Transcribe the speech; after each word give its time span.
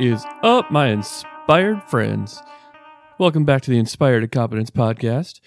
Is 0.00 0.26
up, 0.42 0.72
my 0.72 0.88
inspired 0.88 1.84
friends? 1.84 2.42
Welcome 3.16 3.44
back 3.44 3.62
to 3.62 3.70
the 3.70 3.78
Inspired 3.78 4.24
Incompetence 4.24 4.70
Podcast. 4.70 5.38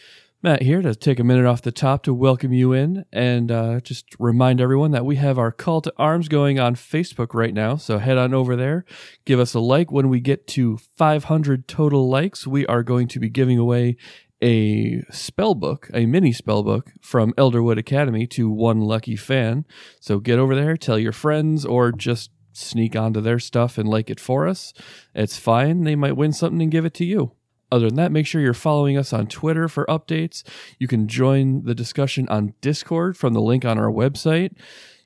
Matt 0.42 0.62
here 0.62 0.82
to 0.82 0.96
take 0.96 1.20
a 1.20 1.24
minute 1.26 1.46
off 1.46 1.62
the 1.62 1.74
top 1.74 2.04
to 2.04 2.14
welcome 2.14 2.54
you 2.54 2.72
in 2.72 3.04
and 3.12 3.52
uh, 3.52 3.82
just 3.82 4.06
remind 4.20 4.62
everyone 4.62 4.92
that 4.92 5.06
we 5.06 5.18
have 5.18 5.38
our 5.38 5.52
call 5.52 5.82
to 5.82 5.94
arms 5.98 6.30
going 6.30 6.62
on 6.62 6.76
Facebook 6.76 7.34
right 7.34 7.54
now. 7.54 7.76
So 7.76 7.98
head 7.98 8.18
on 8.18 8.34
over 8.34 8.56
there, 8.56 8.86
give 9.26 9.38
us 9.38 9.54
a 9.54 9.60
like. 9.60 9.92
When 9.92 10.08
we 10.08 10.22
get 10.22 10.48
to 10.48 10.78
500 10.96 11.68
total 11.68 12.08
likes, 12.08 12.48
we 12.48 12.66
are 12.68 12.84
going 12.84 13.10
to 13.10 13.20
be 13.20 13.30
giving 13.30 13.58
away 13.58 13.98
a 14.42 15.02
spell 15.12 15.56
book, 15.56 15.90
a 15.94 16.06
mini 16.06 16.32
spell 16.32 16.64
book 16.64 16.94
from 17.02 17.34
Elderwood 17.34 17.78
Academy 17.78 18.26
to 18.28 18.50
one 18.50 18.80
lucky 18.80 19.18
fan. 19.18 19.66
So 20.00 20.20
get 20.20 20.40
over 20.40 20.56
there, 20.56 20.78
tell 20.78 20.98
your 20.98 21.12
friends, 21.12 21.66
or 21.66 21.92
just 21.92 22.32
sneak 22.58 22.96
onto 22.96 23.22
their 23.22 23.40
stuff 23.40 23.78
and 23.78 23.88
like 23.88 24.10
it 24.10 24.20
for 24.20 24.48
us. 24.48 24.74
It's 25.14 25.38
fine. 25.38 25.84
They 25.84 25.96
might 25.96 26.18
win 26.18 26.34
something 26.34 26.62
and 26.62 26.72
give 26.72 26.86
it 26.86 26.94
to 26.96 27.06
you. 27.06 27.32
Other 27.72 27.88
than 27.88 27.98
that, 27.98 28.12
make 28.12 28.26
sure 28.26 28.42
you're 28.42 28.54
following 28.54 28.98
us 28.98 29.12
on 29.12 29.28
Twitter 29.28 29.68
for 29.68 29.86
updates. 29.88 30.44
You 30.80 30.88
can 30.88 31.08
join 31.08 31.64
the 31.64 31.76
discussion 31.76 32.28
on 32.30 32.54
Discord 32.62 33.18
from 33.18 33.34
the 33.34 33.42
link 33.42 33.66
on 33.66 33.78
our 33.78 33.92
website. 33.92 34.56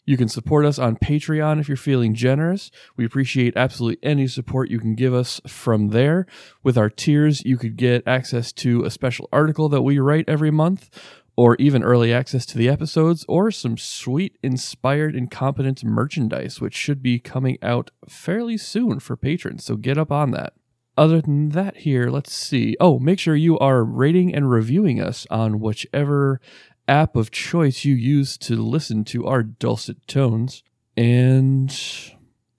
You 0.05 0.17
can 0.17 0.27
support 0.27 0.65
us 0.65 0.79
on 0.79 0.97
Patreon 0.97 1.59
if 1.59 1.67
you're 1.67 1.77
feeling 1.77 2.15
generous. 2.15 2.71
We 2.97 3.05
appreciate 3.05 3.55
absolutely 3.55 4.07
any 4.07 4.27
support 4.27 4.69
you 4.69 4.79
can 4.79 4.95
give 4.95 5.13
us 5.13 5.39
from 5.47 5.89
there. 5.89 6.25
With 6.63 6.77
our 6.77 6.89
tiers, 6.89 7.43
you 7.45 7.57
could 7.57 7.77
get 7.77 8.07
access 8.07 8.51
to 8.53 8.83
a 8.83 8.89
special 8.89 9.29
article 9.31 9.69
that 9.69 9.83
we 9.83 9.99
write 9.99 10.25
every 10.27 10.51
month, 10.51 10.89
or 11.35 11.55
even 11.55 11.83
early 11.83 12.13
access 12.13 12.45
to 12.45 12.57
the 12.57 12.69
episodes, 12.69 13.25
or 13.27 13.51
some 13.51 13.77
sweet 13.77 14.37
inspired 14.43 15.15
incompetence 15.15 15.83
merchandise, 15.83 16.59
which 16.59 16.75
should 16.75 17.01
be 17.01 17.19
coming 17.19 17.57
out 17.61 17.91
fairly 18.07 18.57
soon 18.57 18.99
for 18.99 19.15
patrons. 19.15 19.63
So 19.63 19.75
get 19.75 19.97
up 19.97 20.11
on 20.11 20.31
that. 20.31 20.53
Other 20.97 21.21
than 21.21 21.49
that, 21.49 21.77
here, 21.77 22.09
let's 22.09 22.33
see. 22.33 22.75
Oh, 22.79 22.99
make 22.99 23.17
sure 23.17 23.35
you 23.35 23.57
are 23.59 23.83
rating 23.83 24.35
and 24.35 24.51
reviewing 24.51 25.01
us 25.01 25.25
on 25.31 25.59
whichever 25.59 26.41
app 26.87 27.15
of 27.15 27.31
choice 27.31 27.85
you 27.85 27.95
use 27.95 28.37
to 28.37 28.55
listen 28.57 29.05
to 29.05 29.25
our 29.25 29.41
dulcet 29.41 30.05
tones. 30.07 30.63
And 30.97 31.73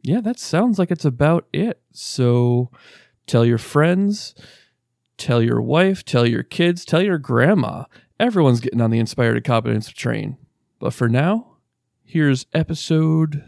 yeah, 0.01 0.21
that 0.23 0.39
sounds 0.39 0.79
like 0.79 0.91
it's 0.91 1.05
about 1.05 1.47
it. 1.53 1.83
So 1.93 2.71
tell 3.27 3.45
your 3.45 3.59
friends, 3.59 4.35
tell 5.19 5.43
your 5.43 5.61
wife, 5.61 6.05
tell 6.05 6.27
your 6.27 6.43
kids, 6.43 6.85
tell 6.85 7.03
your 7.03 7.19
grandma. 7.19 7.85
Everyone's 8.23 8.61
getting 8.61 8.81
on 8.81 8.93
the 8.93 9.01
inspired 9.01 9.37
incompetence 9.37 9.91
train. 9.91 10.37
But 10.79 10.95
for 10.95 11.09
now, 11.09 11.57
here's 12.05 12.47
episode. 12.55 13.43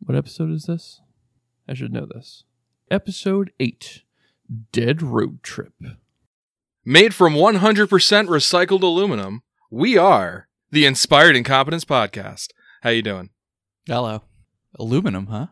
What 0.00 0.14
episode 0.14 0.50
is 0.50 0.64
this? 0.66 1.00
I 1.66 1.72
should 1.72 1.90
know 1.90 2.04
this. 2.04 2.44
Episode 2.90 3.52
8 3.58 4.02
Dead 4.70 5.00
Road 5.00 5.42
Trip. 5.42 5.72
Made 6.84 7.14
from 7.14 7.32
100% 7.32 7.88
recycled 7.88 8.82
aluminum, 8.82 9.42
we 9.70 9.96
are 9.96 10.46
the 10.70 10.84
Inspired 10.84 11.34
Incompetence 11.34 11.86
Podcast. 11.86 12.48
How 12.82 12.90
you 12.90 13.00
doing? 13.00 13.30
Hello. 13.86 14.24
Aluminum, 14.78 15.28
huh? 15.28 15.46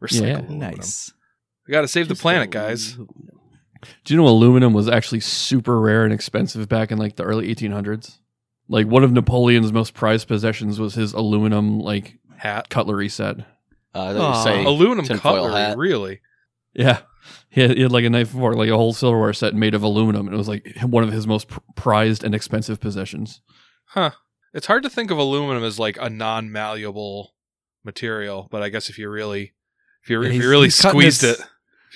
Recycled 0.00 0.22
Yeah. 0.22 0.38
aluminum. 0.38 0.58
Nice. 0.60 1.12
We 1.68 1.72
got 1.72 1.82
to 1.82 1.88
save 1.88 2.08
the 2.08 2.14
planet, 2.14 2.50
guys. 2.50 2.96
Do 4.04 4.14
you 4.14 4.20
know 4.20 4.26
aluminum 4.28 4.72
was 4.72 4.88
actually 4.88 5.20
super 5.20 5.80
rare 5.80 6.04
and 6.04 6.12
expensive 6.12 6.68
back 6.68 6.90
in 6.92 6.98
like 6.98 7.16
the 7.16 7.24
early 7.24 7.54
1800s? 7.54 8.18
Like 8.68 8.86
one 8.86 9.04
of 9.04 9.12
Napoleon's 9.12 9.72
most 9.72 9.94
prized 9.94 10.28
possessions 10.28 10.78
was 10.80 10.94
his 10.94 11.12
aluminum 11.12 11.78
like 11.80 12.18
Hat. 12.36 12.68
cutlery 12.68 13.08
set. 13.08 13.38
Uh, 13.38 13.42
I 13.94 14.12
thought 14.12 14.16
Aw. 14.16 14.32
you 14.32 14.38
were 14.38 14.42
saying 14.44 14.66
Aluminum 14.66 15.06
cutlery, 15.18 15.52
hat. 15.52 15.78
really? 15.78 16.20
Yeah. 16.74 17.00
He 17.48 17.60
had, 17.62 17.70
he 17.76 17.82
had 17.82 17.92
like 17.92 18.04
a 18.04 18.10
knife 18.10 18.28
fork, 18.28 18.56
like 18.56 18.68
a 18.68 18.76
whole 18.76 18.92
silverware 18.92 19.32
set 19.32 19.54
made 19.54 19.74
of 19.74 19.82
aluminum. 19.82 20.26
And 20.26 20.34
it 20.34 20.36
was 20.38 20.48
like 20.48 20.76
one 20.82 21.02
of 21.02 21.10
his 21.12 21.26
most 21.26 21.48
pr- 21.48 21.60
prized 21.74 22.22
and 22.22 22.34
expensive 22.34 22.78
possessions. 22.80 23.40
Huh. 23.86 24.10
It's 24.52 24.66
hard 24.66 24.82
to 24.84 24.90
think 24.90 25.10
of 25.10 25.18
aluminum 25.18 25.64
as 25.64 25.78
like 25.78 25.96
a 26.00 26.10
non-malleable 26.10 27.34
material, 27.84 28.48
but 28.50 28.62
I 28.62 28.68
guess 28.68 28.88
if 28.90 28.98
you 28.98 29.08
really, 29.08 29.54
if 30.02 30.10
you 30.10 30.22
Yeah, 30.22 30.28
if 30.30 30.34
you 30.42 30.48
really 30.48 30.70
squeezed 30.70 31.22
his- 31.22 31.40
it, 31.40 31.46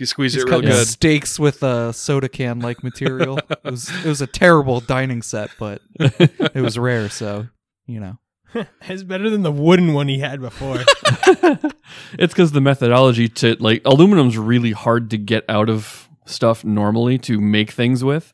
if 0.00 0.04
you 0.04 0.06
squeeze 0.06 0.32
He's 0.32 0.44
it 0.44 0.48
real 0.48 0.62
good, 0.62 0.86
steaks 0.86 1.38
with 1.38 1.62
a 1.62 1.92
soda 1.92 2.30
can 2.30 2.60
like 2.60 2.82
material. 2.82 3.36
it 3.50 3.64
was 3.64 3.90
it 3.90 4.08
was 4.08 4.22
a 4.22 4.26
terrible 4.26 4.80
dining 4.80 5.20
set, 5.20 5.50
but 5.58 5.82
it 5.98 6.62
was 6.62 6.78
rare, 6.78 7.10
so 7.10 7.48
you 7.86 8.00
know. 8.00 8.18
It's 8.88 9.02
better 9.02 9.28
than 9.28 9.42
the 9.42 9.52
wooden 9.52 9.92
one 9.92 10.08
he 10.08 10.18
had 10.18 10.40
before. 10.40 10.78
it's 12.18 12.32
because 12.32 12.50
the 12.50 12.62
methodology 12.62 13.28
to 13.28 13.56
like 13.60 13.82
aluminum's 13.84 14.38
really 14.38 14.72
hard 14.72 15.10
to 15.10 15.18
get 15.18 15.44
out 15.50 15.68
of 15.68 16.08
stuff 16.24 16.64
normally 16.64 17.18
to 17.18 17.38
make 17.38 17.70
things 17.70 18.02
with, 18.02 18.32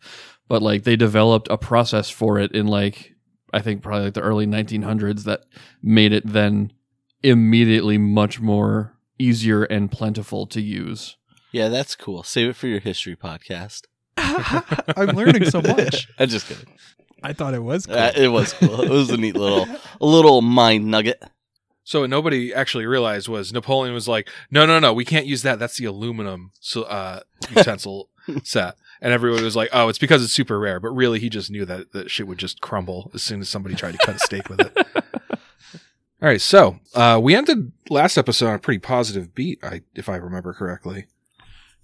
but 0.49 0.63
like 0.63 0.85
they 0.85 0.95
developed 0.95 1.49
a 1.51 1.59
process 1.59 2.09
for 2.09 2.39
it 2.39 2.53
in 2.53 2.67
like 2.69 3.13
I 3.53 3.61
think 3.61 3.83
probably 3.83 4.05
like 4.05 4.15
the 4.15 4.23
early 4.23 4.47
1900s 4.47 5.25
that 5.25 5.43
made 5.83 6.13
it 6.13 6.25
then 6.25 6.73
immediately 7.23 7.99
much 7.99 8.41
more 8.41 8.97
easier 9.19 9.65
and 9.65 9.91
plentiful 9.91 10.47
to 10.47 10.63
use. 10.63 11.17
Yeah, 11.57 11.71
that's 11.71 11.97
cool. 11.97 12.23
Save 12.23 12.51
it 12.51 12.57
for 12.57 12.67
your 12.67 12.81
history 12.81 13.17
podcast. 13.17 13.85
I'm 14.19 15.17
learning 15.17 15.47
so 15.47 15.63
much. 15.63 16.07
I'm 16.19 16.29
just 16.29 16.49
kidding. 16.49 16.67
I 17.23 17.33
thought 17.33 17.55
it 17.55 17.63
was 17.63 17.87
cool. 17.87 17.97
Uh, 17.97 18.13
it 18.15 18.29
was 18.29 18.53
cool. 18.53 18.83
It 18.83 18.91
was 18.91 19.09
a 19.09 19.17
neat 19.17 19.37
little, 19.37 19.67
a 20.03 20.05
little 20.05 20.43
mind 20.43 20.91
nugget. 20.91 21.23
So 21.83 22.03
what 22.03 22.11
nobody 22.11 22.53
actually 22.53 22.85
realized 22.85 23.27
was 23.29 23.55
Napoleon 23.55 23.95
was 23.95 24.07
like, 24.07 24.29
no, 24.51 24.67
no, 24.67 24.79
no, 24.79 24.93
we 24.93 25.07
can't 25.07 25.25
use 25.25 25.41
that. 25.45 25.59
That's 25.59 25.79
the 25.79 25.87
aluminum 25.87 26.51
so, 26.61 26.83
uh, 26.83 27.21
utensil 27.49 28.11
set. 28.45 28.75
And 29.01 29.15
everyone 29.15 29.43
was 29.43 29.57
like, 29.57 29.71
oh, 29.73 29.89
it's 29.89 29.99
because 29.99 30.23
it's 30.23 30.35
super 30.35 30.59
rare. 30.59 30.79
But 30.79 30.91
really, 30.91 31.21
he 31.21 31.31
just 31.31 31.51
knew 31.51 31.65
that 31.65 31.93
that 31.93 32.11
shit 32.11 32.27
would 32.27 32.37
just 32.37 32.61
crumble 32.61 33.11
as 33.15 33.23
soon 33.23 33.41
as 33.41 33.49
somebody 33.49 33.77
tried 33.77 33.93
to 33.93 34.05
cut 34.05 34.17
a 34.17 34.19
steak 34.19 34.51
with 34.51 34.61
it. 34.61 34.77
All 36.21 36.29
right, 36.29 36.41
so 36.41 36.81
uh, 36.95 37.19
we 37.23 37.35
ended 37.35 37.73
last 37.89 38.19
episode 38.19 38.49
on 38.49 38.55
a 38.57 38.59
pretty 38.59 38.79
positive 38.79 39.35
beat, 39.35 39.59
I, 39.63 39.81
if 39.95 40.11
I 40.11 40.17
remember 40.17 40.53
correctly. 40.53 41.07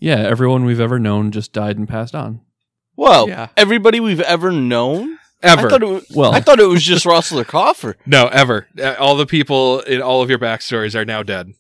Yeah, 0.03 0.17
everyone 0.17 0.65
we've 0.65 0.81
ever 0.81 0.99
known 0.99 1.31
just 1.31 1.53
died 1.53 1.79
and 1.79 1.89
passed 1.89 2.15
on. 2.15 2.41
Whoa! 2.97 3.29
Yeah. 3.29 3.49
Everybody 3.57 4.01
we've 4.01 4.21
ever 4.21 4.51
known. 4.51 5.19
Ever. 5.43 5.67
I 5.67 5.71
thought 5.71 5.83
it 5.83 5.87
was, 5.89 6.07
Well- 6.15 6.35
I 6.35 6.41
thought 6.41 6.59
it 6.61 6.67
was 6.67 6.83
just 6.83 7.07
Russell 7.07 7.45
Coffer. 7.45 7.97
no, 8.07 8.27
ever. 8.29 8.67
Uh, 8.79 8.95
all 8.99 9.17
the 9.17 9.27
people 9.27 9.81
in 9.81 10.03
all 10.03 10.21
of 10.23 10.29
your 10.31 10.39
backstories 10.39 10.95
are 10.95 11.05
now 11.05 11.23
dead. 11.23 11.53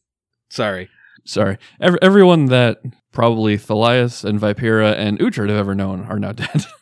Sorry. 0.50 0.88
Sorry. 1.24 1.56
Ev- 1.80 1.98
everyone 2.02 2.46
that 2.46 2.78
probably 3.12 3.56
Thalias 3.56 4.24
and 4.24 4.40
Vipera 4.40 4.94
and 4.96 5.18
Uhtred 5.20 5.48
have 5.48 5.58
ever 5.58 5.74
known 5.74 6.02
are 6.04 6.18
now 6.18 6.32
dead. 6.32 6.64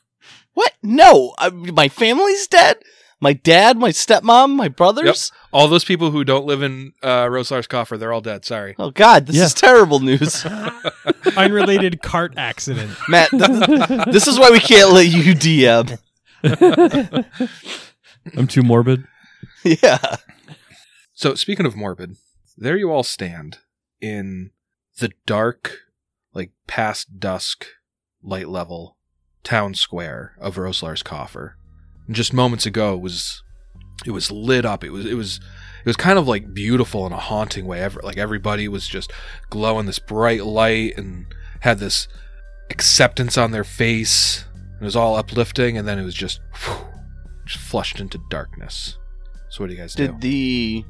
What? 0.54 0.72
No, 0.82 1.32
I, 1.38 1.48
my 1.50 1.88
family's 1.88 2.46
dead. 2.48 2.78
My 3.22 3.34
dad, 3.34 3.76
my 3.76 3.90
stepmom, 3.90 4.54
my 4.56 4.68
brothers. 4.68 5.30
All 5.52 5.68
those 5.68 5.84
people 5.84 6.10
who 6.10 6.24
don't 6.24 6.46
live 6.46 6.62
in 6.62 6.92
uh, 7.02 7.28
Roselar's 7.30 7.66
coffer, 7.66 7.98
they're 7.98 8.12
all 8.14 8.22
dead. 8.22 8.44
Sorry. 8.46 8.74
Oh 8.78 8.90
God, 8.90 9.26
this 9.26 9.36
Yeah. 9.36 9.44
is 9.44 9.54
terrible 9.54 10.00
news, 10.00 10.44
Unrelated 11.36 12.00
cart 12.02 12.34
accident. 12.38 12.90
Matt. 13.08 13.30
th- 13.30 13.40
this 14.12 14.26
is 14.26 14.38
why 14.38 14.50
we 14.50 14.58
can't 14.60 14.92
let 14.92 15.06
you 15.06 15.34
DM. 15.34 15.98
I'm 18.36 18.46
too 18.46 18.62
morbid. 18.62 19.04
Yeah. 19.64 19.98
So, 21.12 21.34
speaking 21.34 21.66
of 21.66 21.76
morbid, 21.76 22.16
there 22.56 22.76
you 22.76 22.90
all 22.90 23.02
stand 23.02 23.58
in 24.00 24.50
the 24.98 25.12
dark, 25.26 25.78
like 26.32 26.52
past 26.66 27.18
dusk 27.20 27.66
light 28.22 28.48
level 28.48 28.96
town 29.42 29.74
square 29.74 30.34
of 30.38 30.56
Roselar's 30.56 31.02
coffer. 31.02 31.56
Just 32.10 32.32
moments 32.32 32.66
ago 32.66 32.94
it 32.94 33.00
was 33.00 33.42
it 34.06 34.10
was 34.10 34.30
lit 34.30 34.64
up. 34.64 34.84
It 34.84 34.90
was 34.90 35.06
it 35.06 35.14
was 35.14 35.40
it 35.84 35.86
was 35.88 35.96
kind 35.96 36.18
of 36.18 36.28
like 36.28 36.52
beautiful 36.52 37.06
in 37.06 37.12
a 37.12 37.18
haunting 37.18 37.66
way. 37.66 37.80
Ever 37.80 38.00
like 38.02 38.18
everybody 38.18 38.68
was 38.68 38.86
just 38.88 39.12
glowing 39.48 39.86
this 39.86 39.98
bright 39.98 40.44
light 40.44 40.96
and 40.96 41.26
had 41.60 41.78
this 41.78 42.08
acceptance 42.70 43.36
on 43.36 43.50
their 43.50 43.64
face. 43.64 44.44
It 44.80 44.84
was 44.84 44.96
all 44.96 45.16
uplifting, 45.16 45.76
and 45.76 45.86
then 45.86 45.98
it 45.98 46.04
was 46.04 46.14
just, 46.14 46.40
just 47.44 47.58
flushed 47.58 48.00
into 48.00 48.18
darkness. 48.30 48.96
So 49.50 49.62
what 49.62 49.68
do 49.68 49.74
you 49.74 49.80
guys 49.80 49.94
do? 49.94 50.06
Did 50.06 50.20
the 50.22 50.84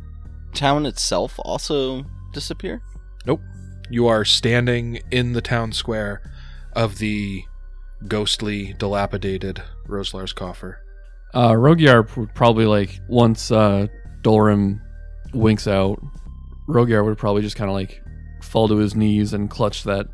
town 0.54 0.86
itself 0.86 1.34
also 1.40 2.04
disappear? 2.32 2.82
Nope. 3.26 3.40
You 3.90 4.06
are 4.06 4.24
standing 4.24 5.00
in 5.10 5.32
the 5.32 5.40
town 5.40 5.72
square 5.72 6.22
of 6.74 6.98
the 6.98 7.42
ghostly, 8.06 8.74
dilapidated 8.74 9.62
Roselar's 9.86 10.32
coffer. 10.32 10.84
Uh, 11.32 11.52
Rogyar 11.52 12.16
would 12.16 12.34
probably 12.34 12.66
like 12.66 13.00
once 13.08 13.50
uh, 13.50 13.86
Dolrim 14.22 14.80
winks 15.32 15.66
out, 15.66 16.02
Rogyar 16.68 17.04
would 17.04 17.18
probably 17.18 17.42
just 17.42 17.56
kind 17.56 17.70
of 17.70 17.74
like 17.74 18.02
fall 18.42 18.68
to 18.68 18.76
his 18.76 18.94
knees 18.94 19.32
and 19.32 19.50
clutch 19.50 19.84
that 19.84 20.06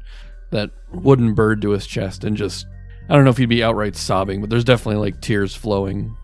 that 0.51 0.71
wooden 0.93 1.35
bird 1.35 1.61
to 1.63 1.71
his 1.71 1.87
chest 1.87 2.25
and 2.25 2.37
just 2.37 2.67
I 3.09 3.15
don't 3.15 3.25
know 3.25 3.31
if 3.31 3.37
he'd 3.37 3.47
be 3.47 3.63
outright 3.63 3.97
sobbing, 3.97 4.41
but 4.41 4.51
there's 4.51 4.65
definitely 4.65 5.01
like 5.01 5.21
tears 5.21 5.55
flowing. 5.55 6.17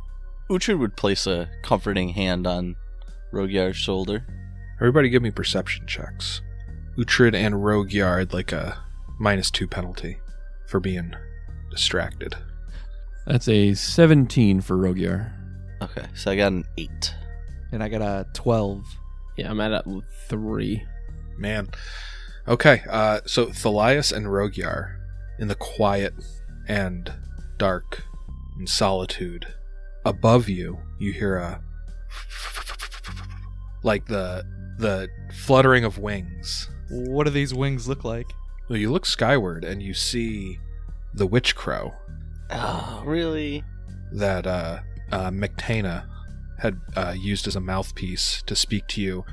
Uhtred 0.51 0.79
would 0.79 0.97
place 0.97 1.27
a 1.27 1.49
comforting 1.63 2.11
hand 2.11 2.47
on 2.47 2.77
Rogyar's 3.33 3.77
shoulder. 3.77 4.27
Everybody 4.77 5.09
give 5.09 5.23
me 5.23 5.31
perception 5.31 5.87
checks. 5.87 6.43
Uhtred 6.99 7.35
and 7.35 7.55
Rogyard 7.55 8.33
like 8.33 8.53
a 8.53 8.79
minus 9.19 9.51
two 9.51 9.69
penalty 9.69 10.19
for 10.67 10.81
being 10.81 11.15
distracted. 11.71 12.35
That's 13.27 13.49
a 13.49 13.75
17 13.75 14.61
for 14.61 14.77
Rogyar. 14.77 15.33
Okay, 15.81 16.07
so 16.15 16.31
I 16.31 16.37
got 16.37 16.53
an 16.53 16.65
eight. 16.77 17.15
And 17.71 17.83
I 17.83 17.89
got 17.89 18.03
a 18.03 18.27
12. 18.35 18.85
Yeah, 19.37 19.51
I'm 19.51 19.61
at 19.61 19.73
a 19.73 20.01
three. 20.29 20.85
Man. 21.39 21.69
Okay, 22.47 22.83
uh, 22.91 23.21
so 23.25 23.47
Thalias 23.47 24.13
and 24.13 24.27
Rogyar 24.27 24.97
in 25.39 25.49
the 25.49 25.55
quiet 25.55 26.15
and 26.69 27.13
dark 27.59 28.03
and 28.59 28.69
solitude. 28.69 29.47
Above 30.05 30.49
you, 30.49 30.79
you 30.99 31.13
hear 31.13 31.37
a 31.37 31.63
like 33.85 34.07
the 34.07 34.45
the 34.79 35.09
fluttering 35.33 35.85
of 35.85 35.99
wings. 35.99 36.69
What 36.91 37.25
do 37.25 37.31
these 37.31 37.55
wings 37.55 37.89
look 37.89 38.05
like? 38.05 38.27
Well, 38.69 38.79
you 38.79 38.91
look 38.91 39.07
skyward 39.07 39.65
and 39.65 39.83
you 39.83 39.95
see 39.95 40.59
the 41.15 41.27
witch 41.27 41.55
crow 41.55 41.93
Oh, 42.53 43.03
really? 43.07 43.65
that 44.13 44.47
uh, 44.47 44.81
uh, 45.11 45.31
McTana 45.31 46.05
had 46.59 46.79
uh, 46.97 47.15
used 47.19 47.47
as 47.49 47.57
a 47.57 47.61
mouthpiece 47.61 48.43
to 48.47 48.55
speak 48.55 48.87
to 48.89 49.01
you 49.01 49.25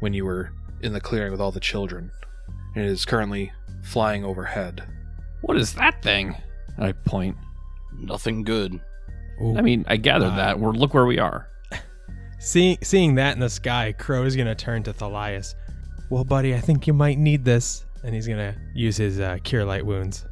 when 0.00 0.14
you 0.14 0.24
were 0.24 0.52
in 0.80 0.94
the 0.94 1.00
clearing 1.00 1.30
with 1.30 1.40
all 1.40 1.52
the 1.52 1.60
children. 1.60 2.10
And 2.74 2.84
it 2.84 2.88
is 2.90 3.04
currently 3.04 3.52
flying 3.82 4.24
overhead. 4.24 4.82
What 5.42 5.58
is 5.58 5.74
that 5.74 6.00
thing? 6.02 6.34
I 6.78 6.92
point. 6.92 7.36
Nothing 7.98 8.42
good. 8.42 8.80
Ooh. 9.42 9.56
I 9.58 9.60
mean, 9.60 9.84
I 9.86 9.98
gathered 9.98 10.32
Uh, 10.32 10.36
that. 10.36 10.58
We're 10.58 10.70
look 10.72 10.94
where 10.94 11.04
we 11.06 11.18
are. 11.18 11.46
seeing 12.38 12.78
seeing 12.82 13.16
that 13.16 13.34
in 13.34 13.40
the 13.40 13.50
sky, 13.50 13.92
Crow 13.92 14.24
is 14.24 14.34
gonna 14.34 14.54
turn 14.54 14.82
to 14.84 14.94
Thalias. 14.94 15.54
Well, 16.08 16.24
buddy, 16.24 16.54
I 16.54 16.60
think 16.60 16.86
you 16.86 16.94
might 16.94 17.18
need 17.18 17.44
this, 17.44 17.84
and 18.02 18.14
he's 18.14 18.26
gonna 18.26 18.56
use 18.74 18.96
his 18.96 19.20
uh, 19.20 19.38
cure 19.44 19.64
light 19.66 19.84
wounds. 19.84 20.24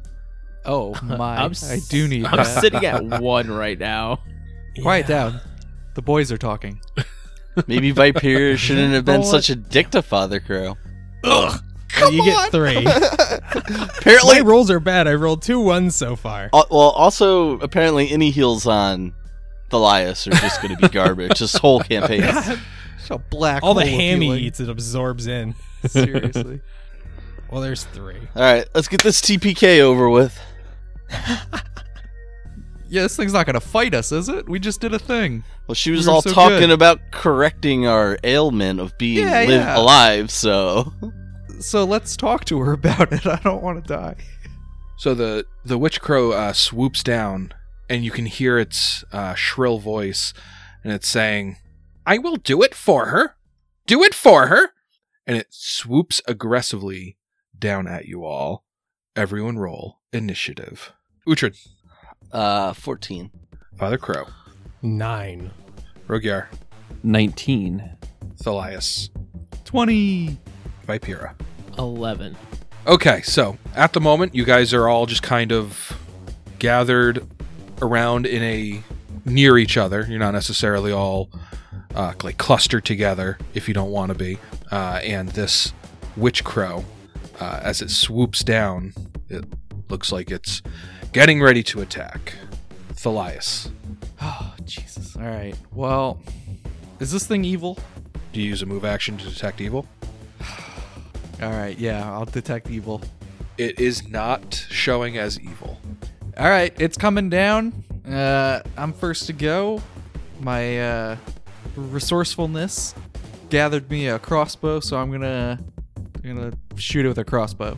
Oh 0.65 0.93
my! 1.03 1.37
I'm 1.43 1.53
I 1.65 1.79
do 1.89 2.07
need 2.07 2.25
I'm 2.25 2.37
that. 2.37 2.61
sitting 2.61 2.85
at 2.85 3.03
one 3.21 3.49
right 3.51 3.77
now. 3.79 4.19
Quiet 4.81 5.07
Yeah. 5.09 5.15
down. 5.29 5.41
The 5.95 6.01
boys 6.01 6.31
are 6.31 6.37
talking. 6.37 6.79
Maybe 7.67 7.91
Viper 7.91 8.55
shouldn't 8.55 8.93
have 8.93 9.03
been 9.05 9.23
such 9.23 9.49
a 9.49 9.55
dick 9.55 9.89
to 9.91 10.01
Father 10.01 10.39
Crow. 10.39 10.77
Ugh. 11.25 11.61
you 12.09 12.23
get 12.23 12.49
three. 12.51 12.85
Apparently, 12.85 14.35
My 14.35 14.39
rolls 14.41 14.71
are 14.71 14.79
bad. 14.79 15.07
I 15.07 15.15
rolled 15.15 15.41
two 15.41 15.59
ones 15.59 15.95
so 15.95 16.15
far. 16.15 16.49
Al- 16.53 16.67
well, 16.71 16.79
also 16.91 17.59
apparently 17.59 18.09
any 18.09 18.31
heals 18.31 18.65
on 18.65 19.13
Thalias 19.69 20.27
are 20.27 20.31
just 20.39 20.61
going 20.61 20.75
to 20.75 20.81
be 20.81 20.87
garbage. 20.87 21.39
this 21.39 21.55
whole 21.55 21.81
campaign. 21.81 22.23
It's 22.23 23.09
a 23.09 23.17
black 23.17 23.63
All 23.63 23.73
the 23.73 23.81
hole 23.81 23.89
of 23.89 23.99
ham 23.99 24.21
he 24.21 24.27
healing. 24.27 24.43
eats, 24.43 24.59
it 24.61 24.69
absorbs 24.69 25.27
in. 25.27 25.53
Seriously. 25.85 26.61
Well, 27.51 27.61
there's 27.61 27.83
three. 27.83 28.15
All 28.35 28.41
right, 28.43 28.65
let's 28.73 28.87
get 28.87 29.01
this 29.03 29.19
TPK 29.19 29.81
over 29.81 30.09
with. 30.09 30.39
yeah, 32.89 33.03
this 33.03 33.15
thing's 33.15 33.33
not 33.33 33.45
gonna 33.45 33.59
fight 33.59 33.93
us, 33.93 34.11
is 34.11 34.27
it? 34.29 34.47
We 34.49 34.59
just 34.59 34.81
did 34.81 34.93
a 34.93 34.99
thing. 34.99 35.43
Well, 35.67 35.75
she 35.75 35.91
was 35.91 36.07
We 36.07 36.13
all 36.13 36.21
so 36.21 36.31
talking 36.31 36.59
good. 36.59 36.71
about 36.71 36.99
correcting 37.11 37.87
our 37.87 38.17
ailment 38.23 38.79
of 38.79 38.97
being 38.97 39.25
Yeah, 39.27 39.39
live 39.41 39.49
yeah. 39.49 39.77
alive. 39.77 40.31
So 40.31 40.93
So 41.59 41.83
let's 41.85 42.17
talk 42.17 42.45
to 42.45 42.59
her 42.59 42.73
about 42.73 43.13
it. 43.13 43.25
I 43.27 43.39
don't 43.43 43.63
want 43.63 43.83
to 43.83 43.87
die. 43.93 44.15
So 44.97 45.13
the 45.13 45.45
the 45.65 45.77
witch 45.77 46.01
crow 46.01 46.31
uh, 46.31 46.53
swoops 46.53 47.01
down, 47.03 47.53
and 47.89 48.03
you 48.03 48.11
can 48.11 48.25
hear 48.25 48.59
its 48.59 49.03
uh, 49.11 49.33
shrill 49.35 49.79
voice, 49.79 50.33
and 50.83 50.91
it's 50.93 51.07
saying, 51.07 51.57
"I 52.05 52.17
will 52.17 52.35
do 52.35 52.61
it 52.61 52.75
for 52.75 53.07
her. 53.07 53.35
Do 53.87 54.03
it 54.03 54.13
for 54.13 54.47
her." 54.47 54.71
And 55.25 55.37
it 55.37 55.47
swoops 55.49 56.19
aggressively 56.27 57.17
down 57.57 57.87
at 57.87 58.05
you 58.05 58.25
all. 58.25 58.65
Everyone, 59.15 59.57
roll 59.59 59.99
initiative. 60.11 60.91
Uhtred, 61.27 61.67
uh, 62.31 62.73
fourteen. 62.73 63.31
Father 63.77 63.97
Crow, 63.97 64.25
Nine. 64.81 65.51
Rogyar, 66.07 66.47
19. 67.03 67.89
Thalias, 68.43 69.09
Twenty. 69.63 70.37
Vipera. 70.87 71.33
Eleven. 71.77 72.35
Okay, 72.87 73.21
so 73.21 73.57
at 73.75 73.93
the 73.93 74.01
moment, 74.01 74.33
you 74.35 74.43
guys 74.43 74.73
are 74.73 74.87
all 74.89 75.05
just 75.05 75.21
kind 75.23 75.51
of 75.51 75.97
gathered 76.59 77.25
around 77.81 78.25
in 78.25 78.41
a 78.43 78.83
near 79.25 79.57
each 79.57 79.77
other. 79.77 80.05
You're 80.09 80.19
not 80.19 80.31
necessarily 80.33 80.91
all 80.91 81.29
uh, 81.95 82.13
like 82.23 82.37
clustered 82.39 82.83
together 82.83 83.37
if 83.53 83.67
you 83.67 83.73
don't 83.73 83.91
want 83.91 84.11
to 84.11 84.17
be. 84.17 84.39
Uh, 84.71 84.99
and 85.03 85.29
this 85.29 85.73
witch 86.17 86.43
crow, 86.43 86.83
uh, 87.39 87.59
as 87.63 87.81
it 87.81 87.91
swoops 87.91 88.43
down, 88.43 88.93
it 89.29 89.45
looks 89.89 90.11
like 90.11 90.31
it's 90.31 90.61
getting 91.11 91.41
ready 91.41 91.63
to 91.63 91.81
attack. 91.81 92.35
Thalias, 92.93 93.71
Oh 94.21 94.53
Jesus! 94.65 95.15
All 95.15 95.23
right. 95.23 95.55
Well, 95.73 96.21
is 96.99 97.11
this 97.11 97.25
thing 97.25 97.43
evil? 97.45 97.77
do 98.33 98.39
you 98.39 98.47
use 98.47 98.61
a 98.61 98.65
move 98.65 98.85
action 98.85 99.17
to 99.17 99.25
detect 99.29 99.59
evil? 99.59 99.85
All 101.41 101.51
right. 101.51 101.77
Yeah, 101.77 102.09
I'll 102.09 102.25
detect 102.25 102.69
evil. 102.69 103.01
It 103.57 103.79
is 103.79 104.07
not 104.07 104.65
showing 104.69 105.17
as 105.17 105.39
evil. 105.39 105.77
All 106.37 106.49
right, 106.49 106.73
it's 106.79 106.97
coming 106.97 107.29
down. 107.29 107.83
Uh, 108.07 108.61
I'm 108.77 108.93
first 108.93 109.27
to 109.27 109.33
go. 109.33 109.81
My 110.39 110.79
uh, 110.79 111.17
resourcefulness 111.75 112.95
gathered 113.49 113.89
me 113.91 114.07
a 114.07 114.17
crossbow, 114.17 114.79
so 114.79 114.97
I'm 114.97 115.11
gonna 115.11 115.59
I'm 116.23 116.35
gonna 116.35 116.53
shoot 116.77 117.05
it 117.05 117.09
with 117.09 117.17
a 117.17 117.25
crossbow. 117.25 117.77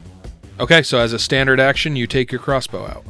Okay, 0.60 0.84
so 0.84 1.00
as 1.00 1.14
a 1.14 1.20
standard 1.20 1.60
action, 1.60 1.96
you 1.96 2.06
take 2.06 2.32
your 2.32 2.40
crossbow 2.40 2.86
out. 2.86 3.04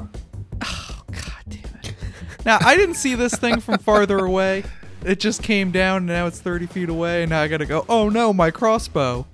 God 2.43 2.59
damn 2.59 2.62
it! 2.62 2.63
now 2.63 2.67
I 2.67 2.75
didn't 2.75 2.95
see 2.95 3.15
this 3.15 3.35
thing 3.35 3.59
from 3.59 3.77
farther 3.79 4.19
away. 4.19 4.63
It 5.05 5.19
just 5.19 5.43
came 5.43 5.71
down, 5.71 5.97
and 5.97 6.07
now 6.07 6.27
it's 6.27 6.39
30 6.39 6.67
feet 6.67 6.89
away, 6.89 7.23
and 7.23 7.29
now 7.29 7.41
I 7.41 7.47
gotta 7.47 7.65
go. 7.65 7.85
Oh 7.89 8.09
no, 8.09 8.33
my 8.33 8.51
crossbow! 8.51 9.25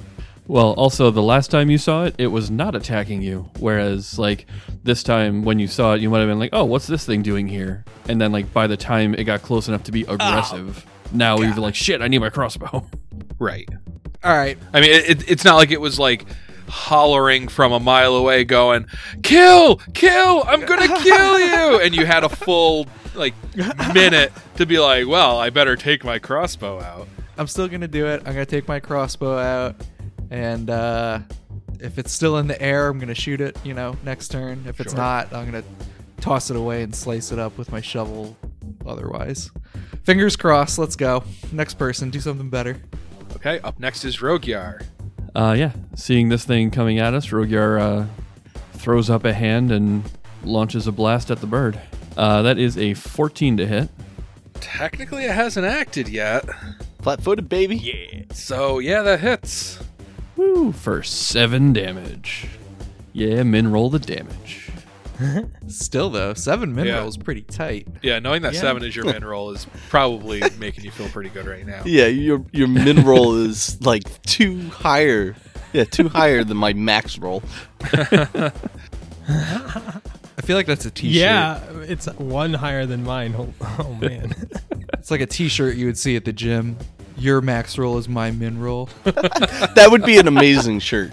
Well, 0.47 0.73
also, 0.73 1.11
the 1.11 1.21
last 1.21 1.51
time 1.51 1.69
you 1.69 1.77
saw 1.77 2.05
it, 2.05 2.15
it 2.17 2.27
was 2.27 2.49
not 2.49 2.73
attacking 2.73 3.21
you. 3.21 3.51
Whereas, 3.59 4.17
like, 4.17 4.47
this 4.83 5.03
time 5.03 5.43
when 5.43 5.59
you 5.59 5.67
saw 5.67 5.93
it, 5.93 6.01
you 6.01 6.09
might 6.09 6.19
have 6.19 6.27
been 6.27 6.39
like, 6.39 6.49
oh, 6.53 6.65
what's 6.65 6.87
this 6.87 7.05
thing 7.05 7.21
doing 7.21 7.47
here? 7.47 7.85
And 8.07 8.19
then, 8.19 8.31
like, 8.31 8.51
by 8.51 8.65
the 8.65 8.75
time 8.75 9.13
it 9.13 9.25
got 9.25 9.43
close 9.43 9.67
enough 9.67 9.83
to 9.83 9.91
be 9.91 10.07
oh, 10.07 10.15
aggressive, 10.15 10.87
now 11.11 11.37
you're 11.37 11.53
like, 11.53 11.75
shit, 11.75 12.01
I 12.01 12.07
need 12.07 12.19
my 12.19 12.31
crossbow. 12.31 12.83
Right. 13.37 13.69
All 14.21 14.35
right, 14.35 14.57
I 14.73 14.81
mean, 14.81 14.89
it, 14.89 15.09
it, 15.09 15.31
it's 15.31 15.45
not 15.45 15.55
like 15.55 15.71
it 15.71 15.79
was 15.79 15.97
like 15.97 16.25
hollering 16.67 17.47
from 17.47 17.71
a 17.71 17.79
mile 17.79 18.15
away, 18.15 18.43
going, 18.43 18.85
"Kill, 19.23 19.77
kill! 19.93 20.43
I'm 20.45 20.65
gonna 20.65 20.99
kill 21.01 21.39
you!" 21.39 21.79
And 21.79 21.95
you 21.95 22.05
had 22.05 22.25
a 22.25 22.29
full 22.29 22.85
like 23.15 23.33
minute 23.93 24.31
to 24.55 24.65
be 24.65 24.79
like, 24.79 25.07
"Well, 25.07 25.37
I 25.39 25.49
better 25.49 25.75
take 25.75 26.03
my 26.03 26.19
crossbow 26.19 26.79
out." 26.81 27.07
I'm 27.37 27.47
still 27.47 27.67
gonna 27.67 27.87
do 27.87 28.05
it. 28.07 28.19
I'm 28.25 28.33
gonna 28.33 28.45
take 28.45 28.67
my 28.67 28.79
crossbow 28.79 29.37
out, 29.37 29.75
and 30.29 30.69
uh, 30.69 31.19
if 31.79 31.97
it's 31.97 32.11
still 32.11 32.37
in 32.37 32.47
the 32.47 32.61
air, 32.61 32.87
I'm 32.89 32.99
gonna 32.99 33.15
shoot 33.15 33.41
it. 33.41 33.57
You 33.63 33.73
know, 33.73 33.95
next 34.03 34.29
turn. 34.29 34.65
If 34.67 34.79
it's 34.79 34.91
Sure. 34.91 34.97
not, 34.99 35.33
I'm 35.33 35.45
gonna 35.45 35.63
toss 36.21 36.49
it 36.49 36.55
away 36.57 36.83
and 36.83 36.93
slice 36.95 37.31
it 37.31 37.39
up 37.39 37.57
with 37.57 37.71
my 37.71 37.81
shovel. 37.81 38.35
Otherwise, 38.85 39.51
fingers 40.03 40.35
crossed. 40.35 40.77
Let's 40.79 40.95
go. 40.95 41.23
Next 41.51 41.75
person, 41.75 42.09
do 42.09 42.19
something 42.19 42.49
better. 42.49 42.77
Okay. 43.35 43.59
Up 43.59 43.79
next 43.79 44.03
is 44.05 44.17
Rogyar. 44.17 44.83
Uh, 45.35 45.55
yeah, 45.57 45.71
seeing 45.95 46.29
this 46.29 46.43
thing 46.43 46.71
coming 46.71 46.97
at 46.99 47.13
us, 47.13 47.27
Rogyar 47.27 47.79
uh, 47.79 48.05
throws 48.73 49.09
up 49.09 49.23
a 49.25 49.33
hand 49.33 49.71
and 49.71 50.03
launches 50.43 50.87
a 50.87 50.91
blast 50.91 51.29
at 51.29 51.39
the 51.39 51.47
bird. 51.47 51.79
Uh, 52.19 52.41
that 52.41 52.57
is 52.57 52.77
a 52.77 52.93
14 52.95 53.55
to 53.57 53.65
hit. 53.65 53.89
Technically, 54.55 55.23
it 55.23 55.31
hasn't 55.31 55.65
acted 55.65 56.09
yet, 56.09 56.43
Flat-footed, 57.01 57.47
baby. 57.47 57.77
Yeah. 57.77 58.23
so 58.33 58.79
yeah, 58.79 59.01
that 59.03 59.21
hits. 59.21 59.79
Woo, 60.35 60.73
for 60.73 61.01
7 61.01 61.71
damage. 61.71 62.47
Yeah, 63.13 63.43
min 63.43 63.71
roll 63.71 63.89
the 63.89 63.99
damage. 63.99 64.69
Still 65.67 66.09
though, 66.09 66.33
seven 66.33 66.73
min 66.73 66.87
Yeah. 66.87 66.99
roll 66.99 67.07
is 67.09 67.17
pretty 67.17 67.41
tight. 67.41 67.87
Yeah, 68.01 68.19
knowing 68.19 68.41
that 68.43 68.53
Yeah. 68.53 68.61
seven 68.61 68.83
is 68.83 68.95
your 68.95 69.05
min 69.13 69.23
roll 69.25 69.51
is 69.51 69.65
probably 69.89 70.41
making 70.59 70.83
you 70.85 70.91
feel 70.91 71.09
pretty 71.09 71.29
good 71.29 71.45
right 71.45 71.65
now. 71.65 71.81
Yeah, 71.85 72.07
your 72.07 72.45
your 72.53 72.67
min 72.69 73.03
roll 73.05 73.35
is 73.35 73.81
like 73.85 74.21
two 74.23 74.69
higher. 74.69 75.35
Yeah, 75.73 75.83
two 75.85 76.07
higher 76.09 76.43
than 76.45 76.55
my 76.57 76.71
max 76.73 77.17
roll. 77.19 77.43
I 80.49 80.51
feel 80.51 80.57
like 80.57 80.65
that's 80.65 80.85
a 80.87 80.89
t-shirt. 80.89 81.15
Yeah, 81.15 81.61
it's 81.81 82.07
one 82.15 82.55
higher 82.55 82.87
than 82.87 83.03
mine. 83.03 83.35
Oh, 83.37 83.53
oh 83.77 83.93
man. 84.01 84.33
it's 84.93 85.11
like 85.11 85.21
a 85.21 85.27
t-shirt 85.27 85.75
you 85.75 85.85
would 85.85 85.95
see 85.95 86.15
at 86.15 86.25
the 86.25 86.33
gym. 86.33 86.75
Your 87.19 87.39
max 87.39 87.77
roll 87.77 87.99
is 87.99 88.09
my 88.09 88.31
min 88.31 88.59
roll. 88.59 88.89
That 89.05 89.89
would 89.91 90.03
be 90.03 90.17
an 90.17 90.27
amazing 90.27 90.79
shirt 90.79 91.11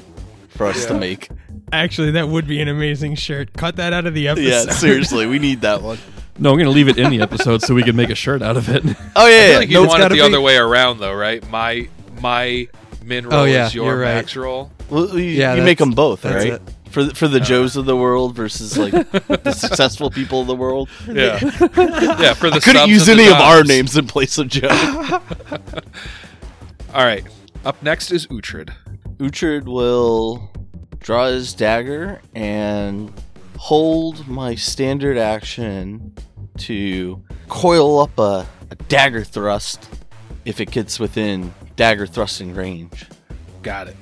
for 0.49 0.64
us 0.64 0.87
to 0.87 0.95
make. 0.95 1.28
Actually, 1.71 2.12
that 2.12 2.31
would 2.31 2.47
be 2.47 2.62
an 2.62 2.69
amazing 2.69 3.16
shirt. 3.16 3.52
Cut 3.52 3.76
that 3.76 3.93
out 3.93 4.07
of 4.07 4.14
the 4.14 4.26
episode. 4.28 4.47
Yeah, 4.47 4.73
seriously, 4.73 5.26
we 5.26 5.38
need 5.38 5.61
that 5.61 5.83
one. 5.83 5.99
No, 6.38 6.50
I'm 6.50 6.57
going 6.57 6.66
to 6.66 6.71
leave 6.71 6.88
it 6.88 6.99
in 6.99 7.11
the 7.11 7.21
episode 7.23 7.62
so 7.62 7.75
we 7.75 7.83
can 7.83 7.97
make 7.97 8.11
a 8.11 8.14
shirt 8.14 8.40
out 8.43 8.57
of 8.59 8.69
it. 8.69 8.83
Oh 8.85 9.26
I 9.26 9.31
yeah, 9.31 9.40
feel 9.40 9.50
yeah. 9.52 9.59
like 9.59 9.69
you 9.71 9.83
it's 9.85 9.88
want 9.90 10.02
it 10.02 10.09
the 10.11 10.14
be- 10.16 10.21
other 10.21 10.40
way 10.40 10.57
around, 10.57 10.99
though, 10.99 11.14
right? 11.14 11.47
My 11.50 11.88
my 12.21 12.69
min 13.02 13.26
oh, 13.26 13.31
roll 13.31 13.40
Oh, 13.40 13.45
yeah, 13.45 13.66
is 13.66 13.75
your 13.75 13.87
you're 13.87 13.99
right. 13.99 14.14
max 14.14 14.35
roll. 14.37 14.71
Well, 14.90 15.19
you, 15.19 15.25
Yeah, 15.31 15.55
you 15.55 15.62
make 15.62 15.78
them 15.78 15.93
both, 15.93 16.25
right? 16.26 16.47
it. 16.55 16.62
For 16.97 17.05
the, 17.05 17.15
for 17.15 17.29
the 17.29 17.41
Joes 17.41 17.76
of 17.76 17.85
the 17.85 17.95
world 17.95 18.35
versus 18.35 18.79
like 18.79 18.93
the 19.11 19.53
successful 19.53 20.09
people 20.09 20.41
of 20.41 20.47
the 20.47 20.57
world. 20.57 20.88
Yeah, 21.07 21.38
yeah. 21.76 22.33
For 22.33 22.49
the 22.49 22.59
Couldn't 22.59 22.88
use 22.88 23.07
and 23.07 23.21
any 23.21 23.29
of 23.29 23.37
our 23.37 23.62
names 23.65 23.99
in 23.99 24.07
place 24.07 24.38
of 24.38 24.49
Joe. 24.49 24.69
All 26.95 27.05
right. 27.05 27.23
Up 27.67 27.83
next 27.83 28.12
is 28.12 28.26
Uhtred. 28.29 28.73
Uhtred 29.19 29.65
will 29.67 30.50
draw 30.99 31.26
his 31.26 31.53
dagger 31.53 32.23
and 32.35 33.12
hold 33.59 34.26
my 34.26 34.55
standard 34.55 35.19
action 35.19 36.15
to 36.61 37.23
coil 37.49 37.99
up 37.99 38.19
a, 38.19 38.47
a 38.71 38.75
dagger 38.88 39.23
thrust 39.23 39.87
if 40.47 40.62
it 40.62 40.71
gets 40.71 40.99
within 40.99 41.53
dagger 41.76 42.07
thrusting 42.07 42.55
range. 42.55 43.05
Got 43.62 43.88
it. 43.88 43.97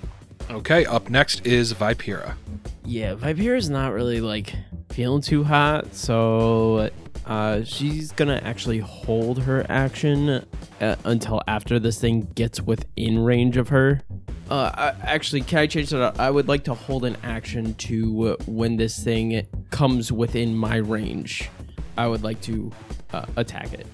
Okay. 0.48 0.86
Up 0.86 1.10
next 1.10 1.44
is 1.44 1.74
Vipera. 1.74 2.36
Yeah, 2.84 3.14
Vipera's 3.14 3.70
not 3.70 3.92
really 3.92 4.20
like 4.20 4.54
feeling 4.90 5.22
too 5.22 5.42
hot, 5.42 5.94
so 5.94 6.90
uh, 7.26 7.64
she's 7.64 8.12
gonna 8.12 8.40
actually 8.44 8.78
hold 8.78 9.42
her 9.42 9.64
action 9.68 10.44
uh, 10.80 10.96
until 11.04 11.40
after 11.48 11.78
this 11.78 11.98
thing 11.98 12.28
gets 12.34 12.60
within 12.60 13.18
range 13.18 13.56
of 13.56 13.68
her. 13.70 14.02
Uh, 14.50 14.70
I, 14.74 14.94
actually, 15.02 15.40
can 15.40 15.60
I 15.60 15.66
change 15.66 15.90
that? 15.90 16.02
Up? 16.02 16.20
I 16.20 16.30
would 16.30 16.48
like 16.48 16.64
to 16.64 16.74
hold 16.74 17.06
an 17.06 17.16
action 17.22 17.74
to 17.74 18.28
uh, 18.28 18.36
when 18.46 18.76
this 18.76 19.02
thing 19.02 19.46
comes 19.70 20.12
within 20.12 20.54
my 20.54 20.76
range. 20.76 21.48
I 21.96 22.06
would 22.06 22.22
like 22.22 22.40
to 22.42 22.70
uh, 23.14 23.24
attack 23.36 23.72
it. 23.72 23.86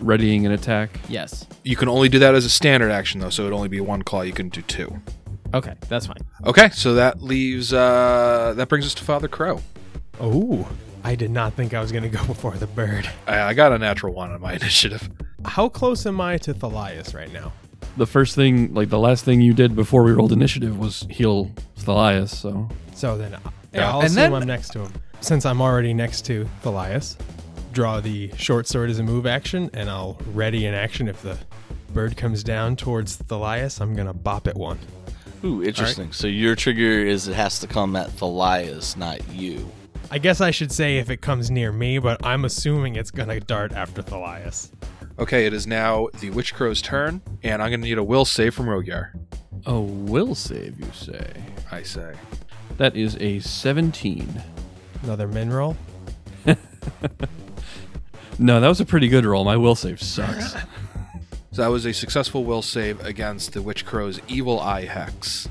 Readying 0.00 0.44
an 0.46 0.52
attack. 0.52 0.98
Yes. 1.08 1.46
You 1.62 1.76
can 1.76 1.88
only 1.88 2.08
do 2.08 2.18
that 2.18 2.34
as 2.34 2.44
a 2.44 2.50
standard 2.50 2.90
action 2.90 3.20
though, 3.20 3.30
so 3.30 3.42
it'd 3.42 3.52
only 3.52 3.68
be 3.68 3.80
one 3.80 4.02
claw. 4.02 4.22
You 4.22 4.32
can 4.32 4.48
do 4.48 4.62
two. 4.62 5.00
Okay, 5.56 5.74
that's 5.88 6.06
fine. 6.06 6.18
Okay, 6.44 6.70
so 6.70 6.94
that 6.94 7.22
leaves 7.22 7.72
uh 7.72 8.54
that 8.56 8.68
brings 8.68 8.86
us 8.86 8.94
to 8.94 9.04
Father 9.04 9.28
Crow. 9.28 9.60
Oh, 10.20 10.68
I 11.04 11.14
did 11.14 11.30
not 11.30 11.52
think 11.54 11.74
I 11.74 11.80
was 11.80 11.92
going 11.92 12.02
to 12.04 12.08
go 12.08 12.24
before 12.26 12.54
the 12.56 12.66
bird. 12.66 13.08
I, 13.26 13.40
I 13.40 13.54
got 13.54 13.72
a 13.72 13.78
natural 13.78 14.12
one 14.14 14.32
on 14.32 14.40
my 14.40 14.52
initiative. 14.60 15.08
How 15.44 15.68
close 15.68 16.06
am 16.06 16.20
I 16.20 16.38
to 16.38 16.54
Thalias 16.54 17.14
right 17.14 17.32
now? 17.32 17.52
The 17.96 18.06
first 18.06 18.34
thing, 18.34 18.74
like 18.74 18.88
the 18.90 18.98
last 18.98 19.24
thing 19.24 19.40
you 19.40 19.54
did 19.54 19.76
before 19.76 20.02
we 20.02 20.12
rolled 20.12 20.32
initiative 20.32 20.78
was 20.78 21.06
heal 21.10 21.50
Thalias, 21.78 22.30
so 22.30 22.68
So 22.94 23.16
then, 23.16 23.32
yeah, 23.32 23.38
Yeah. 23.72 23.90
I'll 23.90 23.98
And 24.00 24.06
assume 24.06 24.16
then- 24.16 24.34
I'm 24.34 24.46
next 24.48 24.70
to 24.70 24.80
him. 24.80 24.92
Since 25.20 25.46
I'm 25.46 25.60
already 25.62 25.94
next 25.94 26.22
to 26.26 26.46
Thalias, 26.62 27.16
draw 27.72 28.00
the 28.00 28.30
short 28.36 28.66
sword 28.66 28.90
as 28.90 28.98
a 28.98 29.02
move 29.02 29.26
action, 29.26 29.70
and 29.74 29.88
I'll 29.88 30.18
ready 30.34 30.66
an 30.66 30.74
action 30.74 31.08
if 31.08 31.22
the 31.22 31.38
bird 31.94 32.16
comes 32.16 32.42
down 32.44 32.76
towards 32.76 33.16
Thalias. 33.18 33.80
I'm 33.80 33.94
gonna 33.94 34.12
bop 34.14 34.46
it 34.46 34.56
one. 34.56 34.78
Ooh, 35.44 35.62
interesting. 35.62 36.12
So 36.12 36.26
your 36.26 36.56
trigger 36.56 37.00
is 37.06 37.28
it 37.28 37.34
has 37.34 37.58
to 37.60 37.66
come 37.66 37.94
at 37.96 38.08
Thalias, 38.08 38.96
not 38.96 39.26
you. 39.30 39.70
I 40.10 40.18
guess 40.18 40.40
I 40.40 40.50
should 40.50 40.72
say 40.72 40.98
if 40.98 41.10
it 41.10 41.20
comes 41.20 41.50
near 41.50 41.72
me, 41.72 41.98
but 41.98 42.24
I'm 42.24 42.44
assuming 42.44 42.96
it's 42.96 43.10
gonna 43.10 43.40
dart 43.40 43.72
after 43.72 44.02
Thalias. 44.02 44.70
Okay, 45.18 45.46
it 45.46 45.52
is 45.52 45.66
now 45.66 46.08
the 46.20 46.30
Witch 46.30 46.54
Crow's 46.54 46.80
turn, 46.82 47.20
and 47.42 47.62
I'm 47.62 47.70
gonna 47.70 47.84
need 47.84 47.98
a 47.98 48.04
will 48.04 48.24
save 48.24 48.54
from 48.54 48.66
Rogyar. 48.66 49.10
a 49.64 49.80
will 49.80 50.34
save, 50.34 50.78
you 50.78 50.90
say? 50.92 51.32
I 51.70 51.82
say. 51.82 52.14
That 52.76 52.94
is 52.94 53.16
a 53.20 53.40
17. 53.40 54.42
Another 55.02 55.26
min 55.26 55.50
roll. 55.50 55.76
No, 58.38 58.60
that 58.60 58.68
was 58.68 58.80
a 58.80 58.84
pretty 58.84 59.08
good 59.08 59.24
roll. 59.24 59.44
My 59.44 59.56
will 59.56 59.74
save 59.74 60.02
sucks. 60.02 60.54
So 61.56 61.62
that 61.62 61.68
was 61.68 61.86
a 61.86 61.94
successful 61.94 62.44
will 62.44 62.60
save 62.60 63.02
against 63.02 63.54
the 63.54 63.62
Witch 63.62 63.86
Crow's 63.86 64.20
Evil 64.28 64.60
Eye 64.60 64.84
Hex. 64.84 65.48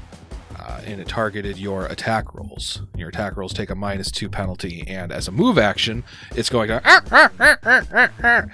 Uh, 0.56 0.80
and 0.86 1.02
it 1.02 1.08
targeted 1.08 1.58
your 1.58 1.88
attack 1.88 2.36
rolls. 2.36 2.84
Your 2.96 3.10
attack 3.10 3.36
rolls 3.36 3.54
take 3.54 3.72
a 3.72 3.76
minus 3.76 4.12
two 4.12 4.30
penalty, 4.30 4.84
and 4.86 5.12
as 5.12 5.28
a 5.28 5.32
move 5.32 5.58
action, 5.58 6.04
it's 6.36 6.48
going 6.48 6.68
to. 6.68 6.80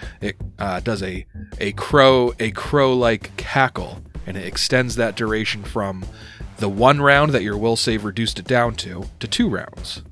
It 0.22 0.38
uh, 0.60 0.80
does 0.80 1.04
a 1.04 1.26
a 1.60 1.74
crow 1.74 2.34
a 2.40 2.52
crow 2.52 2.94
like 2.94 3.36
cackle, 3.36 4.02
and 4.26 4.38
it 4.38 4.46
extends 4.46 4.96
that 4.96 5.18
duration 5.18 5.62
from 5.62 6.06
the 6.60 6.70
one 6.70 7.02
round 7.02 7.34
that 7.34 7.44
your 7.44 7.58
will 7.58 7.76
save 7.76 8.06
reduced 8.06 8.40
it 8.40 8.48
down 8.48 8.76
to 8.76 9.10
to 9.20 9.28
two 9.28 9.50
rounds. 9.50 10.04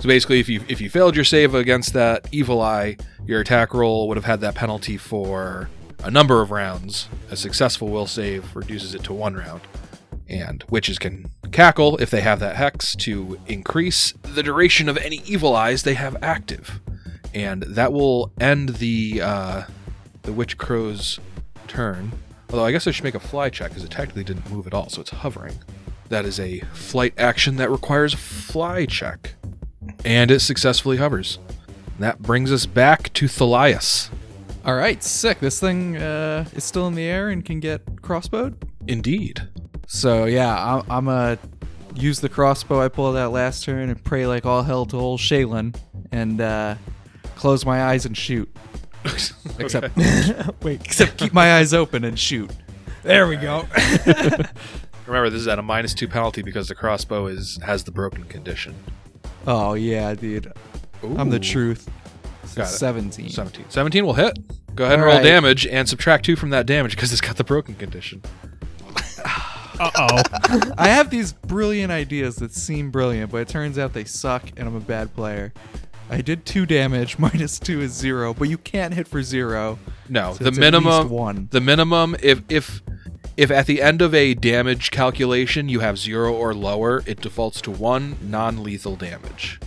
So 0.00 0.08
basically, 0.08 0.40
if 0.40 0.48
you 0.48 0.64
if 0.66 0.80
you 0.80 0.90
failed 0.90 1.14
your 1.14 1.24
save 1.24 1.54
against 1.54 1.92
that 1.92 2.26
evil 2.32 2.60
eye, 2.60 2.96
your 3.24 3.40
attack 3.40 3.72
roll 3.72 4.08
would 4.08 4.16
have 4.16 4.24
had 4.24 4.40
that 4.40 4.56
penalty 4.56 4.96
for 4.96 5.68
a 6.02 6.10
number 6.10 6.40
of 6.40 6.50
rounds. 6.50 7.08
A 7.30 7.36
successful 7.36 7.88
will 7.88 8.06
save 8.06 8.54
reduces 8.54 8.94
it 8.94 9.04
to 9.04 9.12
one 9.12 9.34
round. 9.34 9.62
And 10.28 10.64
witches 10.68 10.98
can 10.98 11.30
cackle 11.52 11.96
if 11.98 12.10
they 12.10 12.20
have 12.20 12.40
that 12.40 12.56
hex 12.56 12.94
to 12.96 13.38
increase 13.46 14.12
the 14.22 14.42
duration 14.42 14.88
of 14.88 14.98
any 14.98 15.22
evil 15.24 15.56
eyes 15.56 15.82
they 15.82 15.94
have 15.94 16.22
active, 16.22 16.80
and 17.32 17.62
that 17.62 17.92
will 17.92 18.30
end 18.38 18.76
the 18.76 19.22
uh, 19.22 19.62
the 20.22 20.32
witch 20.32 20.58
crow's 20.58 21.18
turn. 21.66 22.12
Although 22.50 22.64
I 22.66 22.72
guess 22.72 22.86
I 22.86 22.90
should 22.90 23.04
make 23.04 23.14
a 23.14 23.20
fly 23.20 23.48
check 23.48 23.70
because 23.70 23.84
it 23.84 23.90
technically 23.90 24.24
didn't 24.24 24.50
move 24.50 24.66
at 24.66 24.74
all, 24.74 24.90
so 24.90 25.00
it's 25.00 25.10
hovering. 25.10 25.58
That 26.10 26.24
is 26.24 26.38
a 26.38 26.60
flight 26.72 27.14
action 27.16 27.56
that 27.56 27.70
requires 27.70 28.12
a 28.14 28.18
fly 28.18 28.84
check, 28.84 29.34
and 30.04 30.30
it 30.30 30.40
successfully 30.40 30.98
hovers. 30.98 31.38
That 31.98 32.20
brings 32.20 32.52
us 32.52 32.66
back 32.66 33.12
to 33.14 33.26
Thalias. 33.26 34.10
All 34.68 34.74
right, 34.74 35.02
sick. 35.02 35.40
This 35.40 35.58
thing 35.58 35.96
uh, 35.96 36.46
is 36.52 36.62
still 36.62 36.86
in 36.88 36.94
the 36.94 37.04
air 37.04 37.30
and 37.30 37.42
can 37.42 37.58
get 37.58 37.86
crossbowed. 38.02 38.54
Indeed. 38.86 39.48
So 39.86 40.26
yeah, 40.26 40.74
I'm, 40.74 40.90
I'm 40.90 41.04
gonna 41.06 41.38
use 41.94 42.20
the 42.20 42.28
crossbow 42.28 42.82
I 42.82 42.88
pulled 42.88 43.16
out 43.16 43.32
last 43.32 43.64
turn 43.64 43.88
and 43.88 44.04
pray 44.04 44.26
like 44.26 44.44
all 44.44 44.62
hell 44.62 44.84
to 44.84 44.96
old 44.98 45.20
Shaylin 45.20 45.74
and 46.12 46.42
uh, 46.42 46.74
close 47.34 47.64
my 47.64 47.84
eyes 47.84 48.04
and 48.04 48.14
shoot. 48.14 48.54
Except, 49.58 49.96
Wait, 50.62 50.84
except 50.84 51.16
keep 51.16 51.32
my 51.32 51.54
eyes 51.54 51.72
open 51.72 52.04
and 52.04 52.18
shoot. 52.18 52.50
there 53.02 53.26
we 53.26 53.36
go. 53.36 53.64
Remember, 55.06 55.30
this 55.30 55.40
is 55.40 55.48
at 55.48 55.58
a 55.58 55.62
minus 55.62 55.94
two 55.94 56.08
penalty 56.08 56.42
because 56.42 56.68
the 56.68 56.74
crossbow 56.74 57.26
is 57.28 57.58
has 57.62 57.84
the 57.84 57.90
broken 57.90 58.24
condition. 58.24 58.74
Oh 59.46 59.72
yeah, 59.72 60.12
dude. 60.12 60.52
I'm 61.16 61.30
the 61.30 61.40
truth. 61.40 61.88
Got 62.58 62.68
it. 62.68 62.76
Seventeen. 62.76 63.30
17. 63.30 63.66
17 63.68 64.04
will 64.06 64.14
hit. 64.14 64.38
Go 64.74 64.84
ahead 64.84 64.94
and 64.94 65.02
All 65.02 65.08
roll 65.08 65.16
right. 65.18 65.24
damage 65.24 65.66
and 65.66 65.88
subtract 65.88 66.24
two 66.24 66.36
from 66.36 66.50
that 66.50 66.66
damage 66.66 66.94
because 66.94 67.10
it's 67.12 67.20
got 67.20 67.36
the 67.36 67.44
broken 67.44 67.74
condition. 67.74 68.22
Uh 69.80 69.90
oh. 69.94 70.22
I 70.76 70.88
have 70.88 71.08
these 71.08 71.32
brilliant 71.32 71.92
ideas 71.92 72.34
that 72.36 72.50
seem 72.52 72.90
brilliant, 72.90 73.30
but 73.30 73.38
it 73.42 73.46
turns 73.48 73.78
out 73.78 73.92
they 73.92 74.02
suck, 74.02 74.42
and 74.56 74.66
I'm 74.66 74.74
a 74.74 74.80
bad 74.80 75.14
player. 75.14 75.52
I 76.10 76.20
did 76.20 76.44
two 76.44 76.66
damage. 76.66 77.16
Minus 77.20 77.60
two 77.60 77.80
is 77.80 77.92
zero, 77.92 78.34
but 78.34 78.48
you 78.48 78.58
can't 78.58 78.92
hit 78.92 79.06
for 79.06 79.22
zero. 79.22 79.78
No, 80.08 80.32
So 80.32 80.42
the 80.42 80.48
it's 80.48 80.58
at 80.58 80.62
least 80.64 80.72
minimum 80.84 81.08
one. 81.10 81.48
the 81.52 81.60
minimum 81.60 82.16
if 82.20 82.42
if 82.48 82.82
if 83.36 83.52
at 83.52 83.66
the 83.66 83.80
end 83.80 84.02
of 84.02 84.16
a 84.16 84.34
damage 84.34 84.90
calculation 84.90 85.68
you 85.68 85.78
have 85.78 85.96
0 85.96 86.32
or 86.34 86.54
lower, 86.54 87.04
it 87.06 87.20
defaults 87.20 87.60
to 87.60 87.70
1 87.70 88.16
non-lethal 88.22 88.96
damage. 88.96 89.60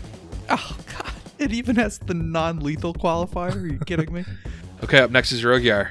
Oh 0.50 0.78
god, 0.92 1.11
it 1.46 1.52
even 1.54 1.76
has 1.76 1.98
the 2.00 2.14
non-lethal 2.14 2.94
qualifier. 2.94 3.56
Are 3.56 3.68
you 3.68 3.80
kidding 3.80 4.14
me? 4.14 4.26
Okay, 4.84 4.98
up 4.98 5.12
next 5.12 5.32
is 5.32 5.44
Rogyar. 5.44 5.90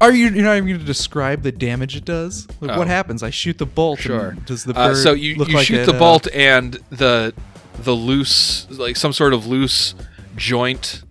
Are 0.00 0.12
you? 0.12 0.28
You're 0.28 0.44
not 0.44 0.56
even 0.56 0.68
going 0.68 0.78
to 0.78 0.84
describe 0.86 1.42
the 1.42 1.50
damage 1.50 1.96
it 1.96 2.04
does? 2.04 2.46
Like, 2.60 2.70
Oh. 2.70 2.78
What 2.78 2.86
happens? 2.86 3.24
I 3.24 3.30
shoot 3.30 3.58
the 3.58 3.66
bolt. 3.66 3.98
Sure. 3.98 4.28
And 4.28 4.46
does 4.46 4.62
the 4.62 4.78
Uh, 4.78 4.94
so 4.94 5.14
you, 5.14 5.32
you 5.34 5.44
like 5.44 5.66
shoot 5.66 5.80
it, 5.80 5.86
the 5.86 5.96
uh, 5.96 5.98
bolt 5.98 6.28
and 6.32 6.74
the 6.90 7.34
the 7.82 7.92
loose 7.92 8.70
like 8.70 8.94
some 8.96 9.12
sort 9.12 9.34
of 9.34 9.48
loose 9.48 9.96
joint 10.36 11.02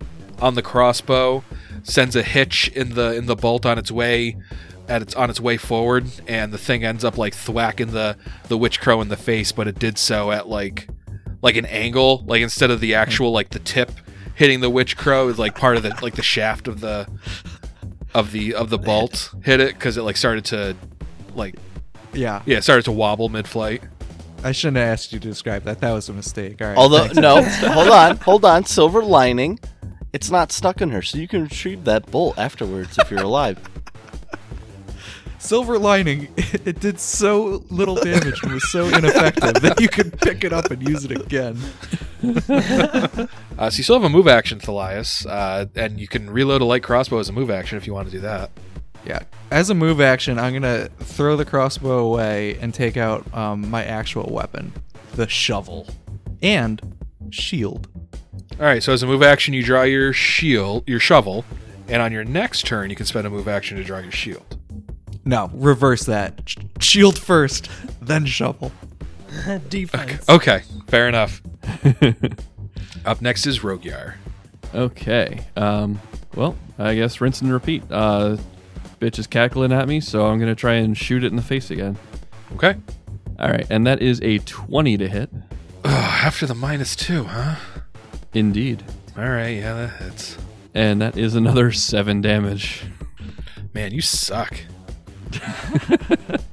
on 0.42 0.56
the 0.56 0.62
crossbow 0.62 1.44
sends 1.84 2.16
a 2.16 2.24
hitch 2.24 2.70
in 2.70 2.94
the 2.94 3.14
in 3.16 3.26
the 3.26 3.36
bolt 3.36 3.66
on 3.66 3.78
its 3.78 3.92
way 3.92 4.38
at 4.88 5.02
its 5.02 5.14
on 5.16 5.30
its 5.30 5.40
way 5.42 5.58
forward 5.58 6.06
and 6.28 6.54
the 6.54 6.58
thing 6.58 6.84
ends 6.86 7.04
up 7.04 7.18
like 7.18 7.34
thwacking 7.34 7.92
the 7.92 8.16
the 8.48 8.58
witch 8.58 8.80
crow 8.80 9.02
in 9.02 9.10
the 9.10 9.18
face 9.18 9.52
but 9.52 9.68
it 9.68 9.78
did 9.80 9.98
so 9.98 10.32
at 10.32 10.48
like 10.48 10.88
like 11.42 11.56
an 11.56 11.66
angle 11.66 12.24
like 12.26 12.42
instead 12.42 12.72
of 12.72 12.80
the 12.80 12.96
actual 12.96 13.32
like 13.32 13.50
the 13.50 13.60
tip 13.60 13.92
hitting 14.36 14.60
the 14.60 14.70
witch 14.70 14.98
crow 14.98 15.28
is 15.28 15.40
like 15.40 15.56
part 15.56 15.78
of 15.78 15.84
the 15.84 15.98
like 16.02 16.16
the 16.16 16.24
shaft 16.24 16.68
of 16.68 16.80
the 16.82 17.08
of 18.14 18.32
the 18.32 18.54
of 18.54 18.70
the 18.70 18.78
bolt 18.78 19.34
hit 19.44 19.60
it 19.60 19.74
because 19.74 19.98
it 19.98 20.02
like 20.02 20.18
started 20.18 20.46
to 20.46 20.76
like 21.36 21.56
Yeah, 22.14 22.42
yeah 22.46 22.58
it 22.58 22.64
started 22.64 22.86
to 22.86 22.92
wobble 22.92 23.30
mid-flight 23.30 23.84
I 24.44 24.52
shouldn't 24.52 24.78
have 24.78 24.88
asked 24.88 25.14
you 25.14 25.20
to 25.20 25.28
describe 25.28 25.64
that. 25.64 25.80
That 25.80 25.94
was 25.94 26.10
a 26.10 26.14
mistake. 26.14 26.62
All 26.62 26.68
right. 26.68 26.78
Although 26.78 27.08
thanks. 27.08 27.16
no, 27.18 27.42
hold 27.72 27.90
on, 27.90 28.18
hold 28.18 28.46
on. 28.46 28.66
Silver 28.66 29.04
lining, 29.04 29.60
it's 30.14 30.30
not 30.30 30.52
stuck 30.52 30.80
in 30.80 30.90
her, 30.92 31.02
so 31.02 31.18
you 31.18 31.28
can 31.28 31.42
retrieve 31.42 31.84
that 31.86 32.10
bolt 32.12 32.38
afterwards 32.38 32.98
if 33.00 33.10
you're 33.10 33.24
alive. 33.24 33.60
Silver 35.38 35.78
lining, 35.78 36.28
it 36.38 36.80
did 36.80 37.00
so 37.00 37.64
little 37.70 37.96
damage 37.96 38.42
and 38.44 38.54
was 38.54 38.72
so 38.72 38.86
ineffective 38.88 39.62
that 39.62 39.80
you 39.80 39.88
could 39.88 40.20
pick 40.20 40.44
it 40.44 40.54
up 40.54 40.72
and 40.72 40.88
use 40.88 41.06
it 41.06 41.12
again. 41.12 41.58
Uh, 43.58 43.72
so 43.72 43.78
you 43.78 43.84
still 43.84 43.96
have 43.96 44.04
a 44.04 44.10
move 44.10 44.28
action, 44.28 44.60
Thalias, 44.60 45.26
uh, 45.26 45.66
and 45.76 46.00
you 46.00 46.08
can 46.08 46.30
reload 46.30 46.62
a 46.62 46.66
light 46.66 46.84
crossbow 46.84 47.18
as 47.18 47.28
a 47.28 47.34
move 47.34 47.50
action 47.50 47.76
if 47.76 47.88
you 47.88 47.94
want 47.94 48.08
to 48.08 48.12
do 48.12 48.20
that. 48.20 48.52
Yeah. 49.04 49.24
As 49.50 49.72
a 49.72 49.74
move 49.74 50.00
action, 50.00 50.38
I'm 50.38 50.54
gonna 50.54 50.90
throw 51.00 51.36
the 51.36 51.46
crossbow 51.46 52.00
away 52.00 52.58
and 52.62 52.72
take 52.72 52.98
out 52.98 53.26
um, 53.34 53.68
my 53.70 53.84
actual 53.84 54.32
weapon, 54.32 54.74
the 55.16 55.28
shovel, 55.28 55.88
and 56.44 56.96
shield. 57.32 57.88
All 58.60 58.66
right, 58.66 58.84
so 58.84 58.94
as 58.94 59.02
a 59.02 59.08
move 59.08 59.24
action, 59.24 59.54
you 59.54 59.64
draw 59.64 59.84
your 59.84 60.14
shield, 60.14 60.84
your 60.88 61.00
shovel, 61.00 61.46
and 61.88 62.02
on 62.02 62.12
your 62.12 62.26
next 62.26 62.66
turn, 62.66 62.90
you 62.90 62.96
can 62.96 63.06
spend 63.06 63.26
a 63.26 63.30
move 63.30 63.48
action 63.48 63.78
to 63.78 63.84
draw 63.84 64.00
your 64.00 64.12
shield. 64.12 64.57
No, 65.28 65.52
reverse 65.54 66.06
that. 66.06 66.42
Sh- 66.46 66.56
shield 66.80 67.20
first, 67.20 67.70
then 68.02 68.26
shovel. 68.26 68.72
Defense. 69.68 70.28
Okay, 70.30 70.62
fair 70.88 71.10
enough. 71.10 71.42
Up 73.06 73.22
next 73.22 73.46
is 73.46 73.60
Rogyar. 73.60 74.16
Okay. 74.74 75.46
Um, 75.58 76.00
well, 76.34 76.56
I 76.80 76.96
guess 76.96 77.20
rinse 77.20 77.42
and 77.42 77.52
repeat. 77.52 77.84
Uh, 77.92 78.38
bitch 79.02 79.20
is 79.20 79.28
cackling 79.28 79.74
at 79.74 79.90
me, 79.90 80.00
so 80.00 80.28
I'm 80.28 80.40
going 80.40 80.50
to 80.50 80.56
try 80.56 80.76
and 80.76 80.98
shoot 80.98 81.26
it 81.26 81.28
in 81.28 81.36
the 81.36 81.42
face 81.42 81.72
again. 81.72 81.98
Okay. 82.56 82.78
All 83.38 83.50
right. 83.50 83.68
And 83.70 83.86
that 83.86 84.02
is 84.02 84.22
a 84.22 84.38
20 84.40 84.98
to 84.98 85.10
hit. 85.10 85.30
Ugh, 85.84 85.92
after 86.26 86.46
the 86.46 86.56
minus 86.56 86.96
two, 86.96 87.26
huh? 87.26 87.56
Indeed. 88.34 88.82
All 89.18 89.28
right, 89.30 89.58
yeah, 89.58 89.74
that 89.74 90.02
hits. 90.02 90.38
And 90.74 91.02
that 91.02 91.18
is 91.18 91.36
another 91.36 91.74
7 91.74 92.22
damage. 92.22 92.86
Man, 93.74 93.92
you 93.92 94.00
suck. 94.02 94.58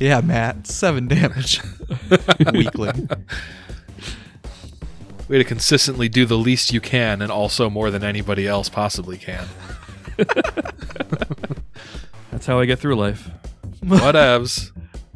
Yeah, 0.00 0.20
Matt, 0.20 0.68
seven 0.68 1.08
damage. 1.08 1.60
Weakling. 2.54 3.10
Way 5.28 5.38
to 5.38 5.44
consistently 5.44 6.08
do 6.08 6.24
the 6.24 6.38
least 6.38 6.72
you 6.72 6.80
can 6.80 7.20
and 7.20 7.32
also 7.32 7.68
more 7.68 7.90
than 7.90 8.04
anybody 8.04 8.46
else 8.46 8.68
possibly 8.68 9.18
can. 9.18 9.46
That's 12.30 12.46
how 12.46 12.60
I 12.60 12.64
get 12.64 12.78
through 12.78 12.94
life. 12.94 13.28
Whatevs. 13.82 14.70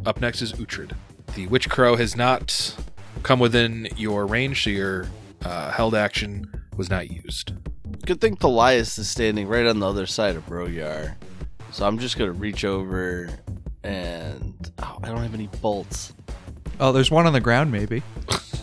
Up 0.04 0.20
next 0.20 0.42
is 0.42 0.52
Uhtred. 0.54 0.96
The 1.36 1.46
Witch 1.46 1.70
Crow 1.70 1.94
has 1.94 2.16
not 2.16 2.76
come 3.22 3.38
within 3.38 3.86
your 3.96 4.26
range, 4.26 4.64
so 4.64 4.70
your 4.70 5.06
uh, 5.44 5.70
held 5.70 5.94
action 5.94 6.50
was 6.76 6.90
not 6.90 7.08
used. 7.08 7.52
Good 8.04 8.20
thing 8.20 8.34
Thalias 8.34 8.98
is 8.98 9.08
standing 9.08 9.46
right 9.46 9.66
on 9.66 9.78
the 9.78 9.88
other 9.88 10.06
side 10.06 10.34
of 10.34 10.44
Brogyar. 10.46 11.14
So 11.72 11.86
I'm 11.86 11.98
just 11.98 12.18
gonna 12.18 12.32
reach 12.32 12.64
over 12.64 13.30
and 13.82 14.70
oh, 14.78 14.98
I 15.02 15.08
don't 15.08 15.22
have 15.22 15.34
any 15.34 15.48
bolts. 15.60 16.12
Oh, 16.78 16.92
there's 16.92 17.10
one 17.10 17.26
on 17.26 17.32
the 17.32 17.40
ground, 17.40 17.72
maybe. 17.72 18.02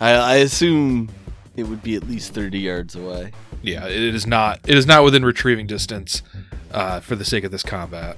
I, 0.00 0.12
I 0.14 0.34
assume 0.36 1.10
it 1.56 1.64
would 1.64 1.82
be 1.82 1.96
at 1.96 2.04
least 2.08 2.34
30 2.34 2.58
yards 2.58 2.94
away. 2.94 3.32
Yeah, 3.62 3.86
it 3.86 4.14
is 4.14 4.26
not. 4.26 4.60
It 4.68 4.76
is 4.76 4.86
not 4.86 5.02
within 5.02 5.24
retrieving 5.24 5.66
distance 5.66 6.22
uh, 6.70 7.00
for 7.00 7.16
the 7.16 7.24
sake 7.24 7.44
of 7.44 7.50
this 7.50 7.62
combat. 7.62 8.16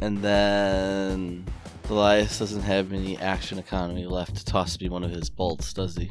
And 0.00 0.18
then 0.18 1.44
Thalias 1.84 2.38
doesn't 2.38 2.62
have 2.62 2.92
any 2.92 3.18
action 3.18 3.58
economy 3.58 4.06
left 4.06 4.36
to 4.36 4.44
toss 4.44 4.80
me 4.80 4.88
one 4.88 5.02
of 5.02 5.10
his 5.10 5.28
bolts, 5.30 5.72
does 5.72 5.96
he? 5.96 6.10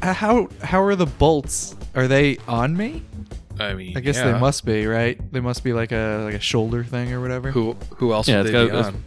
Uh, 0.00 0.14
How 0.14 0.48
how 0.62 0.80
are 0.82 0.96
the 0.96 1.06
bolts? 1.06 1.76
Are 1.94 2.08
they 2.08 2.38
on 2.48 2.74
me? 2.76 3.02
I 3.60 3.74
mean, 3.74 3.96
I 3.96 4.00
guess 4.00 4.16
yeah. 4.16 4.32
they 4.32 4.38
must 4.38 4.64
be, 4.64 4.86
right? 4.86 5.20
They 5.32 5.40
must 5.40 5.62
be 5.62 5.72
like 5.72 5.92
a 5.92 6.22
like 6.24 6.34
a 6.34 6.40
shoulder 6.40 6.82
thing 6.84 7.12
or 7.12 7.20
whatever. 7.20 7.50
Who 7.50 7.74
who 7.96 8.12
else 8.12 8.26
Yeah, 8.28 8.38
would 8.38 8.46
it's 8.46 8.52
they 8.52 8.66
be 8.66 8.72
on? 8.72 9.02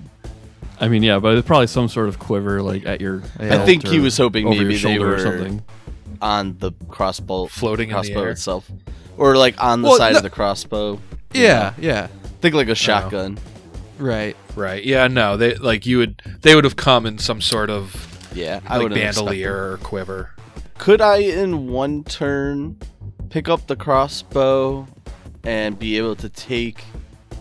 I 0.79 0.87
mean, 0.87 1.03
yeah, 1.03 1.19
but 1.19 1.37
it's 1.37 1.47
probably 1.47 1.67
some 1.67 1.87
sort 1.87 2.09
of 2.09 2.19
quiver, 2.19 2.61
like 2.61 2.85
at 2.85 2.99
your. 3.01 3.23
I 3.39 3.65
think 3.65 3.87
he 3.87 3.99
was 3.99 4.17
hoping 4.17 4.45
maybe 4.49 4.59
your 4.59 4.69
they 4.69 4.77
shoulder 4.77 5.07
were 5.07 5.15
or 5.15 5.19
something. 5.19 5.63
On 6.21 6.57
the 6.59 6.71
crossbow, 6.87 7.47
Floating 7.47 7.89
in 7.89 7.95
the 7.95 8.01
crossbow 8.01 8.23
air? 8.23 8.29
itself, 8.31 8.69
or 9.17 9.35
like 9.35 9.61
on 9.63 9.81
the 9.81 9.89
Well, 9.89 9.97
side 9.97 10.13
no- 10.13 10.17
of 10.17 10.23
the 10.23 10.29
crossbow. 10.29 10.99
Yeah, 11.33 11.73
yeah. 11.79 12.07
Think 12.41 12.55
like 12.55 12.69
a 12.69 12.75
shotgun. 12.75 13.39
Right. 13.97 14.35
Right? 14.55 14.83
Yeah. 14.83 15.07
No. 15.07 15.37
They 15.37 15.55
like 15.55 15.85
you 15.85 15.97
would. 15.99 16.21
They 16.41 16.55
would 16.55 16.63
have 16.63 16.75
come 16.75 17.05
in 17.05 17.17
some 17.17 17.41
sort 17.41 17.69
of 17.69 18.29
Yeah, 18.35 18.59
I 18.67 18.77
like 18.77 18.83
would 18.89 18.93
bandolier 18.93 19.71
or 19.73 19.77
quiver. 19.77 20.31
Could 20.77 21.01
I, 21.01 21.17
in 21.17 21.67
one 21.67 22.03
turn, 22.03 22.77
pick 23.33 23.49
up 23.49 23.65
the 23.65 23.75
crossbow 23.75 24.85
and 25.43 25.79
be 25.79 25.97
able 25.97 26.15
to 26.15 26.29
take 26.29 26.83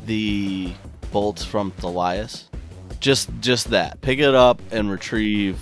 the 0.06 0.72
bolts 1.12 1.44
from 1.44 1.70
Thalias? 1.72 2.44
Just, 2.98 3.28
just 3.40 3.68
that. 3.68 4.00
Pick 4.00 4.18
it 4.18 4.34
up 4.34 4.62
and 4.70 4.90
retrieve 4.90 5.60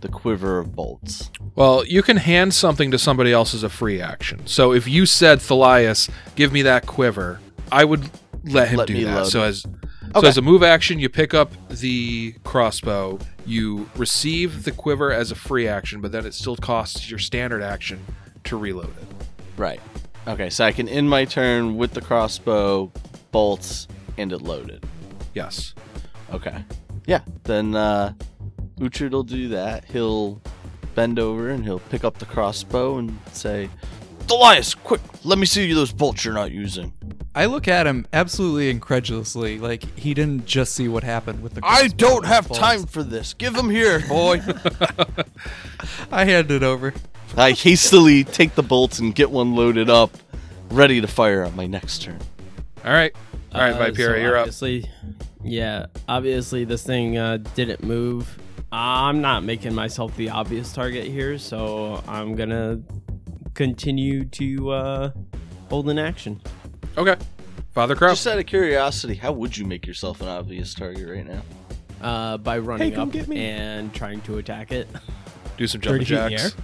the 0.00 0.08
quiver 0.08 0.58
of 0.58 0.76
bolts. 0.76 1.30
Well, 1.54 1.86
you 1.86 2.02
can 2.02 2.18
hand 2.18 2.52
something 2.52 2.90
to 2.90 2.98
somebody 2.98 3.32
else 3.32 3.54
as 3.54 3.62
a 3.62 3.70
free 3.70 3.98
action. 3.98 4.46
So 4.46 4.74
if 4.74 4.86
you 4.86 5.06
said 5.06 5.38
Thalias, 5.38 6.10
give 6.36 6.52
me 6.52 6.60
that 6.62 6.84
quiver, 6.84 7.40
I 7.70 7.86
would 7.86 8.10
let 8.44 8.68
him 8.68 8.76
Let 8.76 8.88
do 8.88 9.04
that. 9.06 9.26
So 9.28 9.42
as 9.42 9.64
Okay. 10.10 10.20
so 10.20 10.26
as 10.26 10.36
a 10.36 10.42
move 10.42 10.62
action, 10.62 10.98
you 10.98 11.08
pick 11.08 11.32
up 11.32 11.50
the 11.70 12.34
crossbow, 12.44 13.18
you 13.46 13.88
receive 13.96 14.64
the 14.64 14.72
quiver 14.72 15.10
as 15.10 15.30
a 15.30 15.34
free 15.34 15.66
action, 15.66 16.02
but 16.02 16.12
then 16.12 16.26
it 16.26 16.34
still 16.34 16.56
costs 16.56 17.08
your 17.08 17.18
standard 17.18 17.62
action 17.62 18.04
to 18.44 18.58
reload 18.58 18.94
it. 19.00 19.21
Right. 19.56 19.80
Okay, 20.26 20.50
so 20.50 20.64
I 20.64 20.72
can 20.72 20.88
end 20.88 21.10
my 21.10 21.24
turn 21.24 21.76
with 21.76 21.94
the 21.94 22.00
crossbow, 22.00 22.92
bolts, 23.32 23.88
and 24.16 24.32
it 24.32 24.42
loaded. 24.42 24.84
Yes. 25.34 25.74
Okay. 26.32 26.64
Yeah, 27.06 27.20
then 27.44 27.74
uh 27.74 28.14
Uhtred 28.78 29.10
will 29.10 29.22
do 29.22 29.48
that. 29.48 29.84
He'll 29.84 30.40
bend 30.94 31.18
over 31.18 31.48
and 31.50 31.64
he'll 31.64 31.78
pick 31.78 32.04
up 32.04 32.18
the 32.18 32.26
crossbow 32.26 32.98
and 32.98 33.18
say, 33.32 33.70
Thalias, 34.26 34.76
quick, 34.82 35.00
let 35.24 35.38
me 35.38 35.46
see 35.46 35.72
those 35.72 35.92
bolts 35.92 36.24
you're 36.24 36.34
not 36.34 36.52
using. 36.52 36.92
I 37.34 37.46
look 37.46 37.66
at 37.66 37.86
him 37.86 38.06
absolutely 38.12 38.68
incredulously, 38.70 39.58
like 39.58 39.98
he 39.98 40.12
didn't 40.14 40.46
just 40.46 40.74
see 40.74 40.88
what 40.88 41.02
happened 41.02 41.42
with 41.42 41.54
the. 41.54 41.62
I 41.64 41.88
don't 41.88 42.26
have 42.26 42.46
bolts. 42.46 42.58
time 42.58 42.86
for 42.86 43.02
this. 43.02 43.32
Give 43.34 43.54
him 43.54 43.70
here, 43.70 44.00
boy. 44.06 44.42
I 46.12 46.24
hand 46.24 46.50
it 46.50 46.62
over. 46.62 46.92
I 47.36 47.52
hastily 47.52 48.24
take 48.24 48.54
the 48.54 48.62
bolts 48.62 48.98
and 48.98 49.14
get 49.14 49.30
one 49.30 49.54
loaded 49.54 49.88
up, 49.88 50.16
ready 50.70 51.00
to 51.00 51.06
fire 51.06 51.42
on 51.44 51.56
my 51.56 51.66
next 51.66 52.02
turn. 52.02 52.18
All 52.84 52.92
right. 52.92 53.14
All 53.54 53.60
right, 53.60 53.72
Uh, 53.74 53.90
Vipera, 53.90 53.96
so 53.96 54.14
you're 54.16 54.36
up. 54.36 54.40
obviously, 54.42 54.90
Yeah, 55.42 55.86
obviously 56.08 56.64
this 56.64 56.82
thing 56.84 57.18
uh, 57.18 57.38
didn't 57.54 57.82
move. 57.82 58.38
I'm 58.70 59.20
not 59.20 59.44
making 59.44 59.74
myself 59.74 60.16
the 60.16 60.30
obvious 60.30 60.72
target 60.72 61.04
here, 61.04 61.36
so 61.38 62.02
I'm 62.06 62.34
gonna 62.34 62.80
continue 63.54 64.24
to 64.26 64.70
uh, 64.70 65.10
hold 65.68 65.88
an 65.90 65.98
action. 65.98 66.40
Okay. 66.96 67.16
Father 67.72 67.94
Crow. 67.94 68.10
Just 68.10 68.26
out 68.26 68.38
of 68.38 68.46
curiosity, 68.46 69.14
how 69.14 69.32
would 69.32 69.56
you 69.56 69.64
make 69.66 69.86
yourself 69.86 70.20
an 70.20 70.28
obvious 70.28 70.74
target 70.74 71.08
right 71.08 71.26
now? 71.26 71.42
Uh, 72.06 72.36
by 72.38 72.58
running 72.58 72.92
come 72.92 73.08
up 73.08 73.12
get 73.12 73.28
me. 73.28 73.38
and 73.38 73.92
trying 73.94 74.20
to 74.22 74.38
attack 74.38 74.72
it. 74.72 74.88
Do 75.56 75.66
some 75.66 75.80
jumping 75.80 76.06
30 76.06 76.14
in 76.16 76.22
the 76.24 76.30
jacks. 76.38 76.56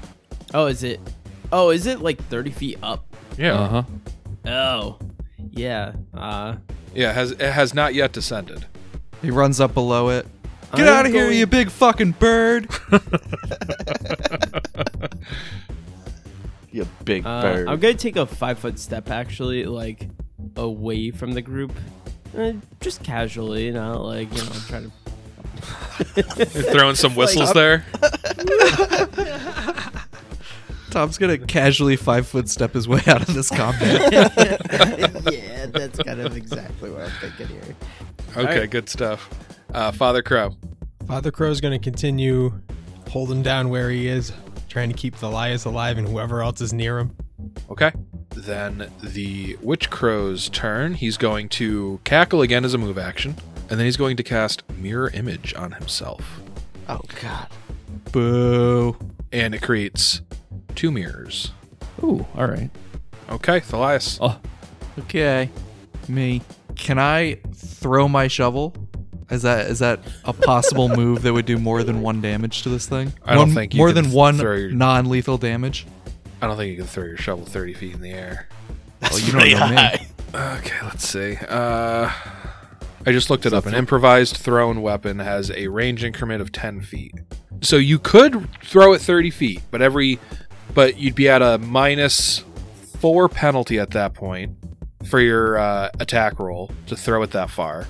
Oh, 0.54 0.66
is 0.66 0.82
it? 0.82 1.00
Oh, 1.52 1.70
is 1.70 1.86
it 1.86 2.00
like 2.00 2.22
30 2.28 2.50
feet 2.50 2.78
up? 2.82 3.04
Yeah. 3.36 3.54
Uh 3.54 3.68
huh. 3.68 3.82
Oh, 4.46 4.98
yeah. 5.50 5.92
Uh, 6.14 6.56
Yeah, 6.94 7.10
it 7.10 7.14
has 7.14 7.30
it 7.32 7.40
has 7.52 7.74
not 7.74 7.94
yet 7.94 8.12
descended. 8.12 8.66
He 9.22 9.30
runs 9.30 9.60
up 9.60 9.74
below 9.74 10.08
it. 10.10 10.26
Get 10.74 10.86
I'm 10.86 10.94
out 10.94 11.06
of 11.06 11.12
here, 11.12 11.26
going- 11.26 11.38
you 11.38 11.46
big 11.46 11.70
fucking 11.70 12.12
bird! 12.12 12.68
You 16.70 16.86
big 17.04 17.24
Uh, 17.26 17.42
bird. 17.42 17.68
I'm 17.68 17.80
gonna 17.80 17.94
take 17.94 18.16
a 18.16 18.26
five 18.26 18.58
foot 18.58 18.78
step 18.78 19.10
actually, 19.10 19.64
like 19.64 20.08
away 20.56 21.10
from 21.10 21.32
the 21.32 21.40
group, 21.40 21.72
uh, 22.36 22.52
just 22.80 23.02
casually, 23.02 23.70
not 23.70 24.04
like 24.04 24.30
you 24.36 24.42
know, 24.44 24.50
try 24.68 24.80
to. 24.80 24.90
You're 26.36 26.72
throwing 26.72 26.94
some 26.94 27.14
whistles 27.14 27.52
there. 27.54 27.84
Tom's 30.90 31.18
gonna 31.18 31.38
casually 31.38 31.96
five 31.96 32.26
foot 32.26 32.48
step 32.48 32.74
his 32.74 32.88
way 32.88 33.00
out 33.06 33.26
of 33.28 33.34
this 33.34 33.48
combat. 33.50 34.12
yeah, 35.32 35.66
that's 35.66 35.98
kind 35.98 36.20
of 36.20 36.36
exactly 36.36 36.90
what 36.90 37.02
I'm 37.02 37.10
thinking 37.20 37.48
here. 37.48 37.76
Okay, 38.36 38.60
right. 38.60 38.70
good 38.70 38.88
stuff. 38.88 39.28
Uh, 39.72 39.92
Father 39.92 40.22
Crow. 40.22 40.56
Father 41.06 41.30
Crow's 41.30 41.60
going 41.60 41.78
to 41.78 41.82
continue 41.82 42.52
holding 43.08 43.42
down 43.42 43.70
where 43.70 43.90
he 43.90 44.08
is, 44.08 44.32
trying 44.68 44.90
to 44.90 44.94
keep 44.94 45.16
Thalias 45.16 45.64
alive 45.64 45.98
and 45.98 46.06
whoever 46.06 46.42
else 46.42 46.60
is 46.60 46.72
near 46.72 46.98
him. 46.98 47.16
Okay. 47.70 47.92
Then 48.30 48.90
the 49.02 49.56
Witch 49.62 49.90
Crow's 49.90 50.48
turn. 50.50 50.94
He's 50.94 51.16
going 51.16 51.48
to 51.50 52.00
cackle 52.04 52.42
again 52.42 52.64
as 52.64 52.74
a 52.74 52.78
move 52.78 52.98
action, 52.98 53.36
and 53.70 53.78
then 53.78 53.86
he's 53.86 53.96
going 53.96 54.16
to 54.18 54.22
cast 54.22 54.68
Mirror 54.70 55.10
Image 55.14 55.54
on 55.54 55.72
himself. 55.72 56.40
oh 56.88 57.00
god. 57.20 57.48
Boo. 58.12 58.96
And 59.32 59.54
it 59.54 59.62
creates 59.62 60.22
two 60.78 60.90
mirrors. 60.92 61.50
Ooh, 62.02 62.24
all 62.36 62.46
right. 62.46 62.70
Okay, 63.30 63.60
Thalias. 63.60 64.18
Oh, 64.20 64.38
Okay. 65.00 65.50
Me. 66.08 66.40
Can 66.76 66.98
I 66.98 67.38
throw 67.54 68.08
my 68.08 68.28
shovel? 68.28 68.74
Is 69.30 69.42
that 69.42 69.66
is 69.70 69.80
that 69.80 70.00
a 70.24 70.32
possible 70.32 70.88
move 70.96 71.22
that 71.22 71.32
would 71.32 71.44
do 71.46 71.58
more 71.58 71.82
than 71.82 72.00
one 72.00 72.20
damage 72.20 72.62
to 72.62 72.68
this 72.68 72.86
thing? 72.86 73.12
I 73.24 73.34
don't 73.34 73.48
One- 73.48 73.54
think 73.54 73.74
you 73.74 73.78
more 73.78 73.92
can 73.92 74.04
than 74.04 74.12
one 74.12 74.38
your- 74.38 74.70
non-lethal 74.70 75.38
damage. 75.38 75.86
I 76.40 76.46
don't 76.46 76.56
think 76.56 76.70
you 76.70 76.76
can 76.78 76.86
throw 76.86 77.04
your 77.04 77.16
shovel 77.16 77.44
30 77.44 77.74
feet 77.74 77.94
in 77.94 78.00
the 78.00 78.10
air. 78.10 78.48
That's 79.00 79.20
you 79.26 79.32
don't 79.32 79.40
pretty 79.40 79.54
know 79.56 79.68
me. 79.68 79.74
high. 79.76 80.06
Okay, 80.58 80.76
let's 80.84 81.06
see. 81.08 81.36
Uh, 81.48 82.10
I 83.06 83.12
just 83.12 83.28
looked 83.30 83.44
it 83.44 83.52
up. 83.52 83.66
An 83.66 83.74
improvised 83.74 84.36
thrown 84.36 84.80
weapon 84.82 85.18
has 85.18 85.50
a 85.50 85.66
range 85.68 86.04
increment 86.04 86.40
of 86.40 86.52
10 86.52 86.80
feet. 86.82 87.12
So 87.60 87.76
you 87.76 87.98
could 87.98 88.48
throw 88.62 88.92
it 88.92 89.00
30 89.00 89.30
feet, 89.30 89.62
but 89.72 89.82
every, 89.82 90.18
but 90.74 90.98
you'd 90.98 91.14
be 91.14 91.28
at 91.28 91.42
a 91.42 91.58
minus 91.58 92.44
four 92.98 93.28
penalty 93.28 93.78
at 93.78 93.90
that 93.90 94.14
point 94.14 94.56
for 95.08 95.20
your 95.20 95.58
uh, 95.58 95.90
attack 96.00 96.38
roll 96.38 96.70
to 96.86 96.96
throw 96.96 97.22
it 97.22 97.30
that 97.32 97.50
far, 97.50 97.86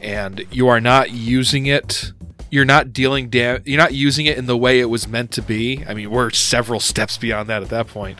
and 0.00 0.44
you 0.50 0.68
are 0.68 0.80
not 0.80 1.10
using 1.10 1.66
it. 1.66 2.12
You're 2.50 2.64
not 2.64 2.92
dealing 2.92 3.28
dam- 3.28 3.62
You're 3.64 3.80
not 3.80 3.92
using 3.92 4.26
it 4.26 4.38
in 4.38 4.46
the 4.46 4.56
way 4.56 4.80
it 4.80 4.86
was 4.86 5.08
meant 5.08 5.32
to 5.32 5.42
be. 5.42 5.84
I 5.86 5.94
mean, 5.94 6.10
we're 6.10 6.30
several 6.30 6.80
steps 6.80 7.18
beyond 7.18 7.48
that 7.48 7.62
at 7.62 7.70
that 7.70 7.88
point. 7.88 8.18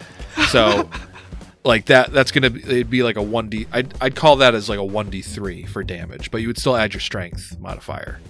So 0.49 0.90
like 1.64 1.87
that 1.87 2.12
that's 2.12 2.31
gonna 2.33 2.51
be, 2.51 2.62
it'd 2.62 2.90
be 2.90 3.03
like 3.03 3.16
a 3.16 3.21
1d 3.21 3.66
I'd, 3.73 3.92
I'd 4.01 4.14
call 4.14 4.37
that 4.37 4.55
as 4.55 4.69
like 4.69 4.79
a 4.79 4.83
1d3 4.83 5.69
for 5.69 5.83
damage 5.83 6.31
but 6.31 6.40
you 6.40 6.47
would 6.47 6.59
still 6.59 6.77
add 6.77 6.95
your 6.95 7.01
strength 7.01 7.59
modifier 7.59 8.21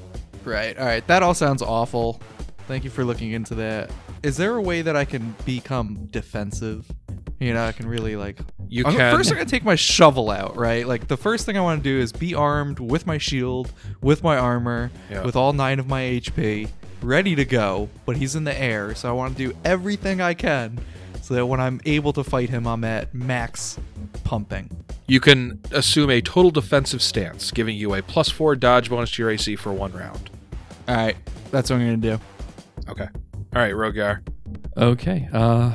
Right. 0.47 0.79
All 0.79 0.87
right. 0.87 1.05
That 1.09 1.25
all 1.25 1.35
sounds 1.35 1.61
awful. 1.61 2.21
Thank 2.69 2.85
you 2.85 2.91
for 2.91 3.05
looking 3.05 3.33
into 3.33 3.57
that. 3.57 3.91
Is 4.22 4.37
there 4.37 4.55
a 4.57 4.61
way 4.61 4.83
that 4.83 4.96
I 4.96 5.05
can 5.05 5.35
become 5.44 6.07
defensive? 6.11 6.90
You 7.38 7.52
know, 7.52 7.64
I 7.66 7.72
can 7.72 7.87
really 7.87 8.16
like. 8.16 8.38
you 8.68 8.85
I'm, 8.87 8.94
can 8.96 9.14
First, 9.16 9.31
I'm 9.31 9.37
gonna 9.37 9.48
take 9.48 9.64
my 9.64 9.74
shovel 9.74 10.31
out. 10.31 10.57
Right. 10.57 10.87
Like 10.87 11.07
the 11.09 11.16
first 11.18 11.44
thing 11.46 11.57
I 11.57 11.61
want 11.61 11.83
to 11.83 11.88
do 11.88 11.98
is 11.98 12.12
be 12.12 12.35
armed 12.35 12.79
with 12.79 13.07
my 13.07 13.18
shield, 13.18 13.70
with 14.00 14.22
my 14.22 14.38
armor, 14.38 14.90
Yeah. 15.11 15.22
with 15.22 15.37
all 15.37 15.52
nine 15.52 15.79
of 15.79 15.87
my 15.87 16.00
HP, 16.02 16.68
ready 17.02 17.35
to 17.35 17.44
go. 17.44 17.88
But 18.07 18.16
he's 18.16 18.35
in 18.37 18.44
the 18.44 18.59
air, 18.59 18.94
so 18.94 19.09
I 19.09 19.12
want 19.12 19.37
to 19.37 19.48
do 19.48 19.57
everything 19.64 20.20
I 20.22 20.33
can 20.35 20.79
so 21.20 21.35
that 21.35 21.44
when 21.46 21.61
I'm 21.61 21.81
able 21.85 22.12
to 22.14 22.24
fight 22.24 22.48
him, 22.50 22.66
I'm 22.66 22.85
at 22.85 23.12
max 23.12 23.79
pumping. 24.24 24.70
you 25.09 25.20
can 25.20 25.61
assume 25.72 26.09
a 26.11 26.20
total 26.22 26.50
defensive 26.50 27.02
stance 27.02 27.50
giving 27.50 27.76
you 27.76 27.94
a 27.94 28.02
plus 28.02 28.29
4 28.31 28.57
dodge 28.57 28.88
bonus 28.90 29.11
to 29.12 29.22
your 29.22 29.31
AC 29.31 29.55
for 29.57 29.72
one 29.72 29.92
round 29.92 30.31
All 30.88 30.96
right. 30.96 31.16
That's 31.52 31.68
what 31.70 31.76
I'm 31.81 31.85
gonna 32.00 32.18
do. 32.18 32.20
okay 32.88 33.09
all 33.57 33.62
right 33.62 33.73
rogar 33.75 34.21
Okay. 34.77 35.27
Uh, 35.33 35.73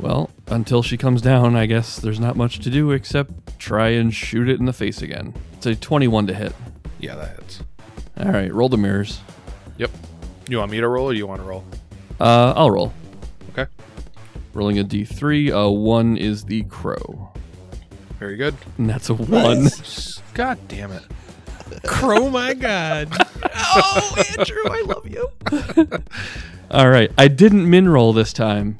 well, 0.00 0.28
until 0.48 0.82
she 0.82 0.96
comes 0.96 1.22
down, 1.22 1.54
I 1.54 1.66
guess 1.66 1.98
there's 2.00 2.18
not 2.18 2.34
much 2.36 2.58
to 2.60 2.68
do 2.70 2.90
except 2.90 3.60
try 3.60 3.90
and 3.90 4.12
shoot 4.12 4.48
it 4.48 4.58
in 4.58 4.66
the 4.66 4.72
face 4.72 5.00
again. 5.02 5.32
It's 5.52 5.66
a 5.66 5.76
21 5.76 6.26
to 6.26 6.34
hit. 6.34 6.52
yeah 6.98 7.14
that 7.14 7.36
hits 7.36 7.62
All 8.18 8.32
right, 8.32 8.52
roll 8.52 8.68
the 8.68 8.76
mirrors. 8.76 9.20
yep 9.76 9.90
you 10.48 10.58
want 10.58 10.72
me 10.72 10.80
to 10.80 10.88
roll 10.88 11.08
or 11.10 11.12
you 11.14 11.26
want 11.28 11.40
to 11.42 11.46
roll 11.46 11.64
Uh, 12.20 12.52
I'll 12.56 12.70
roll. 12.72 12.92
okay 13.50 13.66
Rolling 14.52 14.80
a 14.80 14.84
d3. 14.84 15.66
Uh, 15.66 15.70
one 15.70 16.16
is 16.16 16.44
the 16.44 16.64
crow, 16.64 17.32
very 18.18 18.36
good 18.36 18.56
and 18.78 18.90
that's 18.90 19.08
a 19.10 19.14
one. 19.14 19.68
god 20.34 20.58
damn 20.66 20.90
it 20.90 21.04
Crow, 21.86 22.28
my 22.30 22.54
god. 22.54 23.08
oh, 23.42 24.14
Andrew, 24.38 24.62
I 24.66 24.82
love 24.86 25.06
you. 25.08 25.28
All 26.70 26.88
right, 26.88 27.10
I 27.16 27.28
didn't 27.28 27.68
min 27.68 27.88
roll 27.88 28.12
this 28.12 28.32
time. 28.32 28.78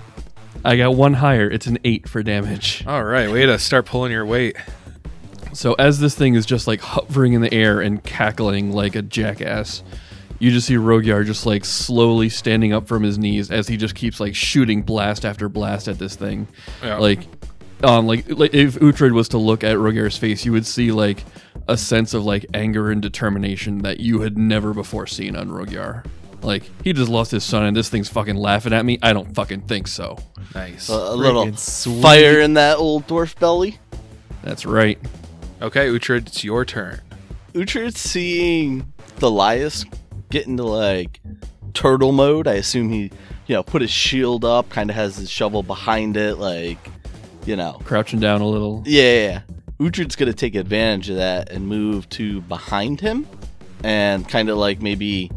I 0.65 0.77
got 0.77 0.95
one 0.95 1.15
higher. 1.15 1.49
It's 1.49 1.67
an 1.67 1.79
eight 1.85 2.09
for 2.09 2.23
damage. 2.23 2.85
all 2.87 3.05
right 3.05 3.31
way 3.31 3.45
to 3.47 3.59
start 3.59 3.85
pulling 3.85 4.11
your 4.13 4.25
weight 4.25 4.57
So 5.53 5.75
as 5.75 6.01
this 6.01 6.15
thing 6.15 6.35
is 6.35 6.47
just 6.47 6.67
like 6.67 6.81
hovering 6.81 7.35
in 7.35 7.43
the 7.43 7.53
air 7.53 7.81
and 7.81 8.03
cackling 8.03 8.73
like 8.73 8.97
a 8.97 9.03
jackass, 9.03 9.83
you 10.39 10.51
just 10.51 10.67
see 10.67 10.75
Rogyar 10.75 11.25
just 11.25 11.47
like 11.47 11.65
slowly 11.65 12.29
standing 12.29 12.73
up 12.73 12.89
from 12.89 13.03
his 13.03 13.19
knees 13.19 13.51
as 13.51 13.69
he 13.69 13.77
just 13.77 13.95
keeps 13.95 14.19
like 14.21 14.35
shooting 14.35 14.83
blast 14.83 15.25
after 15.25 15.49
blast 15.49 15.87
at 15.87 15.99
this 15.99 16.17
thing. 16.17 16.49
Yeah. 16.83 16.99
Like, 16.99 17.21
um, 17.83 18.07
like, 18.07 18.29
like 18.31 18.55
if 18.55 18.77
Uhtred 18.77 19.13
was 19.13 19.29
to 19.31 19.39
look 19.39 19.63
at 19.63 19.77
Rogyar's 19.77 20.17
face, 20.17 20.45
you 20.45 20.53
would 20.53 20.67
see 20.67 20.91
like 20.91 21.23
a 21.69 21.77
sense 21.77 22.15
of 22.15 22.25
like 22.25 22.47
anger 22.55 22.91
and 22.91 23.01
determination 23.01 23.79
that 23.83 24.01
you 24.01 24.21
had 24.23 24.37
never 24.39 24.73
before 24.75 25.07
seen 25.07 25.37
on 25.37 25.49
Rogyar. 25.51 26.05
Like 26.45 26.71
he 26.83 26.93
just 26.93 27.11
lost 27.11 27.31
his 27.31 27.45
son, 27.45 27.65
and 27.65 27.77
this 27.77 27.89
thing's 27.89 28.09
fucking 28.09 28.37
laughing 28.37 28.73
at 28.73 28.85
me. 28.85 28.99
I 29.03 29.13
don't 29.13 29.35
fucking 29.35 29.63
think 29.63 29.89
so. 29.89 30.19
nice 30.55 30.89
A, 30.89 30.93
a 30.93 31.17
little 31.17 31.55
sweet. 31.57 32.03
fire 32.03 32.41
in 32.41 32.55
that 32.55 32.79
old 32.79 33.07
dwarf 33.07 33.39
belly. 33.39 33.79
That's 34.43 34.67
right. 34.67 34.99
okay 35.63 35.89
Uhtred 35.89 36.27
it's 36.27 36.45
your 36.45 36.65
turn 36.67 37.01
Uhtred 37.55 37.97
seeing 37.97 38.93
Thalias 39.17 39.87
get 40.31 40.47
into 40.47 40.65
like 40.65 41.21
turtle 41.75 42.13
mode. 42.13 42.49
I 42.49 42.55
assume 42.55 42.89
he, 42.91 43.11
you 43.47 43.55
know, 43.55 43.63
put 43.63 43.83
his 43.83 43.91
shield 43.91 44.45
up, 44.45 44.69
kind 44.71 44.91
of 44.91 44.97
has 44.97 45.17
his 45.17 45.31
shovel 45.31 45.63
behind 45.63 46.17
it, 46.17 46.39
like, 46.39 46.79
you 47.47 47.57
know. 47.57 47.81
Crouching 47.85 48.21
down 48.21 48.41
a 48.41 48.47
little. 48.47 48.83
Yeah, 48.87 49.03
yeah, 49.03 49.29
yeah. 49.29 49.41
Uhtred's 49.81 50.17
gonna 50.17 50.33
take 50.33 50.55
advantage 50.55 51.11
of 51.11 51.17
that 51.17 51.51
and 51.51 51.67
move 51.67 52.09
to 52.11 52.41
behind 52.43 53.01
him, 53.01 53.27
and 53.83 54.27
kind 54.29 54.49
of 54.49 54.57
like 54.57 54.81
maybe 54.81 55.31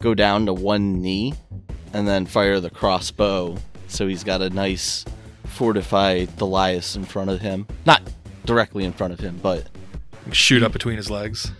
go 0.00 0.14
down 0.14 0.46
to 0.46 0.52
one 0.54 1.00
knee, 1.02 1.34
and 1.92 2.06
then 2.06 2.26
fire 2.26 2.60
the 2.60 2.70
crossbow. 2.70 3.56
So 3.88 4.06
he's 4.06 4.24
got 4.24 4.42
a 4.42 4.50
nice 4.50 5.04
fortified 5.44 6.28
Thalias 6.36 6.94
in 6.96 7.04
front 7.04 7.30
of 7.30 7.40
him, 7.40 7.66
not 7.86 8.02
directly 8.44 8.84
in 8.84 8.92
front 8.92 9.12
of 9.12 9.20
him, 9.20 9.38
but 9.42 9.66
shoot 10.32 10.62
up 10.62 10.72
between 10.72 10.96
his 10.98 11.10
legs 11.10 11.50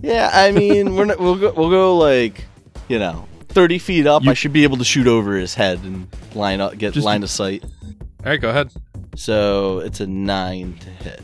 Yeah, 0.00 0.30
I 0.32 0.52
mean, 0.52 0.94
we're 0.94 1.06
not, 1.06 1.18
we'll 1.18 1.34
go 1.36 1.52
we'll 1.52 1.70
go 1.70 1.96
like 1.98 2.44
you 2.88 2.98
know 2.98 3.26
thirty 3.48 3.78
feet 3.78 4.06
up. 4.06 4.22
You- 4.22 4.30
I 4.30 4.34
should 4.34 4.52
be 4.52 4.62
able 4.64 4.76
to 4.78 4.84
shoot 4.84 5.06
over 5.08 5.34
his 5.36 5.54
head 5.54 5.80
and 5.82 6.06
line 6.34 6.60
up, 6.60 6.78
get 6.78 6.94
Just- 6.94 7.04
line 7.04 7.22
of 7.22 7.30
sight. 7.30 7.64
all 7.64 8.30
right 8.30 8.40
go 8.40 8.50
ahead 8.50 8.70
So 9.16 9.80
it's 9.80 10.00
a 10.00 10.06
nine 10.06 10.78
to 10.80 10.90
hit. 10.90 11.20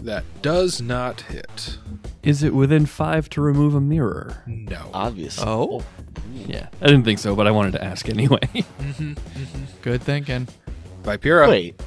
that 0.00 0.24
does 0.42 0.80
not 0.82 1.20
hit 1.22 1.78
Is 2.26 2.42
it 2.42 2.52
within 2.52 2.86
five 2.86 3.30
to 3.30 3.40
remove 3.40 3.76
a 3.76 3.80
mirror? 3.80 4.42
no 4.48 4.90
Obviously. 4.92 5.44
Oh, 5.46 5.84
Yeah, 6.34 6.66
I 6.82 6.86
didn't 6.86 7.04
think 7.04 7.20
so, 7.20 7.36
but 7.36 7.46
I 7.46 7.52
wanted 7.52 7.72
to 7.74 7.84
ask 7.84 8.08
anyway. 8.08 8.40
good 9.82 10.02
thinking. 10.02 10.48
Vipera 11.04 11.48
Wait, 11.48 11.80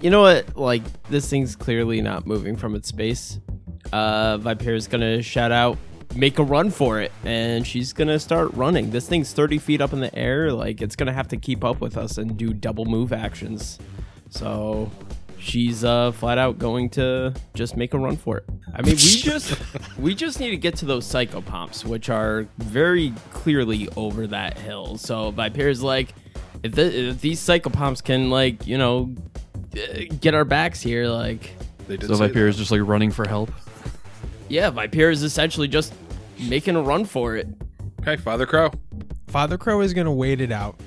You 0.00 0.10
know 0.10 0.20
what? 0.20 0.56
Like 0.56 0.82
this 1.10 1.28
thing's 1.28 1.56
clearly 1.56 2.00
not 2.00 2.28
moving 2.28 2.56
from 2.56 2.76
its 2.76 2.86
space. 2.86 3.40
Uh, 3.92 4.38
Vipera's 4.38 4.86
gonna 4.86 5.20
shout 5.20 5.50
out, 5.50 5.76
"Make 6.14 6.38
a 6.38 6.44
run 6.44 6.70
for 6.70 7.00
it!" 7.00 7.10
and 7.24 7.66
she's 7.66 7.92
gonna 7.92 8.20
start 8.20 8.54
running. 8.54 8.90
This 8.90 9.08
thing's 9.08 9.32
thirty 9.32 9.58
feet 9.58 9.80
up 9.80 9.92
in 9.92 9.98
the 9.98 10.14
air. 10.16 10.52
Like 10.52 10.80
it's 10.80 10.94
gonna 10.94 11.12
have 11.12 11.26
to 11.28 11.36
keep 11.36 11.64
up 11.64 11.80
with 11.80 11.96
us 11.96 12.18
and 12.18 12.36
do 12.36 12.54
double 12.54 12.84
move 12.84 13.12
actions. 13.12 13.80
So 14.30 14.92
she's 15.42 15.84
uh, 15.84 16.12
flat 16.12 16.38
out 16.38 16.58
going 16.58 16.88
to 16.90 17.34
just 17.54 17.76
make 17.76 17.92
a 17.94 17.98
run 17.98 18.16
for 18.16 18.38
it. 18.38 18.44
I 18.74 18.82
mean, 18.82 18.94
we 18.94 18.96
just 18.96 19.58
we 19.98 20.14
just 20.14 20.40
need 20.40 20.50
to 20.50 20.56
get 20.56 20.76
to 20.76 20.86
those 20.86 21.06
psychopomps, 21.06 21.84
which 21.84 22.08
are 22.08 22.46
very 22.58 23.12
clearly 23.32 23.88
over 23.96 24.26
that 24.28 24.56
hill. 24.56 24.96
So 24.96 25.32
Vipera's 25.32 25.82
like, 25.82 26.14
if, 26.62 26.72
the, 26.72 27.08
if 27.10 27.20
these 27.20 27.40
psychopomps 27.40 28.02
can 28.02 28.30
like 28.30 28.66
you 28.66 28.78
know 28.78 29.14
uh, 29.76 30.04
get 30.20 30.34
our 30.34 30.44
backs 30.44 30.80
here, 30.80 31.08
like 31.08 31.54
they 31.88 31.96
did 31.96 32.08
so 32.08 32.14
say 32.14 32.28
Viper 32.28 32.46
is 32.46 32.56
just 32.56 32.70
like 32.70 32.80
running 32.82 33.10
for 33.10 33.26
help. 33.26 33.50
yeah, 34.48 34.70
Viper 34.70 35.10
is 35.10 35.22
essentially 35.22 35.68
just 35.68 35.92
making 36.48 36.76
a 36.76 36.82
run 36.82 37.04
for 37.04 37.36
it. 37.36 37.48
okay 38.00 38.16
Father 38.16 38.46
Crow 38.46 38.70
Father 39.26 39.58
Crow 39.58 39.80
is 39.80 39.92
going 39.92 40.06
to 40.06 40.12
wait 40.12 40.40
it 40.40 40.52
out, 40.52 40.78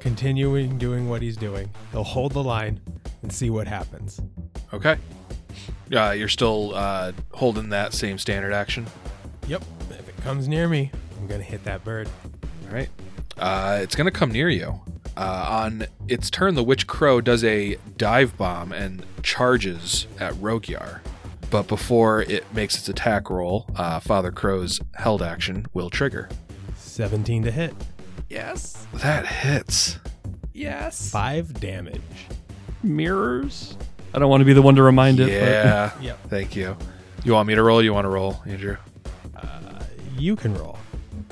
continuing 0.00 0.78
doing 0.78 1.08
what 1.08 1.22
he's 1.22 1.36
doing. 1.36 1.70
He'll 1.92 2.04
hold 2.04 2.32
the 2.32 2.42
line 2.42 2.80
and 3.22 3.32
see 3.32 3.50
what 3.50 3.66
happens. 3.66 4.20
Okay. 4.72 4.96
Uh, 5.94 6.10
you're 6.10 6.28
still 6.28 6.74
uh, 6.74 7.12
holding 7.32 7.68
that 7.70 7.92
same 7.92 8.18
standard 8.18 8.52
action. 8.52 8.86
Yep. 9.48 9.62
If 9.90 10.08
it 10.08 10.16
comes 10.18 10.48
near 10.48 10.68
me, 10.68 10.90
I'm 11.18 11.26
going 11.26 11.40
to 11.40 11.46
hit 11.46 11.64
that 11.64 11.84
bird. 11.84 12.08
All 12.68 12.74
right. 12.74 12.88
Uh, 13.36 13.78
it's 13.82 13.94
going 13.94 14.06
to 14.06 14.10
come 14.10 14.30
near 14.30 14.48
you. 14.48 14.80
Uh, 15.16 15.46
on 15.48 15.86
its 16.08 16.30
turn, 16.30 16.54
the 16.54 16.64
Witch 16.64 16.86
Crow 16.86 17.20
does 17.20 17.44
a 17.44 17.76
dive 17.96 18.36
bomb 18.38 18.72
and 18.72 19.04
charges 19.22 20.06
at 20.18 20.32
Rogyar. 20.34 21.00
But 21.50 21.68
before 21.68 22.22
it 22.22 22.50
makes 22.54 22.78
its 22.78 22.88
attack 22.88 23.28
roll, 23.28 23.66
uh, 23.76 24.00
Father 24.00 24.32
Crow's 24.32 24.80
held 24.94 25.22
action 25.22 25.66
will 25.74 25.90
trigger. 25.90 26.30
17 26.76 27.42
to 27.42 27.50
hit. 27.50 27.74
Yes. 28.30 28.86
That 28.94 29.26
hits. 29.26 29.98
Yes. 30.54 31.10
5 31.10 31.60
damage. 31.60 32.00
Mirrors? 32.82 33.76
I 34.14 34.18
don't 34.18 34.28
want 34.28 34.40
to 34.40 34.44
be 34.44 34.52
the 34.52 34.62
one 34.62 34.74
to 34.76 34.82
remind 34.82 35.20
it. 35.20 35.28
Yeah. 35.30 35.92
Yep. 36.00 36.18
Thank 36.28 36.56
you. 36.56 36.76
You 37.24 37.32
want 37.32 37.46
me 37.48 37.54
to 37.54 37.62
roll? 37.62 37.82
You 37.82 37.94
want 37.94 38.04
to 38.04 38.08
roll, 38.10 38.42
Andrew? 38.46 38.76
You 40.18 40.36
can 40.36 40.54
roll. 40.54 40.78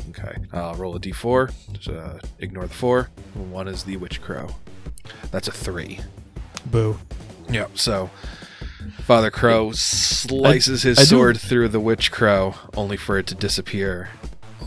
Okay. 0.08 0.34
I'll 0.52 0.74
roll 0.74 0.96
a 0.96 1.00
d4. 1.00 1.52
Just, 1.74 1.88
uh, 1.90 2.18
ignore 2.40 2.66
the 2.66 2.74
four. 2.74 3.10
One 3.34 3.68
is 3.68 3.84
the 3.84 3.96
Witch 3.98 4.20
Crow. 4.20 4.48
That's 5.30 5.46
a 5.48 5.52
three. 5.52 6.00
Boo. 6.66 6.98
Yep. 7.50 7.78
So 7.78 8.10
Father 9.04 9.30
Crow 9.30 9.70
slices 9.72 10.82
his 10.82 10.98
I 10.98 11.02
do- 11.02 11.06
sword 11.08 11.38
through 11.38 11.68
the 11.68 11.78
Witch 11.80 12.10
Crow, 12.10 12.54
only 12.76 12.96
for 12.96 13.16
it 13.18 13.26
to 13.28 13.34
disappear. 13.36 14.08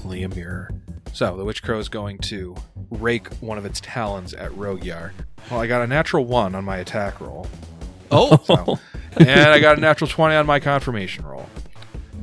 Only 0.04 0.24
a 0.24 0.30
mirror. 0.30 0.70
So 1.14 1.38
the 1.38 1.46
Witch 1.46 1.62
Crow 1.64 1.78
is 1.80 1.90
going 1.90 2.18
to 2.20 2.56
rake 2.90 3.28
one 3.36 3.58
of 3.58 3.66
its 3.66 3.80
talons 3.80 4.34
at 4.34 4.52
Rogyar. 4.52 5.12
Well, 5.52 5.60
I 5.60 5.68
got 5.68 5.82
a 5.84 5.88
natural 5.88 6.26
one 6.26 6.56
on 6.56 6.66
my 6.66 6.78
attack 6.78 7.22
roll. 7.22 7.48
Oh, 8.12 8.38
So 8.46 8.80
and 9.18 9.30
I 9.50 9.60
got 9.60 9.78
a 9.78 9.82
natural 9.82 10.10
20 10.10 10.36
on 10.36 10.46
my 10.46 10.60
confirmation 10.60 11.26
roll. 11.26 11.48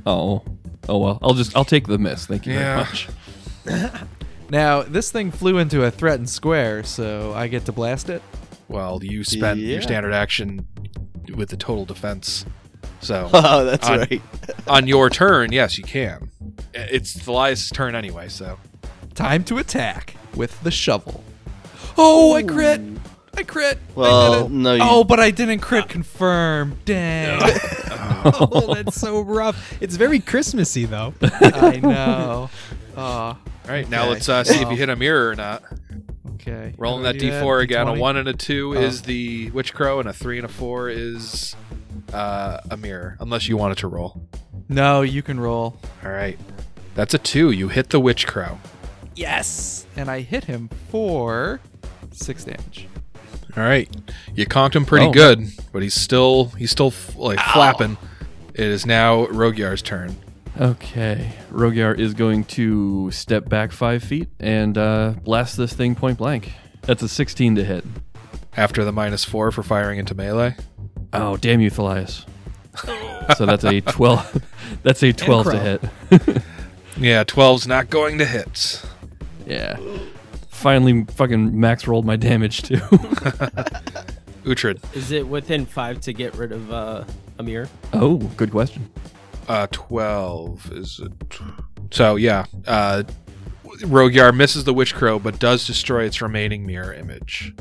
Oh, 0.07 0.42
oh 0.88 0.98
well. 0.98 1.18
I'll 1.22 1.35
just 1.35 1.57
I'll 1.57 1.64
take 1.64 1.87
the 1.87 1.98
miss. 1.98 2.26
Thank 2.26 2.46
you 2.46 2.55
Yeah. 2.55 2.85
very 3.64 3.87
much. 3.87 4.00
Now, 4.50 4.83
this 4.83 5.12
thing 5.12 5.31
flew 5.31 5.59
into 5.59 5.85
a 5.85 5.92
threatened 5.92 6.29
square, 6.29 6.83
so 6.83 7.33
I 7.35 7.46
get 7.46 7.66
to 7.66 7.72
blast 7.72 8.11
it. 8.11 8.20
Well, 8.66 8.98
you 9.00 9.22
spent 9.22 9.61
Yeah. 9.61 9.74
your 9.74 9.83
standard 9.83 10.12
action 10.12 10.66
with 11.37 11.50
the 11.50 11.57
total 11.57 11.85
defense. 11.85 12.44
So 13.00 13.31
Oh, 13.33 13.64
that's 13.64 13.88
On- 13.88 13.98
right. 14.00 14.20
on 14.66 14.88
your 14.88 15.09
turn, 15.09 15.53
yes, 15.53 15.79
you 15.79 15.85
can. 15.85 16.33
It's 16.74 17.16
Thalias' 17.16 17.72
turn 17.72 17.94
anyway, 17.94 18.29
so. 18.29 18.59
Time 19.14 19.44
to 19.44 19.59
attack 19.59 20.14
with 20.35 20.61
the 20.62 20.70
shovel. 20.70 21.23
Oh, 21.99 22.35
I 22.35 22.42
crit! 22.42 22.81
I 23.37 23.42
crit! 23.42 23.79
I 23.79 23.92
Well, 23.94 24.42
did 24.44 24.46
it. 24.46 24.55
no, 24.55 24.75
you- 24.75 24.81
Oh, 24.83 25.05
but 25.05 25.20
I 25.20 25.31
didn't 25.31 25.61
crit 25.61 25.88
confirm. 25.88 26.79
Dang. 26.85 27.40
oh, 28.25 28.75
that's 28.75 28.96
so 29.01 29.20
rough. 29.20 29.77
It's 29.83 29.96
very 29.96 30.20
Christmassy 30.20 30.85
though. 30.85 31.14
I 31.23 31.81
know. 31.83 32.51
Oh, 32.96 33.03
All 33.03 33.38
right, 33.68 33.88
now 33.88 34.03
Okay. 34.03 34.11
let's 34.11 34.29
uh, 34.29 34.44
see 34.44 34.61
if 34.62 34.70
you 34.70 34.77
hit 34.77 34.88
a 34.88 34.96
mirror 34.96 35.29
or 35.31 35.35
not. 35.37 35.62
okay. 36.35 36.75
Rolling 36.79 37.03
that 37.05 37.18
do 37.18 37.29
I 37.29 37.40
do 37.40 37.44
d4 37.46 37.62
again. 37.62 37.88
A 37.88 37.92
D20? 37.92 37.99
1 37.99 38.16
and 38.16 38.29
a 38.29 38.33
2 38.35 38.75
Oh. 38.77 38.81
is 38.81 39.03
the 39.03 39.51
Witch 39.51 39.75
Crow, 39.75 40.01
and 40.01 40.09
a 40.09 40.12
3 40.12 40.38
and 40.38 40.44
a 40.46 40.49
4 40.49 40.88
is 40.88 41.57
uh, 42.12 42.59
a 42.70 42.77
mirror, 42.77 43.16
unless 43.20 43.49
you 43.49 43.57
want 43.57 43.73
it 43.73 43.79
to 43.79 43.88
roll. 43.88 44.20
No, 44.68 45.03
you 45.03 45.23
can 45.23 45.38
roll. 45.40 45.79
All 46.05 46.11
right. 46.11 46.38
That's 46.94 47.14
a 47.14 47.18
2. 47.18 47.51
You 47.53 47.68
hit 47.68 47.90
the 47.90 48.01
Witch 48.01 48.27
Crow. 48.27 48.59
Yes! 49.16 49.87
And 49.96 50.11
I 50.11 50.20
hit 50.20 50.44
him 50.44 50.68
for 50.88 51.61
six 52.12 52.44
damage. 52.44 52.88
All 53.57 53.62
right. 53.64 53.88
You 54.35 54.46
conked 54.46 54.77
him 54.77 54.85
pretty 54.85 55.07
Oh. 55.07 55.12
good, 55.12 55.49
but 55.73 55.83
he's 55.83 55.94
still 55.94 56.46
he's 56.59 56.70
still 56.70 56.88
f- 56.88 57.16
like 57.16 57.38
flapping. 57.40 57.96
It 58.55 58.66
is 58.66 58.87
now 58.87 59.27
Rogyar's 59.27 59.83
turn. 59.83 60.16
Okay, 60.61 61.33
Rogyar 61.53 61.99
is 61.99 62.12
going 62.12 62.44
to 62.44 63.11
step 63.12 63.49
back 63.49 63.73
five 63.73 64.03
feet 64.03 64.29
and 64.40 64.77
uh, 64.77 65.14
blast 65.23 65.57
this 65.57 65.73
thing 65.73 65.94
point 65.94 66.18
blank. 66.18 66.53
That's 66.83 67.03
a 67.03 67.09
16 67.09 67.55
to 67.57 67.64
hit. 67.64 67.85
After 68.57 68.85
the 68.85 68.92
minus 68.92 69.25
4 69.25 69.53
for 69.53 69.62
firing 69.62 69.99
into 70.01 70.14
melee. 70.14 70.57
Oh, 71.12 71.37
damn 71.37 71.61
you, 71.61 71.70
Thalias. 71.70 72.27
so 73.37 73.46
that's 73.46 73.64
a 73.64 73.81
12. 73.92 74.42
that's 74.83 75.03
a 75.05 75.12
12 75.12 75.46
to 75.53 75.59
hit. 75.59 76.42
Yeah, 76.99 77.25
12's 77.25 77.66
not 77.66 77.88
going 77.88 78.18
to 78.18 78.27
hit. 78.27 78.83
Yeah. 79.51 79.79
Finally, 80.49 81.05
fucking 81.05 81.59
max 81.59 81.87
rolled 81.87 82.05
my 82.05 82.17
damage 82.17 82.63
too. 82.63 82.77
Uhtred. 84.45 84.79
Is 84.95 85.11
it 85.11 85.27
within 85.27 85.67
five 85.67 86.01
to 86.03 86.13
get 86.13 86.35
rid 86.35 86.53
of 86.53 86.73
uh, 86.73 87.05
Amir? 87.39 87.69
oh, 87.93 88.19
good 88.37 88.51
question. 88.51 88.89
Uh, 89.49 89.67
12 89.73 90.73
is 90.73 91.01
it? 91.03 91.41
So, 91.91 92.17
yeah. 92.17 92.45
Uh, 92.67 93.03
Rogyar 93.81 94.35
misses 94.37 94.65
the 94.65 94.73
Witch 94.73 94.95
Crow, 94.95 95.19
but 95.19 95.39
does 95.41 95.67
destroy 95.67 96.05
its 96.05 96.23
remaining 96.23 96.65
mirror 96.65 96.95
image. 96.95 97.55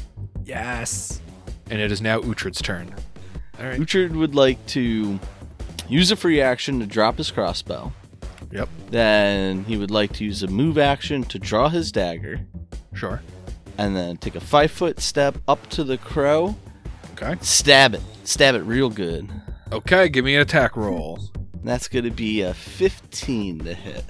Yes! 0.45 1.21
And 1.69 1.81
it 1.81 1.91
is 1.91 2.01
now 2.01 2.19
Uhtred's 2.19 2.61
turn. 2.61 2.93
All 3.59 3.65
right. 3.65 3.79
Uhtred 3.79 4.11
would 4.11 4.35
like 4.35 4.63
to 4.67 5.19
use 5.87 6.11
a 6.11 6.15
free 6.15 6.41
action 6.41 6.79
to 6.79 6.85
drop 6.85 7.17
his 7.17 7.31
crossbow. 7.31 7.91
Yep. 8.51 8.69
Then 8.89 9.63
he 9.65 9.77
would 9.77 9.91
like 9.91 10.13
to 10.13 10.25
use 10.25 10.43
a 10.43 10.47
move 10.47 10.77
action 10.77 11.23
to 11.23 11.39
draw 11.39 11.69
his 11.69 11.91
dagger. 11.91 12.41
Sure. 12.93 13.21
And 13.77 13.95
then 13.95 14.17
take 14.17 14.35
a 14.35 14.41
five 14.41 14.71
foot 14.71 14.99
step 14.99 15.37
up 15.47 15.69
to 15.69 15.83
the 15.83 15.97
crow. 15.97 16.55
Okay. 17.13 17.35
Stab 17.41 17.93
it. 17.93 18.01
Stab 18.23 18.55
it 18.55 18.61
real 18.61 18.89
good. 18.89 19.29
Okay, 19.71 20.09
give 20.09 20.25
me 20.25 20.35
an 20.35 20.41
attack 20.41 20.75
roll. 20.75 21.19
That's 21.63 21.87
going 21.87 22.05
to 22.05 22.11
be 22.11 22.41
a 22.41 22.53
15 22.53 23.59
to 23.59 23.73
hit. 23.73 24.05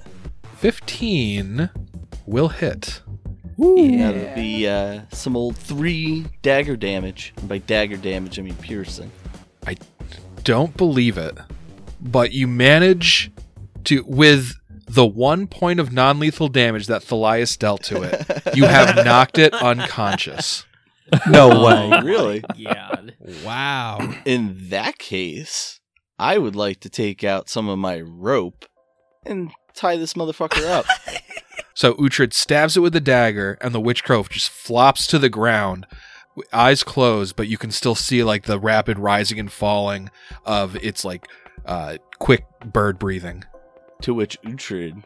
15 0.57 1.69
will 2.25 2.47
hit. 2.47 3.01
That'll 3.57 4.35
be 4.35 4.67
uh, 4.67 5.01
some 5.11 5.35
old 5.35 5.57
three 5.57 6.25
dagger 6.41 6.77
damage. 6.77 7.33
And 7.37 7.49
by 7.49 7.57
dagger 7.57 7.97
damage, 7.97 8.39
I 8.39 8.43
mean 8.43 8.55
piercing. 8.55 9.11
I 9.67 9.75
don't 10.43 10.75
believe 10.77 11.17
it. 11.17 11.37
But 11.99 12.31
you 12.31 12.47
manage 12.47 13.31
to, 13.85 14.03
with 14.05 14.53
the 14.87 15.05
one 15.05 15.47
point 15.47 15.79
of 15.79 15.91
non 15.91 16.19
lethal 16.19 16.47
damage 16.47 16.87
that 16.87 17.03
Thalias 17.03 17.57
dealt 17.57 17.83
to 17.83 18.01
it, 18.01 18.55
you 18.55 18.65
have 18.65 18.95
knocked 19.05 19.37
it 19.37 19.53
unconscious. 19.53 20.65
No 21.27 21.65
way. 21.65 22.01
really? 22.03 22.43
Yeah. 22.55 22.95
Wow. 23.43 24.13
In 24.25 24.69
that 24.69 24.99
case, 24.99 25.79
I 26.19 26.37
would 26.37 26.55
like 26.55 26.81
to 26.81 26.89
take 26.89 27.23
out 27.23 27.49
some 27.49 27.67
of 27.67 27.79
my 27.79 27.99
rope 27.99 28.65
and 29.25 29.49
tie 29.73 29.97
this 29.97 30.13
motherfucker 30.13 30.69
up. 30.69 30.85
So 31.73 31.93
Uhtred 31.93 32.33
stabs 32.33 32.75
it 32.75 32.81
with 32.81 32.93
a 32.97 32.99
dagger, 32.99 33.57
and 33.61 33.73
the 33.73 33.79
witch 33.79 34.03
crow 34.03 34.23
just 34.23 34.49
flops 34.49 35.07
to 35.07 35.17
the 35.17 35.29
ground, 35.29 35.87
eyes 36.51 36.83
closed, 36.83 37.37
but 37.37 37.47
you 37.47 37.57
can 37.57 37.71
still 37.71 37.95
see 37.95 38.21
like 38.21 38.43
the 38.43 38.59
rapid 38.59 38.99
rising 38.99 39.39
and 39.39 39.49
falling 39.49 40.09
of 40.45 40.75
its 40.83 41.05
like 41.05 41.25
uh, 41.65 41.95
quick 42.19 42.43
bird 42.65 42.99
breathing. 42.99 43.45
To 44.01 44.13
which 44.13 44.41
Uhtred 44.41 45.03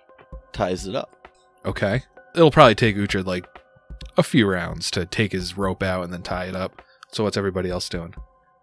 ties 0.52 0.88
it 0.88 0.96
up. 0.96 1.28
Okay, 1.66 2.04
it'll 2.36 2.52
probably 2.52 2.76
take 2.76 2.96
Uhtred 2.96 3.26
like 3.26 3.48
a 4.18 4.24
few 4.24 4.48
rounds 4.48 4.92
to 4.92 5.06
take 5.06 5.32
his 5.32 5.58
rope 5.58 5.84
out 5.84 6.04
and 6.04 6.14
then 6.14 6.22
tie 6.22 6.46
it 6.46 6.56
up. 6.56 6.82
So 7.12 7.24
what's 7.24 7.38
everybody 7.38 7.70
else 7.70 7.90
doing? 7.90 8.14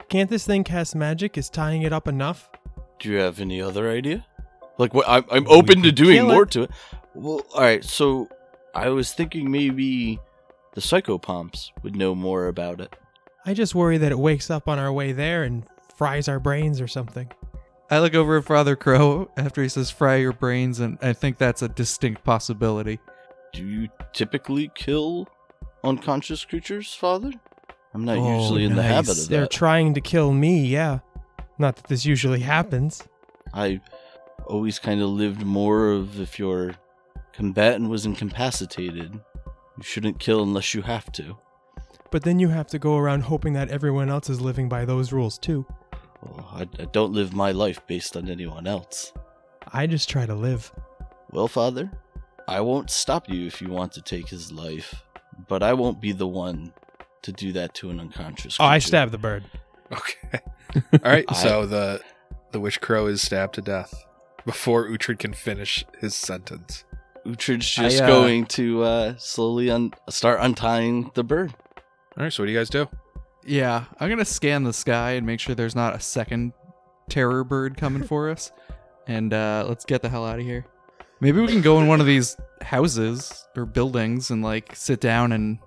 Can't 0.09 0.29
this 0.29 0.45
thing 0.45 0.65
cast 0.65 0.95
magic? 0.95 1.39
Is 1.39 1.49
tying 1.49 1.83
it 1.83 1.93
up 1.93 2.09
enough? 2.09 2.51
Do 2.99 3.09
you 3.11 3.19
have 3.19 3.41
any 3.41 3.63
other 3.63 3.91
idea? 3.91 4.27
Like, 4.77 4.93
what? 4.93 5.07
I'm, 5.09 5.25
I'm 5.31 5.47
open 5.49 5.83
to 5.83 5.93
doing 5.93 6.27
more 6.27 6.43
it. 6.43 6.51
to 6.53 6.63
it. 6.63 6.71
Well, 7.15 7.45
all 7.55 7.61
right. 7.61 7.85
So, 7.85 8.29
I 8.75 8.89
was 8.89 9.13
thinking 9.13 9.51
maybe 9.51 10.19
the 10.75 10.81
psychopomps 10.81 11.71
would 11.83 11.97
know 11.97 12.15
more 12.15 12.47
about 12.47 12.81
it. 12.81 12.95
I 13.47 13.55
just 13.55 13.75
worry 13.75 13.99
that 13.99 14.13
it 14.13 14.19
wakes 14.19 14.51
up 14.51 14.69
on 14.69 14.79
our 14.79 14.93
way 14.93 15.13
there 15.13 15.45
and 15.45 15.65
fries 15.97 16.29
our 16.29 16.41
brains 16.41 16.81
or 16.81 16.89
something. 16.89 17.31
I 17.91 17.99
look 17.99 18.15
over 18.15 18.37
at 18.39 18.45
Father 18.45 18.77
Crow 18.77 19.31
after 19.37 19.63
he 19.63 19.69
says 19.69 19.91
fry 19.91 20.17
your 20.17 20.33
brains, 20.33 20.79
and 20.81 20.97
I 21.03 21.13
think 21.13 21.39
that's 21.39 21.63
a 21.63 21.69
distinct 21.69 22.23
possibility. 22.25 23.01
Do 23.53 23.65
you 23.67 23.89
typically 24.13 24.71
kill 24.75 25.29
unconscious 25.83 26.45
creatures, 26.45 26.95
Father? 26.95 27.33
I'm 27.93 28.05
not 28.05 28.19
Oh, 28.19 28.41
usually 28.41 28.65
in 28.65 28.77
the 28.77 28.83
habit 28.85 29.09
nice. 29.09 29.23
of 29.25 29.29
They're 29.29 29.41
that. 29.43 29.51
trying 29.51 29.95
to 29.95 30.01
kill 30.01 30.33
me, 30.33 30.67
yeah. 30.67 31.01
Not 31.59 31.77
that 31.77 31.89
this 31.89 32.07
usually 32.07 32.41
happens. 32.41 33.03
I 33.53 33.81
always 34.47 34.79
kind 34.79 35.01
of 35.03 35.09
lived 35.09 35.45
more 35.45 35.91
of 35.91 36.21
if 36.21 36.39
your 36.39 36.75
combatant 37.33 37.91
was 37.91 38.07
incapacitated, 38.07 39.13
you 39.15 39.83
shouldn't 39.83 40.21
kill 40.21 40.45
unless 40.45 40.75
you 40.75 40.83
have 40.83 41.11
to. 41.13 41.37
But 42.13 42.23
then 42.23 42.39
you 42.39 42.49
have 42.49 42.69
to 42.69 42.79
go 42.79 42.97
around 42.97 43.23
hoping 43.23 43.53
that 43.55 43.69
everyone 43.71 44.09
else 44.11 44.31
is 44.31 44.41
living 44.41 44.69
by 44.69 44.85
those 44.85 45.13
rules 45.13 45.39
too. 45.39 45.67
Well, 46.23 46.49
I, 46.53 46.63
I 46.83 46.85
don't 46.87 47.13
live 47.13 47.33
my 47.33 47.53
life 47.53 47.81
based 47.87 48.17
on 48.17 48.29
anyone 48.29 48.67
else. 48.67 49.13
I 49.73 49.87
just 49.87 50.09
try 50.09 50.27
to 50.27 50.35
live. 50.35 50.73
Well, 51.31 51.49
Father, 51.49 51.91
I 52.49 52.61
won't 52.61 52.91
stop 52.91 53.29
you 53.29 53.47
if 53.47 53.63
you 53.63 53.69
want 53.69 53.93
to 53.93 54.03
take 54.03 54.29
his 54.29 54.53
life, 54.53 55.05
but 55.49 55.63
I 55.63 55.73
won't 55.75 56.01
be 56.01 56.13
the 56.13 56.27
one 56.27 56.73
to 57.23 57.33
do 57.33 57.53
that 57.53 57.75
to 57.77 57.91
an 57.91 58.01
unconscious. 58.01 58.57
Oh, 58.59 58.65
I 58.65 58.75
creature. 58.75 58.87
stabbed 58.89 59.13
the 59.13 59.19
bird. 59.19 59.45
Okay. 59.93 60.41
All 60.75 61.13
right. 61.13 61.25
I- 61.29 61.35
so 61.35 61.67
the 61.67 62.01
the 62.53 62.61
witch 62.61 62.81
crow 62.81 63.07
is 63.07 63.23
stabbed 63.23 63.55
to 63.55 63.63
death 63.63 64.05
before 64.45 64.89
Uhtred 64.89 65.19
can 65.21 65.33
finish 65.33 65.85
his 66.01 66.15
sentence. 66.15 66.85
Uhtred's 67.25 67.79
I, 67.79 67.83
just 67.89 68.03
uh, 68.03 68.07
going 68.07 68.47
to 68.47 68.83
uh, 68.83 69.15
slowly 69.19 69.71
un- 69.71 69.93
start 70.09 70.41
untying 70.41 71.11
the 71.15 71.23
bird. 71.23 71.55
All 72.17 72.25
right. 72.25 72.33
So 72.33 72.43
what 72.43 72.47
do 72.47 72.53
you 72.53 72.59
guys 72.59 72.71
do? 72.71 72.89
Yeah, 73.45 73.85
I'm 73.99 74.09
gonna 74.09 74.25
scan 74.25 74.65
the 74.65 74.73
sky 74.73 75.13
and 75.13 75.27
make 75.27 75.41
sure 75.41 75.55
there's 75.55 75.75
not 75.77 75.95
a 75.95 76.01
second 76.01 76.53
terror 77.09 77.43
bird 77.45 77.77
coming 77.77 78.03
for 78.05 78.31
us. 78.31 78.53
And 79.07 79.33
uh, 79.33 79.65
let's 79.69 79.85
get 79.85 80.03
the 80.03 80.09
hell 80.09 80.25
out 80.25 80.39
of 80.39 80.45
here. 80.45 80.67
Maybe 81.21 81.41
we 81.41 81.49
can 81.49 81.63
go 81.63 81.81
in 81.81 81.87
one 81.89 82.01
of 82.01 82.07
these 82.07 82.37
houses 82.63 83.47
or 83.57 83.67
buildings 83.67 84.31
and 84.31 84.43
like 84.43 84.75
sit 84.77 85.01
down 85.01 85.33
and 85.33 85.59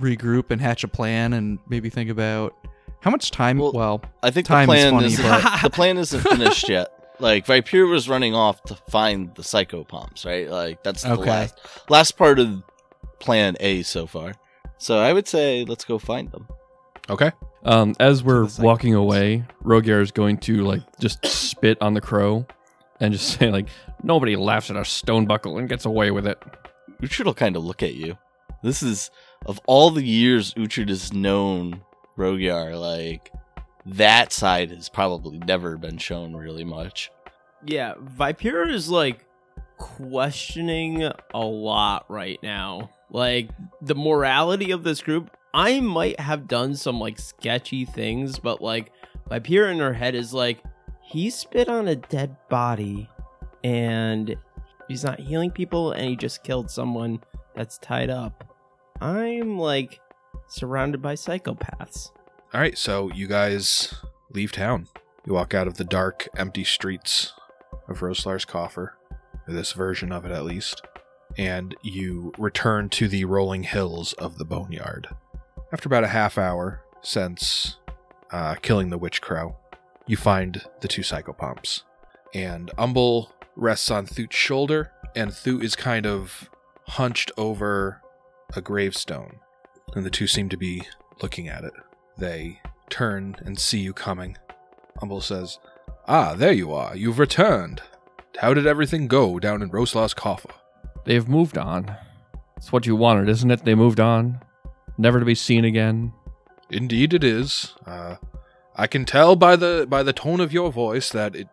regroup 0.00 0.50
and 0.50 0.60
hatch 0.60 0.82
a 0.84 0.88
plan 0.88 1.32
and 1.34 1.58
maybe 1.68 1.90
think 1.90 2.10
about 2.10 2.54
how 3.00 3.10
much 3.10 3.30
time. 3.30 3.58
Well, 3.58 3.72
Well, 3.72 4.02
I 4.22 4.30
think 4.30 4.46
Time 4.46 4.66
the 4.68 4.74
is 4.74 4.80
plan 4.90 4.92
funny, 4.92 5.06
is 5.06 5.16
the 5.62 5.70
plan 5.70 5.98
isn't 5.98 6.20
finished 6.22 6.68
yet. 6.68 6.88
Like 7.18 7.44
Viper 7.46 7.86
was 7.86 8.08
running 8.08 8.34
off 8.34 8.62
to 8.64 8.74
find 8.90 9.34
the 9.34 9.42
psychopomps, 9.42 10.24
right? 10.24 10.48
Like 10.50 10.82
that's 10.82 11.02
the 11.02 11.12
Okay. 11.12 11.30
last 11.30 11.58
last 11.88 12.12
part 12.16 12.38
of 12.38 12.62
Plan 13.20 13.56
A 13.60 13.82
so 13.82 14.06
far. 14.06 14.32
So 14.78 14.98
I 14.98 15.12
would 15.12 15.28
say 15.28 15.64
let's 15.66 15.84
go 15.84 15.98
find 15.98 16.30
them. 16.32 16.48
Okay. 17.10 17.32
Um, 17.64 17.94
as 18.00 18.22
we're 18.22 18.46
the 18.46 18.62
walking 18.62 18.94
away, 18.94 19.44
Rogyar 19.64 20.00
is 20.00 20.12
going 20.12 20.38
to 20.38 20.64
like 20.64 20.82
just 20.98 21.26
spit 21.26 21.76
on 21.82 21.94
the 21.94 22.00
crow 22.00 22.46
and 23.00 23.12
just 23.12 23.28
say 23.38 23.50
like, 23.50 23.68
"Nobody 24.02 24.36
laughs 24.36 24.70
at 24.70 24.76
a 24.76 24.84
stone 24.84 25.26
buckle 25.26 25.58
and 25.58 25.68
gets 25.68 25.84
away 25.84 26.10
with 26.10 26.26
it." 26.26 26.38
Uhtred 27.02 27.24
will 27.24 27.34
kind 27.34 27.56
of 27.56 27.64
look 27.64 27.82
at 27.82 27.94
you. 27.94 28.16
This 28.62 28.82
is 28.82 29.10
of 29.44 29.60
all 29.66 29.90
the 29.90 30.04
years 30.04 30.54
Uhtred 30.54 30.88
has 30.88 31.12
known 31.12 31.82
Rogyar, 32.16 32.78
like 32.78 33.32
that 33.86 34.32
side 34.32 34.70
has 34.70 34.88
probably 34.88 35.38
never 35.38 35.76
been 35.76 35.98
shown 35.98 36.34
really 36.36 36.64
much. 36.64 37.10
Yeah, 37.66 37.94
Vipera 37.94 38.72
is 38.72 38.88
like 38.88 39.26
questioning 39.78 41.10
a 41.34 41.40
lot 41.40 42.04
right 42.08 42.38
now. 42.42 42.90
Like 43.10 43.50
the 43.80 43.94
morality 43.94 44.70
of 44.70 44.84
this 44.84 45.02
group. 45.02 45.36
I 45.52 45.80
might 45.80 46.20
have 46.20 46.46
done 46.46 46.76
some 46.76 47.00
like 47.00 47.18
sketchy 47.18 47.84
things, 47.84 48.38
but 48.38 48.62
like 48.62 48.92
my 49.28 49.38
peer 49.38 49.68
in 49.70 49.78
her 49.78 49.92
head 49.92 50.14
is 50.14 50.32
like, 50.32 50.62
he 51.02 51.30
spit 51.30 51.68
on 51.68 51.88
a 51.88 51.96
dead 51.96 52.36
body 52.48 53.08
and 53.64 54.36
he's 54.88 55.04
not 55.04 55.18
healing 55.20 55.50
people 55.50 55.92
and 55.92 56.08
he 56.08 56.16
just 56.16 56.44
killed 56.44 56.70
someone 56.70 57.20
that's 57.54 57.78
tied 57.78 58.10
up. 58.10 58.56
I'm 59.00 59.58
like 59.58 60.00
surrounded 60.48 61.02
by 61.02 61.14
psychopaths. 61.14 62.10
All 62.52 62.60
right, 62.60 62.76
so 62.76 63.10
you 63.12 63.26
guys 63.26 63.94
leave 64.32 64.52
town. 64.52 64.88
You 65.26 65.34
walk 65.34 65.54
out 65.54 65.66
of 65.66 65.76
the 65.76 65.84
dark, 65.84 66.28
empty 66.36 66.64
streets 66.64 67.32
of 67.88 68.02
Roslar's 68.02 68.44
coffer, 68.44 68.96
or 69.46 69.54
this 69.54 69.72
version 69.72 70.12
of 70.12 70.24
it 70.24 70.32
at 70.32 70.44
least, 70.44 70.82
and 71.36 71.76
you 71.82 72.32
return 72.38 72.88
to 72.90 73.08
the 73.08 73.24
rolling 73.24 73.64
hills 73.64 74.12
of 74.14 74.38
the 74.38 74.44
Boneyard. 74.44 75.08
After 75.72 75.86
about 75.86 76.04
a 76.04 76.08
half 76.08 76.36
hour 76.36 76.82
since 77.00 77.76
uh, 78.32 78.56
killing 78.56 78.90
the 78.90 78.98
witch 78.98 79.20
crow, 79.22 79.56
you 80.06 80.16
find 80.16 80.62
the 80.80 80.88
two 80.88 81.02
psychopomps. 81.02 81.82
And 82.34 82.70
Umble 82.76 83.30
rests 83.54 83.90
on 83.90 84.06
Thut's 84.06 84.36
shoulder, 84.36 84.90
and 85.14 85.32
Thut 85.32 85.62
is 85.62 85.76
kind 85.76 86.06
of 86.06 86.50
hunched 86.88 87.30
over 87.36 88.00
a 88.54 88.60
gravestone. 88.60 89.38
And 89.94 90.04
the 90.04 90.10
two 90.10 90.26
seem 90.26 90.48
to 90.48 90.56
be 90.56 90.82
looking 91.22 91.48
at 91.48 91.62
it. 91.64 91.72
They 92.18 92.60
turn 92.88 93.36
and 93.44 93.58
see 93.58 93.78
you 93.78 93.92
coming. 93.92 94.36
Umble 95.00 95.22
says, 95.22 95.58
Ah, 96.08 96.34
there 96.34 96.52
you 96.52 96.72
are. 96.72 96.96
You've 96.96 97.20
returned. 97.20 97.82
How 98.38 98.54
did 98.54 98.66
everything 98.66 99.06
go 99.06 99.38
down 99.38 99.62
in 99.62 99.70
Roslar's 99.70 100.14
coffer? 100.14 100.50
They've 101.04 101.28
moved 101.28 101.56
on. 101.56 101.94
It's 102.56 102.72
what 102.72 102.86
you 102.86 102.96
wanted, 102.96 103.28
isn't 103.28 103.50
it? 103.50 103.64
They 103.64 103.74
moved 103.76 104.00
on. 104.00 104.40
Never 105.00 105.18
to 105.18 105.24
be 105.24 105.34
seen 105.34 105.64
again. 105.64 106.12
Indeed, 106.68 107.14
it 107.14 107.24
is. 107.24 107.74
Uh, 107.86 108.16
I 108.76 108.86
can 108.86 109.06
tell 109.06 109.34
by 109.34 109.56
the 109.56 109.86
by 109.88 110.02
the 110.02 110.12
tone 110.12 110.40
of 110.40 110.52
your 110.52 110.70
voice 110.70 111.08
that 111.08 111.34
it 111.34 111.48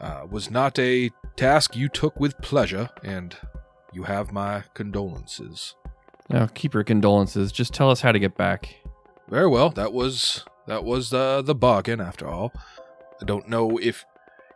uh, 0.00 0.26
was 0.28 0.50
not 0.50 0.76
a 0.80 1.10
task 1.36 1.76
you 1.76 1.88
took 1.88 2.18
with 2.18 2.42
pleasure, 2.42 2.90
and 3.04 3.36
you 3.92 4.02
have 4.02 4.32
my 4.32 4.64
condolences. 4.74 5.76
Now, 6.28 6.46
keep 6.46 6.74
your 6.74 6.82
condolences. 6.82 7.52
Just 7.52 7.72
tell 7.72 7.88
us 7.88 8.00
how 8.00 8.10
to 8.10 8.18
get 8.18 8.36
back. 8.36 8.74
Very 9.28 9.48
well. 9.48 9.70
That 9.70 9.92
was 9.92 10.44
that 10.66 10.82
was 10.82 11.14
uh, 11.14 11.40
the 11.42 11.54
bargain, 11.54 12.00
after 12.00 12.26
all. 12.26 12.52
I 13.20 13.24
don't 13.24 13.48
know 13.48 13.78
if 13.78 14.04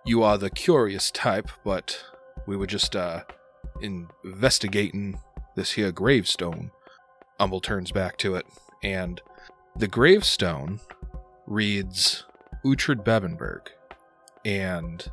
you 0.05 0.25
are 0.25 0.37
the 0.37 0.51
curious 0.51 1.13
type, 1.13 1.49
but 1.65 2.03
we 2.45 2.57
were 2.57 2.67
just 2.67 2.97
uh, 2.97 3.23
investigating 3.81 5.21
this 5.55 5.73
here 5.73 5.93
gravestone. 5.93 6.73
Umble 7.39 7.61
turns 7.61 7.93
back 7.93 8.17
to 8.19 8.35
it, 8.37 8.47
and 8.83 9.21
the 9.77 9.89
gravestone 9.89 10.81
reads 11.47 12.25
Uhtred 12.65 13.05
Bevenberg, 13.05 13.69
and 14.45 15.11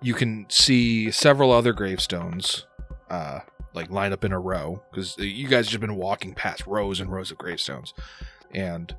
you 0.00 0.14
can 0.14 0.46
see 0.48 1.10
several 1.10 1.50
other 1.50 1.72
gravestones, 1.72 2.66
uh, 3.10 3.40
like 3.72 3.90
lined 3.90 4.14
up 4.14 4.24
in 4.24 4.32
a 4.32 4.38
row 4.38 4.82
because 4.90 5.16
you 5.18 5.48
guys 5.48 5.66
just 5.66 5.80
been 5.80 5.96
walking 5.96 6.34
past 6.34 6.66
rows 6.66 7.00
and 7.00 7.10
rows 7.10 7.30
of 7.30 7.38
gravestones, 7.38 7.92
and 8.52 8.94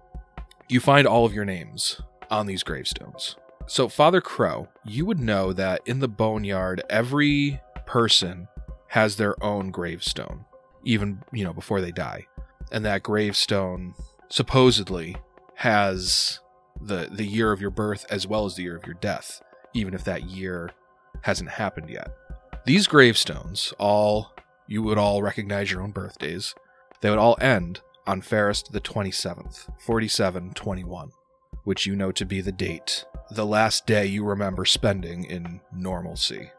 you 0.68 0.80
find 0.80 1.08
all 1.08 1.26
of 1.26 1.34
your 1.34 1.46
names 1.46 2.02
on 2.30 2.46
these 2.46 2.64
gravestones. 2.64 3.38
So, 3.68 3.88
Father 3.88 4.22
Crow, 4.22 4.68
you 4.84 5.06
would 5.06 5.20
know 5.20 5.54
that 5.54 5.82
in 5.86 6.00
the 6.00 6.08
boneyard, 6.08 6.84
every 6.90 7.62
person 7.86 8.48
has 8.90 9.16
their 9.16 9.42
own 9.44 9.72
gravestone, 9.72 10.46
even 10.84 11.24
you 11.32 11.44
know 11.44 11.54
before 11.54 11.82
they 11.82 11.92
die, 11.92 12.28
and 12.72 12.86
that 12.86 13.04
gravestone 13.04 13.94
supposedly 14.30 15.16
has 15.56 16.40
the 16.82 17.10
the 17.12 17.26
year 17.26 17.52
of 17.52 17.62
your 17.62 17.70
birth 17.70 18.06
as 18.10 18.28
well 18.28 18.46
as 18.46 18.56
the 18.56 18.64
year 18.64 18.76
of 18.76 18.86
your 18.86 18.96
death, 18.96 19.42
even 19.74 19.94
if 19.94 20.04
that 20.04 20.24
year 20.24 20.72
hasn't 21.22 21.50
happened 21.50 21.90
yet. 21.90 22.16
These 22.66 22.88
gravestones, 22.88 23.74
all 23.78 24.34
you 24.68 24.82
would 24.82 24.98
all 24.98 25.22
recognize 25.22 25.72
your 25.72 25.82
own 25.82 25.92
birthdays. 25.92 26.56
They 27.02 27.10
would 27.10 27.20
all 27.20 27.38
end 27.40 27.82
on 28.08 28.22
Pharast 28.22 28.72
the 28.72 28.82
27th, 28.82 29.70
4721, 29.80 31.12
which 31.64 31.86
you 31.86 31.96
know 31.96 32.12
to 32.12 32.26
be 32.26 32.42
the 32.42 32.52
date, 32.52 33.06
the 33.32 33.46
last 33.46 33.86
day 33.86 34.06
you 34.06 34.24
remember 34.24 34.66
spending 34.66 35.24
in 35.24 35.62
normalcy. 35.74 36.52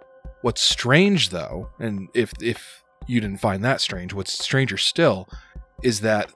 What's 0.42 0.62
strange 0.62 1.30
though, 1.30 1.70
and 1.78 2.08
if 2.14 2.32
if 2.40 2.82
you 3.06 3.20
didn't 3.20 3.40
find 3.40 3.64
that 3.64 3.80
strange, 3.80 4.12
what's 4.12 4.38
stranger 4.38 4.76
still 4.76 5.28
is 5.82 6.00
that 6.00 6.32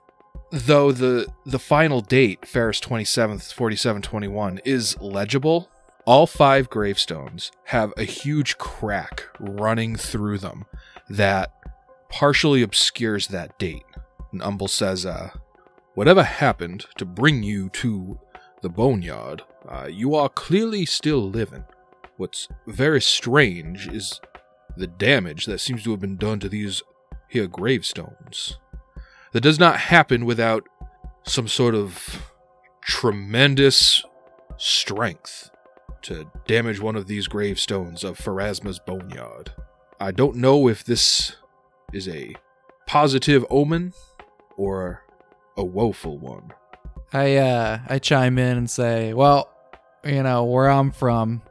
though 0.51 0.93
the 0.93 1.27
the 1.47 1.59
final 1.59 2.01
date, 2.01 2.43
Pharast 2.43 2.87
27th, 2.87 3.53
4721, 3.53 4.61
is 4.65 4.99
legible, 5.01 5.69
all 6.05 6.27
five 6.27 6.69
gravestones 6.71 7.53
have 7.67 7.93
a 7.97 8.05
huge 8.05 8.59
crack 8.59 9.25
running 9.39 9.97
through 9.97 10.39
them 10.39 10.65
that 11.09 11.53
partially 12.09 12.63
obscures 12.63 13.29
that 13.29 13.59
date. 13.59 13.85
And 14.33 14.43
Umble 14.43 14.69
says, 14.69 15.07
uh, 15.07 15.31
whatever 15.95 16.23
happened 16.23 16.87
to 16.99 17.05
bring 17.05 17.43
you 17.43 17.69
to 17.71 18.19
the 18.63 18.69
boneyard, 18.69 19.43
uh, 19.69 19.89
you 19.91 20.15
are 20.15 20.29
clearly 20.29 20.87
still 20.87 21.29
living. 21.29 21.65
What's 22.17 22.49
very 22.67 23.01
strange 23.01 23.89
is 23.89 24.21
the 24.77 24.87
damage 24.87 25.47
that 25.47 25.61
seems 25.61 25.85
to 25.85 25.91
have 25.91 26.01
been 26.01 26.17
done 26.17 26.41
to 26.41 26.49
these 26.49 26.83
here 27.29 27.47
gravestones 27.47 28.59
that 29.33 29.41
does 29.41 29.59
not 29.59 29.77
happen 29.79 30.25
without 30.25 30.69
some 31.25 31.49
sort 31.49 31.75
of 31.75 32.31
tremendous 32.83 34.05
strength 34.57 35.51
to 36.03 36.31
damage 36.47 36.81
one 36.81 36.97
of 36.97 37.07
these 37.07 37.29
gravestones 37.29 38.05
of 38.05 38.19
Pharasma's 38.19 38.79
boneyard. 38.79 39.53
I 40.01 40.13
don't 40.13 40.37
know 40.37 40.69
if 40.69 40.83
this 40.83 41.37
is 41.93 42.09
a 42.09 42.35
positive 42.87 43.45
omen 43.51 43.93
or 44.57 45.03
a 45.57 45.65
woeful 45.65 46.19
one. 46.19 46.53
I 47.13 47.37
uh 47.37 47.81
I 47.89 47.99
chime 47.99 48.39
in 48.39 48.57
and 48.57 48.71
say, 48.71 49.13
well, 49.13 49.51
you 50.05 50.23
know, 50.23 50.45
where 50.45 50.71
I'm 50.71 50.91
from, 50.91 51.43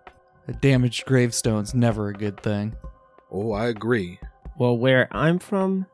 a 0.47 0.53
damaged 0.53 1.05
gravestone's 1.05 1.75
never 1.75 2.09
a 2.09 2.13
good 2.13 2.41
thing. 2.41 2.75
Oh, 3.31 3.51
I 3.51 3.67
agree. 3.67 4.19
Well, 4.57 4.77
where 4.77 5.07
I'm 5.11 5.37
from, 5.37 5.85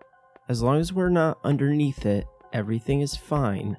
as 0.48 0.62
long 0.62 0.80
as 0.80 0.94
we're 0.94 1.10
not 1.10 1.40
underneath 1.44 2.06
it, 2.06 2.26
everything 2.54 3.02
is 3.02 3.16
fine. 3.16 3.78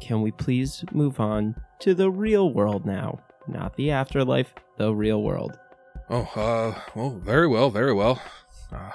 Can 0.00 0.22
we 0.22 0.30
please 0.30 0.84
move 0.92 1.20
on 1.20 1.54
to 1.80 1.94
the 1.94 2.10
real 2.10 2.52
world 2.52 2.84
now? 2.84 3.20
Not 3.48 3.76
the 3.76 3.90
afterlife, 3.90 4.54
the 4.76 4.94
real 4.94 5.22
world. 5.22 5.58
Oh, 6.10 6.28
uh, 6.34 6.80
well, 6.94 7.10
very 7.10 7.46
well, 7.46 7.70
very 7.70 7.92
well. 7.92 8.20
Uh, 8.70 8.90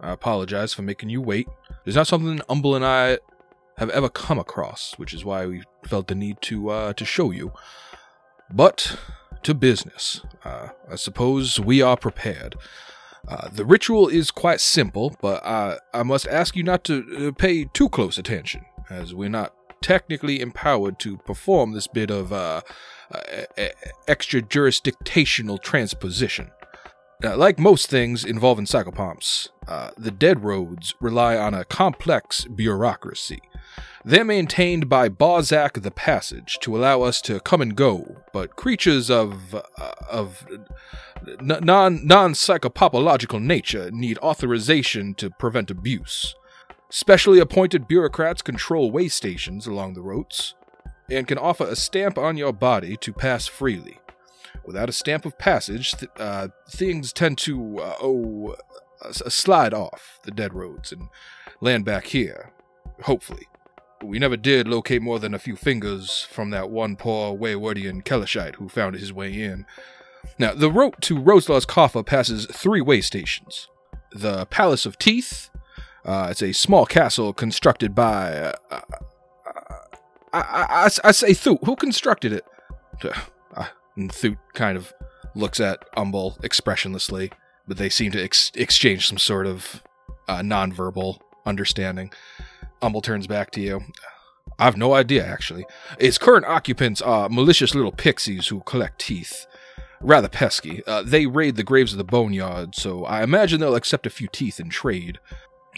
I 0.00 0.12
apologize 0.12 0.72
for 0.74 0.82
making 0.82 1.08
you 1.08 1.20
wait. 1.20 1.48
It's 1.84 1.96
not 1.96 2.06
something 2.06 2.40
Umble 2.48 2.74
and 2.74 2.84
I 2.84 3.18
have 3.78 3.90
ever 3.90 4.08
come 4.08 4.38
across, 4.38 4.94
which 4.96 5.12
is 5.12 5.24
why 5.24 5.46
we 5.46 5.62
felt 5.84 6.08
the 6.08 6.14
need 6.14 6.40
to 6.42 6.70
uh, 6.70 6.92
to 6.94 7.04
show 7.04 7.30
you. 7.30 7.52
But 8.50 8.96
to 9.42 9.54
business. 9.54 10.22
Uh, 10.44 10.68
I 10.90 10.96
suppose 10.96 11.60
we 11.60 11.82
are 11.82 11.96
prepared. 11.96 12.56
Uh, 13.28 13.48
the 13.48 13.64
ritual 13.64 14.08
is 14.08 14.30
quite 14.30 14.60
simple, 14.60 15.14
but 15.20 15.44
uh, 15.44 15.78
I 15.92 16.02
must 16.02 16.28
ask 16.28 16.54
you 16.54 16.62
not 16.62 16.84
to 16.84 17.28
uh, 17.28 17.32
pay 17.32 17.64
too 17.64 17.88
close 17.88 18.18
attention, 18.18 18.64
as 18.88 19.14
we're 19.14 19.28
not 19.28 19.52
technically 19.82 20.40
empowered 20.40 20.98
to 21.00 21.16
perform 21.18 21.72
this 21.72 21.86
bit 21.86 22.10
of 22.10 22.32
uh, 22.32 22.60
uh, 23.12 23.20
e- 23.58 23.68
extra 24.08 24.42
jurisdictional 24.42 25.58
transposition. 25.58 26.50
Uh, 27.24 27.36
like 27.36 27.58
most 27.58 27.88
things 27.88 28.24
involving 28.24 28.66
psychopomps, 28.66 29.48
uh, 29.66 29.90
the 29.96 30.10
Dead 30.10 30.44
Roads 30.44 30.94
rely 31.00 31.36
on 31.36 31.54
a 31.54 31.64
complex 31.64 32.44
bureaucracy. 32.44 33.40
They're 34.08 34.24
maintained 34.24 34.88
by 34.88 35.08
Barzahk 35.08 35.82
the 35.82 35.90
Passage 35.90 36.58
to 36.60 36.76
allow 36.76 37.02
us 37.02 37.20
to 37.22 37.40
come 37.40 37.60
and 37.60 37.74
go, 37.74 38.18
but 38.32 38.54
creatures 38.54 39.10
of 39.10 39.52
uh, 39.52 39.60
of 40.08 40.46
n- 41.26 41.58
non 41.64 42.06
non 42.06 42.32
psychopopological 42.34 43.42
nature 43.42 43.90
need 43.90 44.18
authorization 44.18 45.14
to 45.14 45.30
prevent 45.30 45.72
abuse. 45.72 46.36
Specially 46.88 47.40
appointed 47.40 47.88
bureaucrats 47.88 48.42
control 48.42 48.92
way 48.92 49.08
stations 49.08 49.66
along 49.66 49.94
the 49.94 50.02
routes 50.02 50.54
and 51.10 51.26
can 51.26 51.36
offer 51.36 51.64
a 51.64 51.74
stamp 51.74 52.16
on 52.16 52.36
your 52.36 52.52
body 52.52 52.96
to 52.98 53.12
pass 53.12 53.48
freely. 53.48 53.98
Without 54.64 54.88
a 54.88 54.92
stamp 54.92 55.26
of 55.26 55.36
passage, 55.36 55.90
th- 55.94 56.12
uh, 56.20 56.46
things 56.70 57.12
tend 57.12 57.38
to 57.38 57.80
uh, 57.80 57.96
oh 58.00 58.54
uh, 59.02 59.12
slide 59.12 59.74
off 59.74 60.20
the 60.22 60.30
dead 60.30 60.54
roads 60.54 60.92
and 60.92 61.08
land 61.60 61.84
back 61.84 62.06
here, 62.06 62.52
hopefully. 63.02 63.48
We 64.02 64.18
never 64.18 64.36
did 64.36 64.68
locate 64.68 65.02
more 65.02 65.18
than 65.18 65.34
a 65.34 65.38
few 65.38 65.56
fingers 65.56 66.26
from 66.30 66.50
that 66.50 66.70
one 66.70 66.96
poor 66.96 67.36
Waywardian 67.36 68.04
Kelishite 68.04 68.56
who 68.56 68.68
found 68.68 68.96
his 68.96 69.12
way 69.12 69.32
in. 69.42 69.66
Now, 70.38 70.54
the 70.54 70.70
route 70.70 71.00
to 71.02 71.18
Roslar's 71.18 71.64
Coffer 71.64 72.02
passes 72.02 72.46
three 72.46 72.80
way 72.80 73.00
stations. 73.00 73.68
The 74.12 74.46
Palace 74.46 74.86
of 74.86 74.98
Teeth, 74.98 75.50
uh, 76.04 76.28
it's 76.30 76.42
a 76.42 76.52
small 76.52 76.86
castle 76.86 77.32
constructed 77.32 77.94
by. 77.94 78.52
Uh, 78.70 78.80
I, 80.32 80.40
I, 80.40 80.66
I, 80.84 80.88
I 81.04 81.12
say 81.12 81.34
Thut. 81.34 81.58
Who 81.64 81.76
constructed 81.76 82.32
it? 82.32 82.44
Uh, 83.54 83.68
and 83.96 84.12
Thoot 84.12 84.36
kind 84.52 84.76
of 84.76 84.92
looks 85.34 85.60
at 85.60 85.82
Umble 85.96 86.36
expressionlessly, 86.42 87.32
but 87.66 87.78
they 87.78 87.88
seem 87.88 88.12
to 88.12 88.22
ex- 88.22 88.52
exchange 88.54 89.08
some 89.08 89.16
sort 89.16 89.46
of 89.46 89.82
uh, 90.28 90.40
nonverbal 90.40 91.18
understanding. 91.46 92.12
Umble 92.82 93.02
turns 93.02 93.26
back 93.26 93.50
to 93.52 93.60
you. 93.60 93.82
I've 94.58 94.76
no 94.76 94.94
idea, 94.94 95.24
actually. 95.24 95.66
Its 95.98 96.18
current 96.18 96.46
occupants 96.46 97.02
are 97.02 97.28
malicious 97.28 97.74
little 97.74 97.92
pixies 97.92 98.48
who 98.48 98.60
collect 98.60 99.00
teeth. 99.00 99.46
Rather 100.00 100.28
pesky. 100.28 100.82
Uh, 100.86 101.02
they 101.02 101.26
raid 101.26 101.56
the 101.56 101.64
graves 101.64 101.92
of 101.92 101.98
the 101.98 102.04
boneyard, 102.04 102.74
so 102.74 103.04
I 103.04 103.22
imagine 103.22 103.60
they'll 103.60 103.74
accept 103.74 104.06
a 104.06 104.10
few 104.10 104.28
teeth 104.28 104.60
in 104.60 104.68
trade. 104.68 105.18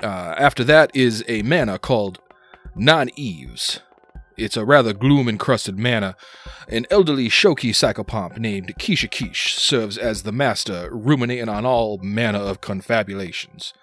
Uh, 0.03 0.34
after 0.38 0.64
that 0.64 0.90
is 0.94 1.24
a 1.28 1.42
manor 1.42 1.78
called 1.78 2.20
Non 2.74 3.11
Eves. 3.16 3.80
It's 4.36 4.57
a 4.57 4.64
rather 4.64 4.92
gloom 4.92 5.28
encrusted 5.28 5.78
manor. 5.78 6.14
An 6.68 6.86
elderly 6.90 7.28
Shoki 7.28 7.70
psychopomp 7.70 8.38
named 8.38 8.72
Kisha 8.78 9.11
Kish 9.11 9.55
serves 9.55 9.99
as 9.99 10.22
the 10.22 10.30
master, 10.30 10.88
ruminating 10.92 11.49
on 11.49 11.66
all 11.66 11.99
manner 11.99 12.38
of 12.38 12.61
confabulations. 12.61 13.74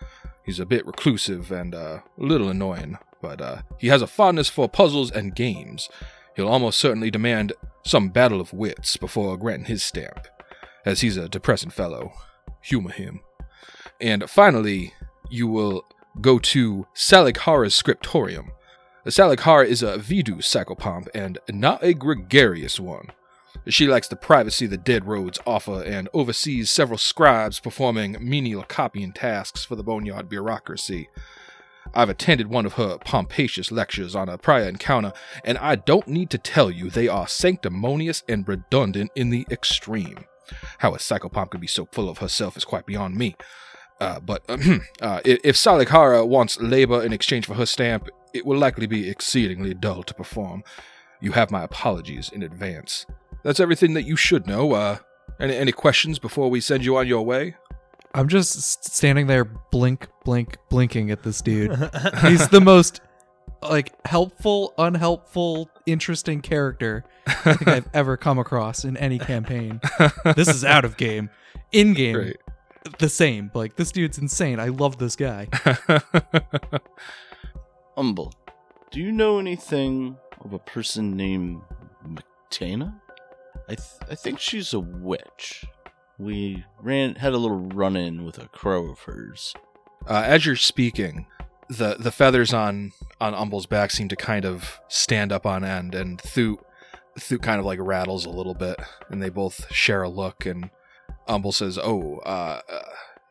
He's 0.46 0.60
a 0.60 0.66
bit 0.66 0.86
reclusive 0.86 1.52
and 1.52 1.76
uh, 1.76 2.00
a 2.18 2.24
little 2.24 2.48
annoying, 2.48 2.98
but 3.26 3.42
uh, 3.42 3.62
he 3.80 3.88
has 3.88 4.04
a 4.04 4.08
fondness 4.08 4.50
for 4.50 4.70
puzzles 4.70 5.10
and 5.10 5.36
games. 5.36 5.90
He'll 6.36 6.48
almost 6.48 6.80
certainly 6.80 7.10
demand 7.10 7.54
some 7.84 8.10
battle 8.10 8.40
of 8.40 8.54
wits 8.54 8.98
before 8.98 9.36
granting 9.36 9.66
his 9.66 9.82
stamp, 9.82 10.28
as 10.86 11.02
he's 11.02 11.18
a 11.18 11.28
depressing 11.28 11.72
fellow. 11.72 12.14
Humor 12.62 12.92
him. 12.92 13.22
And 14.00 14.30
finally, 14.30 14.94
you 15.30 15.48
will 15.48 15.86
go 16.22 16.38
to 16.38 16.86
Salighara's 16.96 17.74
scriptorium. 17.74 18.52
Salighara 19.08 19.66
is 19.66 19.82
a 19.82 19.98
Vidu 19.98 20.38
psychopomp 20.38 21.08
and 21.16 21.40
not 21.50 21.84
a 21.84 21.96
gregarious 21.96 22.80
one. 22.80 23.12
She 23.68 23.88
likes 23.88 24.08
the 24.08 24.16
privacy 24.16 24.68
the 24.68 24.78
dead 24.78 25.08
roads 25.08 25.40
offer 25.48 25.82
and 25.84 26.10
oversees 26.14 26.70
several 26.70 27.00
scribes 27.00 27.60
performing 27.60 28.18
menial 28.20 28.64
copying 28.68 29.14
tasks 29.14 29.66
for 29.66 29.76
the 29.76 29.84
boneyard 29.84 30.30
bureaucracy. 30.30 31.10
I've 31.94 32.10
attended 32.10 32.48
one 32.48 32.66
of 32.66 32.74
her 32.74 32.98
pompacious 32.98 33.72
lectures 33.72 34.16
on 34.16 34.30
a 34.30 34.38
prior 34.38 34.68
encounter, 34.68 35.14
and 35.44 35.58
I 35.58 35.76
don't 35.76 36.08
need 36.08 36.30
to 36.32 36.38
tell 36.38 36.72
you 36.72 36.90
they 36.90 37.08
are 37.08 37.28
sanctimonious 37.28 38.24
and 38.28 38.48
redundant 38.48 39.12
in 39.16 39.30
the 39.30 39.46
extreme. 39.50 40.26
How 40.80 40.94
a 40.94 40.98
psychopomp 40.98 41.52
could 41.52 41.62
be 41.62 41.68
so 41.68 41.88
full 41.92 42.10
of 42.10 42.20
herself 42.20 42.58
is 42.58 42.66
quite 42.66 42.86
beyond 42.86 43.16
me. 43.16 43.36
Uh, 44.00 44.20
but 44.20 44.44
uh, 45.02 45.22
if 45.24 45.56
Salighara 45.56 46.28
wants 46.28 46.60
labor 46.60 47.04
in 47.04 47.14
exchange 47.14 47.46
for 47.46 47.54
her 47.54 47.66
stamp, 47.66 48.10
it 48.34 48.46
will 48.46 48.58
likely 48.58 48.88
be 48.88 49.10
exceedingly 49.10 49.74
dull 49.74 50.04
to 50.04 50.14
perform. 50.14 50.64
You 51.22 51.32
have 51.32 51.52
my 51.52 51.64
apologies 51.64 52.30
in 52.30 52.44
advance. 52.44 53.06
That's 53.44 53.60
everything 53.60 53.94
that 53.94 54.04
you 54.04 54.16
should 54.16 54.48
know. 54.48 54.74
Uh, 54.74 54.98
any, 55.40 55.56
any 55.56 55.72
questions 55.72 56.20
before 56.20 56.50
we 56.50 56.60
send 56.62 56.84
you 56.84 56.98
on 56.98 57.08
your 57.08 57.24
way? 57.24 57.56
I'm 58.16 58.30
just 58.30 58.86
standing 58.86 59.28
there, 59.28 59.44
blink, 59.44 60.08
blink, 60.24 60.58
blinking 60.70 61.12
at 61.12 61.22
this 61.24 61.42
dude. 61.42 61.72
He's 62.22 62.48
the 62.48 62.62
most 62.62 63.02
like 63.62 63.92
helpful, 64.08 64.74
unhelpful, 64.78 65.70
interesting 65.86 66.40
character 66.42 67.04
I 67.28 67.54
think 67.56 67.68
I've 67.68 67.90
ever 67.94 68.16
come 68.16 68.40
across 68.40 68.86
in 68.86 68.96
any 68.98 69.20
campaign. 69.20 69.82
This 70.36 70.48
is 70.48 70.64
out 70.64 70.86
of 70.86 70.96
game. 70.98 71.30
In 71.74 71.94
game, 71.94 72.14
Great. 72.16 72.38
the 73.00 73.10
same. 73.10 73.52
Like 73.54 73.76
this 73.76 73.92
dude's 73.92 74.18
insane. 74.18 74.60
I 74.62 74.70
love 74.70 74.98
this 74.98 75.16
guy. 75.18 75.48
Umble. 77.98 78.34
do 78.92 79.00
you 79.02 79.12
know 79.12 79.40
anything 79.40 80.18
of 80.42 80.54
a 80.54 80.60
person 80.60 81.18
named 81.18 81.62
Mactana? 82.08 82.94
I 83.68 83.76
th- 83.76 84.10
I 84.10 84.16
think 84.16 84.40
she's 84.40 84.74
a 84.74 84.80
witch. 84.80 85.66
We 86.18 86.64
ran 86.82 87.16
had 87.16 87.34
a 87.34 87.38
little 87.38 87.60
run 87.60 87.96
in 87.96 88.26
with 88.26 88.38
a 88.38 88.48
crow 88.48 88.90
of 88.90 89.00
hers. 89.00 89.54
Uh, 90.08 90.24
as 90.26 90.46
you're 90.46 90.56
speaking, 90.56 91.28
the 91.70 91.96
the 92.00 92.12
feathers 92.12 92.54
on 92.54 92.92
on 93.20 93.34
Umble's 93.34 93.66
back 93.66 93.92
seem 93.92 94.08
to 94.10 94.16
kind 94.16 94.46
of 94.46 94.80
stand 94.88 95.32
up 95.32 95.46
on 95.46 95.64
end, 95.64 95.96
and 95.96 96.20
Thoot 96.20 96.60
Thoot 97.20 97.42
kind 97.42 97.60
of 97.60 97.66
like 97.66 97.80
rattles 97.82 98.26
a 98.26 98.30
little 98.30 98.54
bit, 98.54 98.80
and 99.10 99.22
they 99.22 99.30
both 99.30 99.72
share 99.74 100.04
a 100.04 100.10
look. 100.10 100.46
And 100.46 100.70
Umble 101.28 101.54
says, 101.54 101.80
"Oh, 101.82 102.20
uh, 102.26 102.62
uh, 102.70 102.82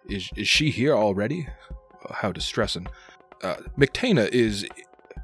is 0.09 0.31
is 0.37 0.49
she 0.49 0.71
here 0.71 0.95
already? 0.95 1.49
How 2.11 2.33
distressing." 2.33 2.87
Uh, 3.43 3.57
Mictana 3.79 4.29
is, 4.29 4.67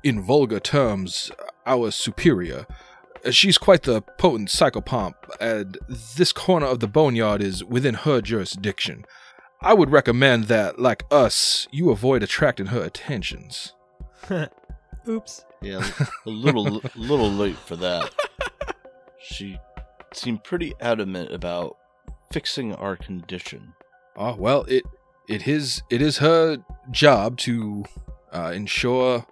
in 0.02 0.20
vulgar 0.20 0.61
terms, 0.61 1.30
our 1.66 1.90
superior. 1.90 2.66
Uh, 3.25 3.31
She's 3.31 3.59
quite 3.59 3.83
the 3.83 4.01
potent 4.03 4.49
psychopomp, 4.49 5.14
and 5.41 5.79
this 6.16 6.33
corner 6.33 6.66
of 6.66 6.81
the 6.81 6.89
boneyard 6.89 7.43
is 7.43 7.64
within 7.64 7.95
her 7.95 8.21
jurisdiction. 8.21 9.05
I 9.62 9.75
would 9.75 9.91
recommend 9.91 10.45
that, 10.45 10.79
like 10.79 11.05
us, 11.11 11.68
you 11.71 11.91
avoid 11.91 12.23
attracting 12.23 12.66
her 12.66 12.83
attentions. 12.83 13.75
Oops. 15.09 15.45
Yeah, 15.62 15.87
a 16.25 16.31
little 16.31 16.81
little 16.95 17.31
late 17.31 17.57
for 17.59 17.77
that. 17.77 18.14
She 19.23 19.59
seemed 20.14 20.45
pretty 20.45 20.73
adamant 20.81 21.31
about 21.31 21.77
fixing 22.33 22.75
our 22.75 22.97
condition. 22.97 23.75
Oh 24.16 24.35
well, 24.35 24.62
it 24.64 24.85
it 25.29 25.47
is 25.47 25.83
it 25.91 26.01
is 26.01 26.18
her 26.18 26.64
job 26.91 27.37
to 27.39 27.85
uh, 28.33 28.53
ensure 28.55 29.27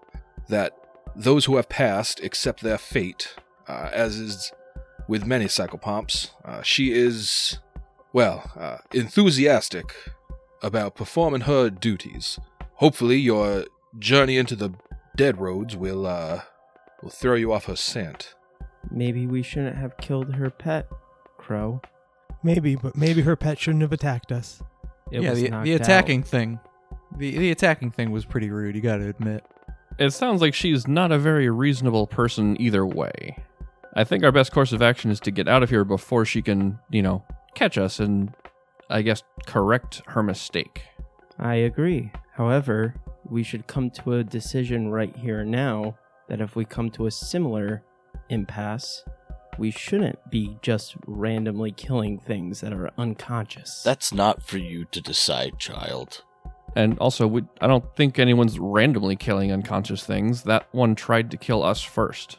that 0.49 0.77
those 1.17 1.47
who 1.47 1.57
have 1.57 1.69
passed 1.71 2.23
accept 2.23 2.63
their 2.63 2.79
fate, 2.79 3.35
uh, 3.69 3.91
as 3.93 4.19
is 4.19 4.53
with 5.07 5.25
many 5.27 5.47
psychopomps. 5.47 6.31
Uh, 6.45 6.63
she 6.63 6.93
is, 6.93 7.59
well, 8.13 8.51
uh, 8.57 8.79
enthusiastic 8.93 9.95
about 10.63 10.95
performing 10.95 11.43
her 11.43 11.71
duties. 11.71 12.39
Hopefully, 12.75 13.17
your 13.17 13.67
journey 13.99 14.37
into 14.37 14.55
the 14.55 14.75
dead 15.17 15.41
roads 15.41 15.77
will 15.77 16.07
uh, 16.07 16.43
will 17.03 17.11
throw 17.11 17.35
you 17.35 17.53
off 17.53 17.67
her 17.67 17.77
scent. 17.77 18.35
Maybe 18.91 19.27
we 19.27 19.43
shouldn't 19.43 19.77
have 19.77 19.97
killed 19.99 20.35
her 20.35 20.51
pet, 20.51 20.89
Crow. 21.37 21.81
Maybe, 22.43 22.77
but 22.77 22.97
maybe 22.97 23.23
her 23.23 23.37
pet 23.37 23.59
shouldn't 23.59 23.83
have 23.83 23.93
attacked 23.93 24.31
us. 24.31 24.63
It 25.11 25.23
yeah, 25.23 25.31
was 25.31 25.43
the, 25.43 25.49
knocked 25.49 25.65
the 25.65 25.75
out. 25.75 25.81
attacking 25.81 26.23
thing. 26.23 26.61
The 27.17 27.37
the 27.37 27.51
attacking 27.51 27.91
thing 27.91 28.11
was 28.11 28.25
pretty 28.25 28.51
rude, 28.51 28.75
you 28.77 28.81
gotta 28.81 29.09
admit. 29.09 29.45
It 29.99 30.13
sounds 30.13 30.41
like 30.41 30.55
she's 30.55 30.87
not 30.87 31.11
a 31.11 31.19
very 31.19 31.51
reasonable 31.51 32.07
person 32.07 32.61
either 32.61 32.87
way. 32.87 33.37
I 33.99 34.05
think 34.05 34.23
our 34.23 34.31
best 34.31 34.53
course 34.53 34.73
of 34.73 34.81
action 34.81 35.11
is 35.11 35.19
to 35.21 35.33
get 35.33 35.49
out 35.49 35.65
of 35.65 35.71
here 35.71 35.83
before 35.83 36.25
she 36.25 36.41
can, 36.41 36.79
you 36.89 37.03
know, 37.03 37.25
catch 37.57 37.77
us 37.77 37.99
and, 37.99 38.33
I 38.89 39.03
guess, 39.03 39.25
correct 39.45 40.03
her 40.07 40.23
mistake. 40.23 40.85
I 41.37 41.57
agree. 41.57 42.13
However, 42.35 42.95
we 43.29 43.43
should 43.43 43.67
come 43.67 43.91
to 43.91 44.13
a 44.13 44.23
decision 44.23 44.93
right 44.93 45.17
here 45.17 45.45
now 45.45 45.99
that 46.29 46.41
if 46.41 46.55
we 46.55 46.65
come 46.65 46.91
to 46.91 47.07
a 47.07 47.11
similar 47.11 47.83
impasse, 48.29 49.03
we 49.59 49.73
shouldn't 49.73 50.31
be 50.31 50.59
just 50.63 50.95
randomly 51.05 51.73
killing 51.73 52.21
things 52.21 52.61
that 52.61 52.73
are 52.73 52.93
unconscious. 52.99 53.83
That's 53.83 54.15
not 54.15 54.45
for 54.45 54.59
you 54.59 54.85
to 54.93 55.01
decide, 55.01 55.59
child. 55.59 56.23
And 56.77 56.97
also, 57.01 57.27
we, 57.27 57.43
I 57.61 57.67
don't 57.67 57.97
think 57.97 58.21
anyone's 58.21 58.61
randomly 58.61 59.17
killing 59.17 59.51
unconscious 59.51 60.05
things. 60.05 60.45
That 60.45 60.69
one 60.71 60.95
tried 60.95 61.33
to 61.33 61.37
kill 61.37 61.65
us 61.65 61.83
first. 61.83 62.39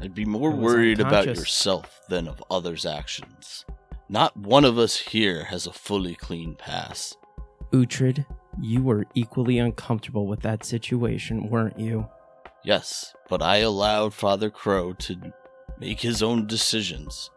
I'd 0.00 0.14
be 0.14 0.24
more 0.24 0.50
worried 0.50 1.00
about 1.00 1.26
yourself 1.26 2.00
than 2.08 2.28
of 2.28 2.42
others' 2.50 2.84
actions. 2.84 3.64
Not 4.08 4.36
one 4.36 4.64
of 4.64 4.78
us 4.78 4.98
here 4.98 5.44
has 5.44 5.66
a 5.66 5.72
fully 5.72 6.14
clean 6.14 6.54
pass. 6.54 7.16
Uhtred, 7.72 8.26
you 8.60 8.82
were 8.82 9.06
equally 9.14 9.58
uncomfortable 9.58 10.26
with 10.26 10.40
that 10.42 10.64
situation, 10.64 11.48
weren't 11.48 11.78
you? 11.78 12.06
Yes, 12.62 13.14
but 13.28 13.42
I 13.42 13.58
allowed 13.58 14.12
Father 14.12 14.50
Crow 14.50 14.92
to 14.92 15.32
make 15.78 16.00
his 16.00 16.22
own 16.22 16.46
decisions. 16.46 17.30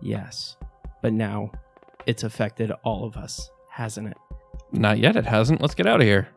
Yes. 0.00 0.56
But 1.02 1.12
now, 1.12 1.50
it's 2.06 2.24
affected 2.24 2.72
all 2.84 3.04
of 3.04 3.16
us, 3.16 3.50
hasn't 3.70 4.08
it? 4.08 4.16
Not 4.70 4.98
yet, 4.98 5.16
it 5.16 5.26
hasn't. 5.26 5.60
Let's 5.60 5.74
get 5.74 5.86
out 5.86 6.00
of 6.00 6.06
here. 6.06 6.28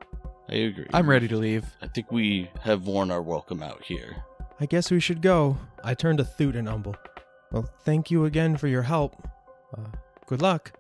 I 0.50 0.56
agree. 0.56 0.88
I'm 0.94 1.10
ready 1.10 1.28
to 1.28 1.38
leave. 1.38 1.66
I 1.82 1.88
think 1.88 2.12
we 2.12 2.50
have 2.62 2.88
worn 2.88 3.12
our 3.12 3.22
welcome 3.22 3.62
out 3.64 3.84
here. 3.84 4.24
I 4.60 4.66
guess 4.66 4.90
we 4.90 5.00
should 5.00 5.22
go. 5.22 5.58
I 5.84 5.94
turn 5.94 6.18
to 6.18 6.24
Thoot 6.24 6.56
and 6.56 6.68
Umble. 6.68 6.96
Well, 7.52 7.70
thank 7.84 8.10
you 8.10 8.26
again 8.26 8.58
for 8.58 8.68
your 8.68 8.84
help. 8.84 9.28
Uh, 9.78 9.88
good 10.28 10.42
luck. 10.42 10.72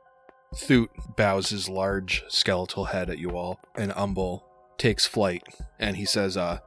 Thoot 0.56 0.90
bows 1.18 1.50
his 1.50 1.68
large 1.68 2.24
skeletal 2.30 2.86
head 2.86 3.10
at 3.10 3.18
you 3.18 3.32
all, 3.32 3.60
and 3.76 3.92
Umble 3.94 4.44
takes 4.78 5.06
flight, 5.06 5.44
and 5.80 5.98
he 5.98 6.06
says, 6.06 6.38
uh, 6.38 6.60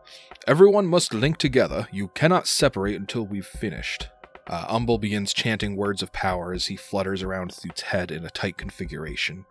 Everyone 0.46 0.86
must 0.86 1.14
link 1.14 1.38
together. 1.38 1.88
You 1.92 2.08
cannot 2.08 2.46
separate 2.46 2.96
until 2.96 3.26
we've 3.26 3.46
finished. 3.46 4.08
Uh, 4.46 4.64
Umble 4.68 4.98
begins 4.98 5.34
chanting 5.34 5.76
words 5.76 6.02
of 6.02 6.12
power 6.12 6.52
as 6.52 6.66
he 6.66 6.76
flutters 6.76 7.22
around 7.22 7.52
Thoot's 7.52 7.82
head 7.82 8.10
in 8.10 8.24
a 8.24 8.30
tight 8.30 8.56
configuration. 8.56 9.44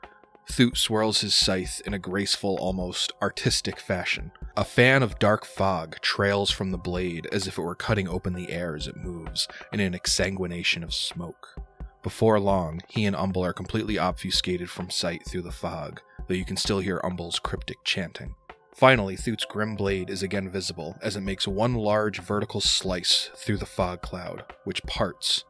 Thoot 0.50 0.78
swirls 0.78 1.22
his 1.22 1.36
scythe 1.36 1.82
in 1.86 1.94
a 1.94 2.00
graceful, 2.00 2.58
almost 2.58 3.12
artistic 3.22 3.80
fashion. 3.80 4.32
A 4.56 4.64
fan 4.64 5.04
of 5.04 5.20
dark 5.20 5.46
fog 5.46 5.98
trails 6.02 6.50
from 6.50 6.72
the 6.72 6.78
blade 6.78 7.28
as 7.32 7.48
if 7.48 7.58
it 7.58 7.62
were 7.62 7.76
cutting 7.76 8.08
open 8.08 8.34
the 8.34 8.52
air 8.52 8.76
as 8.76 8.88
it 8.88 8.98
moves, 8.98 9.48
in 9.72 9.80
an 9.80 9.94
exsanguination 9.94 10.84
of 10.84 10.94
smoke. 10.94 11.56
Before 12.02 12.40
long, 12.40 12.82
he 12.88 13.06
and 13.06 13.16
Umble 13.16 13.46
are 13.46 13.54
completely 13.54 14.00
obfuscated 14.00 14.70
from 14.70 14.90
sight 14.90 15.28
through 15.28 15.44
the 15.44 15.52
fog, 15.52 16.02
though 16.28 16.34
you 16.34 16.46
can 16.46 16.58
still 16.58 16.80
hear 16.80 17.02
Umble's 17.04 17.40
cryptic 17.40 17.78
chanting. 17.84 18.34
Finally, 18.74 19.16
Thut's 19.16 19.46
grim 19.46 19.76
blade 19.76 20.10
is 20.10 20.24
again 20.24 20.50
visible 20.50 20.98
as 21.02 21.16
it 21.16 21.22
makes 21.22 21.48
one 21.48 21.74
large 21.74 22.20
vertical 22.20 22.62
slice 22.62 23.30
through 23.36 23.58
the 23.58 23.66
fog 23.66 24.02
cloud, 24.02 24.44
which 24.64 24.84
parts, 24.84 25.44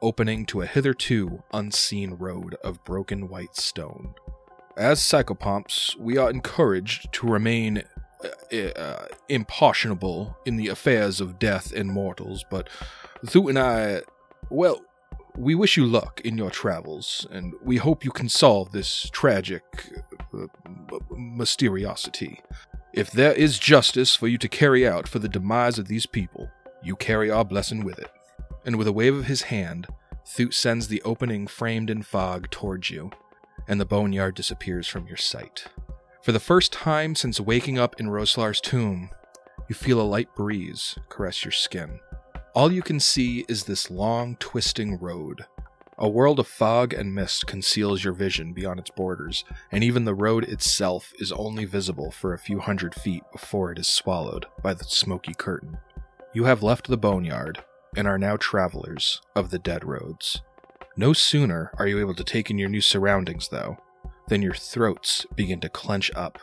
opening 0.00 0.46
to 0.46 0.62
a 0.62 0.66
hitherto 0.66 1.42
unseen 1.52 2.14
road 2.14 2.54
of 2.62 2.84
broken 2.84 3.28
white 3.28 3.56
stone. 3.56 4.14
As 4.78 5.00
psychopomps, 5.00 5.96
we 5.96 6.16
are 6.18 6.30
encouraged 6.30 7.12
to 7.14 7.26
remain 7.26 7.82
uh, 8.52 8.56
uh, 8.56 9.06
impartial 9.28 10.36
in 10.46 10.56
the 10.56 10.68
affairs 10.68 11.20
of 11.20 11.40
death 11.40 11.72
and 11.72 11.90
mortals, 11.90 12.44
but 12.48 12.68
Thoot 13.26 13.48
and 13.48 13.58
I, 13.58 14.02
well, 14.50 14.80
we 15.36 15.56
wish 15.56 15.76
you 15.76 15.84
luck 15.84 16.20
in 16.24 16.38
your 16.38 16.50
travels, 16.50 17.26
and 17.32 17.54
we 17.60 17.78
hope 17.78 18.04
you 18.04 18.12
can 18.12 18.28
solve 18.28 18.70
this 18.70 19.10
tragic 19.10 19.64
uh, 20.32 20.46
mysteriosity. 21.10 22.38
If 22.92 23.10
there 23.10 23.32
is 23.32 23.58
justice 23.58 24.14
for 24.14 24.28
you 24.28 24.38
to 24.38 24.48
carry 24.48 24.86
out 24.86 25.08
for 25.08 25.18
the 25.18 25.28
demise 25.28 25.80
of 25.80 25.88
these 25.88 26.06
people, 26.06 26.48
you 26.84 26.94
carry 26.94 27.32
our 27.32 27.44
blessing 27.44 27.84
with 27.84 27.98
it. 27.98 28.10
And 28.64 28.76
with 28.76 28.86
a 28.86 28.92
wave 28.92 29.16
of 29.16 29.26
his 29.26 29.42
hand, 29.42 29.88
Thut 30.24 30.54
sends 30.54 30.86
the 30.86 31.02
opening 31.02 31.48
framed 31.48 31.90
in 31.90 32.02
fog 32.02 32.50
towards 32.50 32.90
you, 32.90 33.10
and 33.68 33.80
the 33.80 33.84
boneyard 33.84 34.34
disappears 34.34 34.88
from 34.88 35.06
your 35.06 35.16
sight. 35.16 35.66
For 36.22 36.32
the 36.32 36.40
first 36.40 36.72
time 36.72 37.14
since 37.14 37.38
waking 37.38 37.78
up 37.78 38.00
in 38.00 38.10
Roslar's 38.10 38.60
tomb, 38.60 39.10
you 39.68 39.74
feel 39.74 40.00
a 40.00 40.02
light 40.02 40.34
breeze 40.34 40.98
caress 41.08 41.44
your 41.44 41.52
skin. 41.52 42.00
All 42.54 42.72
you 42.72 42.82
can 42.82 42.98
see 42.98 43.44
is 43.48 43.64
this 43.64 43.90
long, 43.90 44.36
twisting 44.36 44.98
road. 44.98 45.44
A 45.98 46.08
world 46.08 46.38
of 46.38 46.46
fog 46.46 46.92
and 46.92 47.14
mist 47.14 47.46
conceals 47.46 48.02
your 48.02 48.12
vision 48.12 48.52
beyond 48.52 48.80
its 48.80 48.90
borders, 48.90 49.44
and 49.70 49.84
even 49.84 50.04
the 50.04 50.14
road 50.14 50.44
itself 50.44 51.12
is 51.18 51.32
only 51.32 51.64
visible 51.64 52.10
for 52.10 52.32
a 52.32 52.38
few 52.38 52.60
hundred 52.60 52.94
feet 52.94 53.22
before 53.32 53.72
it 53.72 53.78
is 53.78 53.88
swallowed 53.88 54.46
by 54.62 54.74
the 54.74 54.84
smoky 54.84 55.34
curtain. 55.34 55.78
You 56.32 56.44
have 56.44 56.62
left 56.62 56.86
the 56.86 56.96
boneyard 56.96 57.62
and 57.96 58.06
are 58.06 58.18
now 58.18 58.36
travelers 58.36 59.20
of 59.34 59.50
the 59.50 59.58
dead 59.58 59.84
roads. 59.84 60.40
No 60.98 61.12
sooner 61.12 61.70
are 61.78 61.86
you 61.86 62.00
able 62.00 62.16
to 62.16 62.24
take 62.24 62.50
in 62.50 62.58
your 62.58 62.68
new 62.68 62.80
surroundings, 62.80 63.50
though, 63.50 63.76
than 64.26 64.42
your 64.42 64.52
throats 64.52 65.24
begin 65.32 65.60
to 65.60 65.68
clench 65.68 66.10
up, 66.16 66.40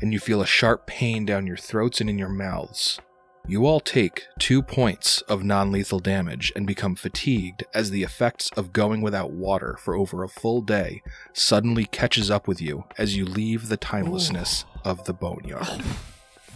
and 0.00 0.14
you 0.14 0.18
feel 0.18 0.40
a 0.40 0.46
sharp 0.46 0.86
pain 0.86 1.26
down 1.26 1.46
your 1.46 1.58
throats 1.58 2.00
and 2.00 2.08
in 2.08 2.16
your 2.16 2.30
mouths. 2.30 2.98
You 3.46 3.66
all 3.66 3.80
take 3.80 4.24
two 4.38 4.62
points 4.62 5.20
of 5.28 5.44
non 5.44 5.70
lethal 5.70 5.98
damage 5.98 6.50
and 6.56 6.66
become 6.66 6.94
fatigued 6.94 7.64
as 7.74 7.90
the 7.90 8.02
effects 8.02 8.48
of 8.56 8.72
going 8.72 9.02
without 9.02 9.30
water 9.32 9.76
for 9.78 9.94
over 9.94 10.22
a 10.22 10.28
full 10.28 10.62
day 10.62 11.02
suddenly 11.34 11.84
catches 11.84 12.30
up 12.30 12.48
with 12.48 12.62
you 12.62 12.84
as 12.96 13.14
you 13.14 13.26
leave 13.26 13.68
the 13.68 13.76
timelessness 13.76 14.64
of 14.86 15.04
the 15.04 15.12
boneyard. 15.12 15.66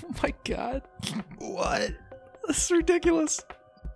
Oh 0.09 0.14
my 0.22 0.32
god. 0.45 0.82
What? 1.39 1.91
This 2.47 2.66
is 2.66 2.70
ridiculous. 2.70 3.41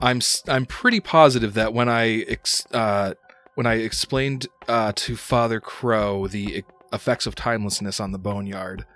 I'm 0.00 0.20
I'm 0.48 0.66
pretty 0.66 0.98
positive 0.98 1.54
that 1.54 1.72
when 1.72 1.88
I 1.88 2.22
ex- 2.22 2.66
uh, 2.72 3.14
when 3.60 3.66
I 3.66 3.74
explained 3.74 4.46
uh, 4.68 4.90
to 4.96 5.16
Father 5.16 5.60
Crow 5.60 6.26
the 6.26 6.64
effects 6.94 7.26
of 7.26 7.34
timelessness 7.34 8.00
on 8.00 8.10
the 8.10 8.18
boneyard, 8.18 8.86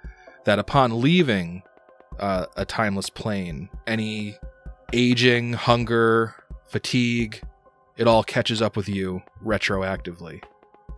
that 0.45 0.59
upon 0.59 1.03
leaving 1.03 1.63
uh, 2.19 2.47
a 2.57 2.65
timeless 2.65 3.11
plane, 3.11 3.69
any 3.87 4.39
aging, 4.95 5.53
hunger, 5.53 6.35
fatigue, 6.65 7.43
it 7.99 8.07
all 8.07 8.25
catches 8.25 8.63
up 8.63 8.75
with 8.75 8.89
you 8.89 9.23
retroactively. 9.45 10.43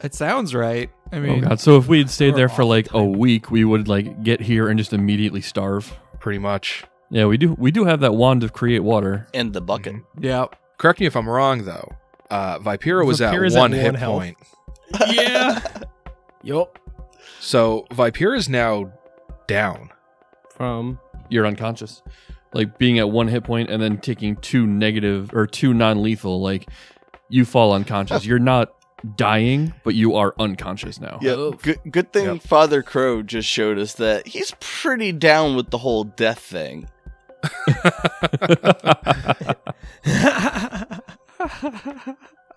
It 0.01 0.15
sounds 0.15 0.55
right. 0.55 0.89
I 1.11 1.19
mean, 1.19 1.31
Oh 1.31 1.33
mean, 1.35 1.45
god! 1.49 1.59
So 1.59 1.77
if 1.77 1.89
we 1.89 1.99
had 1.99 2.09
stayed 2.09 2.37
there 2.37 2.49
for 2.49 2.63
off 2.63 2.69
like 2.69 2.95
a 2.95 3.03
week, 3.03 3.51
we 3.51 3.65
would 3.65 3.89
like 3.89 4.23
get 4.23 4.41
here 4.41 4.69
and 4.69 4.79
just 4.79 4.93
immediately 4.93 5.41
starve. 5.41 5.93
Pretty 6.21 6.39
much. 6.39 6.85
Yeah, 7.11 7.27
we 7.27 7.37
do. 7.37 7.55
We 7.55 7.73
do 7.73 7.85
have 7.85 7.99
that 7.99 8.15
wand 8.15 8.43
to 8.43 8.49
create 8.49 8.85
water. 8.85 9.27
And 9.35 9.53
the 9.53 9.61
bucket. 9.61 9.95
Mhm. 9.97 10.03
yeah. 10.21 10.47
Correct 10.79 11.01
me 11.01 11.07
if 11.07 11.17
I'm 11.17 11.29
wrong, 11.29 11.65
though. 11.65 11.97
Uh, 12.31 12.59
Vipera 12.59 13.07
was 13.07 13.21
Vipera's 13.21 13.55
at 13.55 13.59
at 13.59 13.61
one 13.61 13.71
one 13.71 13.81
hit 13.81 13.97
health. 13.97 14.21
point. 14.21 14.37
Yeah. 15.13 15.61
yup. 16.43 16.79
So 17.41 17.87
Vipera 17.91 18.37
is 18.37 18.49
now 18.49 18.93
down. 19.47 19.91
From 20.51 20.99
You're 21.29 21.47
unconscious, 21.47 22.03
like 22.55 22.79
being 22.79 22.99
at 22.99 23.11
one 23.11 23.29
hit 23.29 23.45
point 23.45 23.71
and 23.71 23.83
then 23.83 23.99
taking 23.99 24.37
two 24.37 24.67
negative 24.67 25.31
or 25.35 25.47
two 25.47 25.75
non-lethal. 25.75 26.41
Like 26.41 26.69
you 27.29 27.45
fall 27.45 27.73
unconscious. 27.73 28.25
You're 28.27 28.39
not 28.39 28.73
dying, 29.17 29.75
but 29.85 29.95
you 29.95 30.15
are 30.17 30.35
unconscious 30.39 31.01
now. 31.01 31.19
Yeah, 31.21 31.51
good, 31.63 31.81
good 31.91 32.13
thing 32.13 32.27
Yep. 32.27 32.43
Father 32.43 32.83
Crow 32.83 33.23
just 33.23 33.49
showed 33.49 33.79
us 33.79 33.95
that 33.95 34.27
he's 34.29 34.55
pretty 34.61 35.13
down 35.13 35.57
with 35.57 35.71
the 35.71 35.79
whole 35.79 36.05
death 36.05 36.41
thing. 36.41 36.89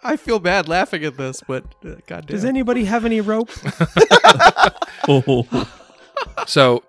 I 0.03 0.15
feel 0.15 0.39
bad 0.39 0.67
laughing 0.67 1.03
at 1.03 1.17
this, 1.17 1.41
but 1.45 1.63
uh, 1.85 1.95
god 2.07 2.25
Does 2.27 2.45
anybody 2.45 2.85
have 2.85 3.05
any 3.05 3.21
rope? 3.21 3.49
oh, 5.07 5.67
So, 6.47 6.83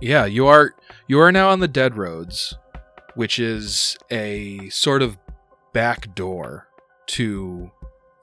yeah, 0.00 0.24
you 0.24 0.46
are 0.46 0.74
you 1.06 1.20
are 1.20 1.32
now 1.32 1.50
on 1.50 1.60
the 1.60 1.68
dead 1.68 1.96
roads, 1.96 2.56
which 3.14 3.38
is 3.38 3.96
a 4.10 4.68
sort 4.70 5.02
of 5.02 5.18
back 5.72 6.14
door 6.14 6.68
to 7.06 7.70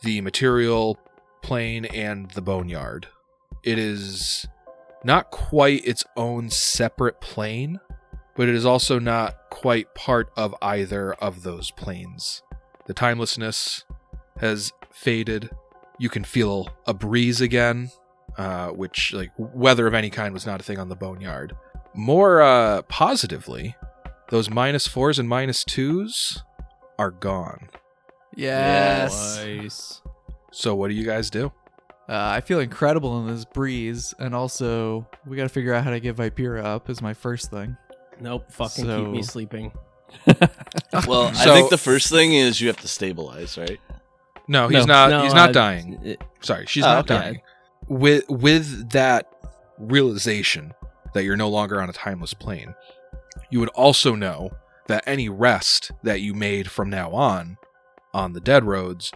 the 0.01 0.21
material 0.21 0.97
plane 1.41 1.85
and 1.85 2.31
the 2.31 2.41
boneyard. 2.41 3.07
It 3.63 3.77
is 3.77 4.47
not 5.03 5.31
quite 5.31 5.85
its 5.85 6.03
own 6.15 6.49
separate 6.49 7.21
plane, 7.21 7.79
but 8.35 8.49
it 8.49 8.55
is 8.55 8.65
also 8.65 8.99
not 8.99 9.49
quite 9.49 9.93
part 9.95 10.31
of 10.35 10.55
either 10.61 11.13
of 11.13 11.43
those 11.43 11.71
planes. 11.71 12.41
The 12.89 12.95
timelessness 12.95 13.85
has 14.39 14.73
faded. 14.91 15.51
You 15.99 16.09
can 16.09 16.23
feel 16.23 16.69
a 16.87 16.93
breeze 16.95 17.39
again, 17.39 17.91
uh, 18.35 18.69
which 18.69 19.13
like 19.13 19.29
weather 19.37 19.85
of 19.85 19.93
any 19.93 20.09
kind 20.09 20.33
was 20.33 20.47
not 20.47 20.59
a 20.59 20.63
thing 20.63 20.79
on 20.79 20.89
the 20.89 20.95
boneyard. 20.95 21.55
More 21.93 22.41
uh, 22.41 22.81
positively, 22.81 23.75
those 24.31 24.49
minus 24.49 24.87
fours 24.87 25.19
and 25.19 25.29
minus 25.29 25.63
twos 25.63 26.43
are 26.97 27.11
gone. 27.11 27.69
Yes. 28.35 29.37
Nice. 29.37 30.01
So 30.51 30.73
what 30.73 30.87
do 30.87 30.95
you 30.95 31.05
guys 31.05 31.29
do? 31.29 31.51
Uh, 32.09 32.31
I 32.33 32.41
feel 32.41 32.59
incredible 32.59 33.19
in 33.21 33.27
this 33.27 33.45
breeze, 33.45 34.15
and 34.17 34.33
also 34.33 35.07
we 35.27 35.37
got 35.37 35.43
to 35.43 35.49
figure 35.49 35.75
out 35.75 35.83
how 35.83 35.91
to 35.91 35.99
get 35.99 36.15
Vipera 36.15 36.63
up. 36.63 36.89
Is 36.89 37.03
my 37.03 37.13
first 37.13 37.51
thing. 37.51 37.77
Nope. 38.19 38.51
Fucking 38.51 38.85
keep 38.85 39.09
me 39.09 39.21
sleeping. 39.21 39.73
Well, 41.07 41.27
I 41.27 41.31
think 41.45 41.69
the 41.69 41.77
first 41.77 42.09
thing 42.09 42.33
is 42.33 42.59
you 42.61 42.67
have 42.67 42.77
to 42.81 42.87
stabilize, 42.87 43.57
right? 43.57 43.79
No, 44.47 44.67
he's 44.67 44.85
No. 44.85 44.93
not. 44.93 45.09
No, 45.09 45.23
he's 45.23 45.33
not 45.33 45.49
uh, 45.49 45.53
dying. 45.53 45.99
it- 46.03 46.21
Sorry, 46.41 46.65
she's 46.67 46.83
Oh, 46.83 46.87
not 46.87 47.09
okay. 47.11 47.19
dying. 47.21 47.41
With 47.87 48.27
with 48.29 48.89
that 48.91 49.29
realization 49.77 50.73
that 51.13 51.23
you're 51.23 51.37
no 51.37 51.49
longer 51.49 51.81
on 51.81 51.89
a 51.89 51.93
timeless 51.93 52.33
plane, 52.33 52.75
you 53.49 53.59
would 53.59 53.69
also 53.69 54.15
know 54.15 54.51
that 54.87 55.03
any 55.07 55.29
rest 55.29 55.91
that 56.03 56.21
you 56.21 56.33
made 56.33 56.69
from 56.71 56.89
now 56.89 57.11
on 57.11 57.57
on 58.13 58.33
the 58.33 58.39
dead 58.39 58.63
roads, 58.65 59.11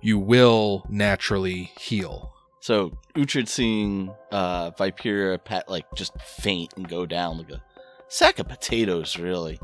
you 0.00 0.18
will 0.18 0.84
naturally 0.88 1.72
heal. 1.78 2.32
So 2.60 2.92
Uhtred 3.16 3.48
seeing 3.48 4.12
uh, 4.30 4.70
Vipera 4.72 5.42
pat 5.42 5.68
like 5.68 5.86
just 5.94 6.12
faint 6.20 6.72
and 6.76 6.88
go 6.88 7.06
down 7.06 7.38
like 7.38 7.50
a 7.50 7.62
sack 8.08 8.38
of 8.38 8.48
potatoes, 8.48 9.16
really. 9.18 9.58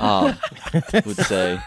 Um, 0.00 0.36
would 0.92 1.16
say 1.16 1.60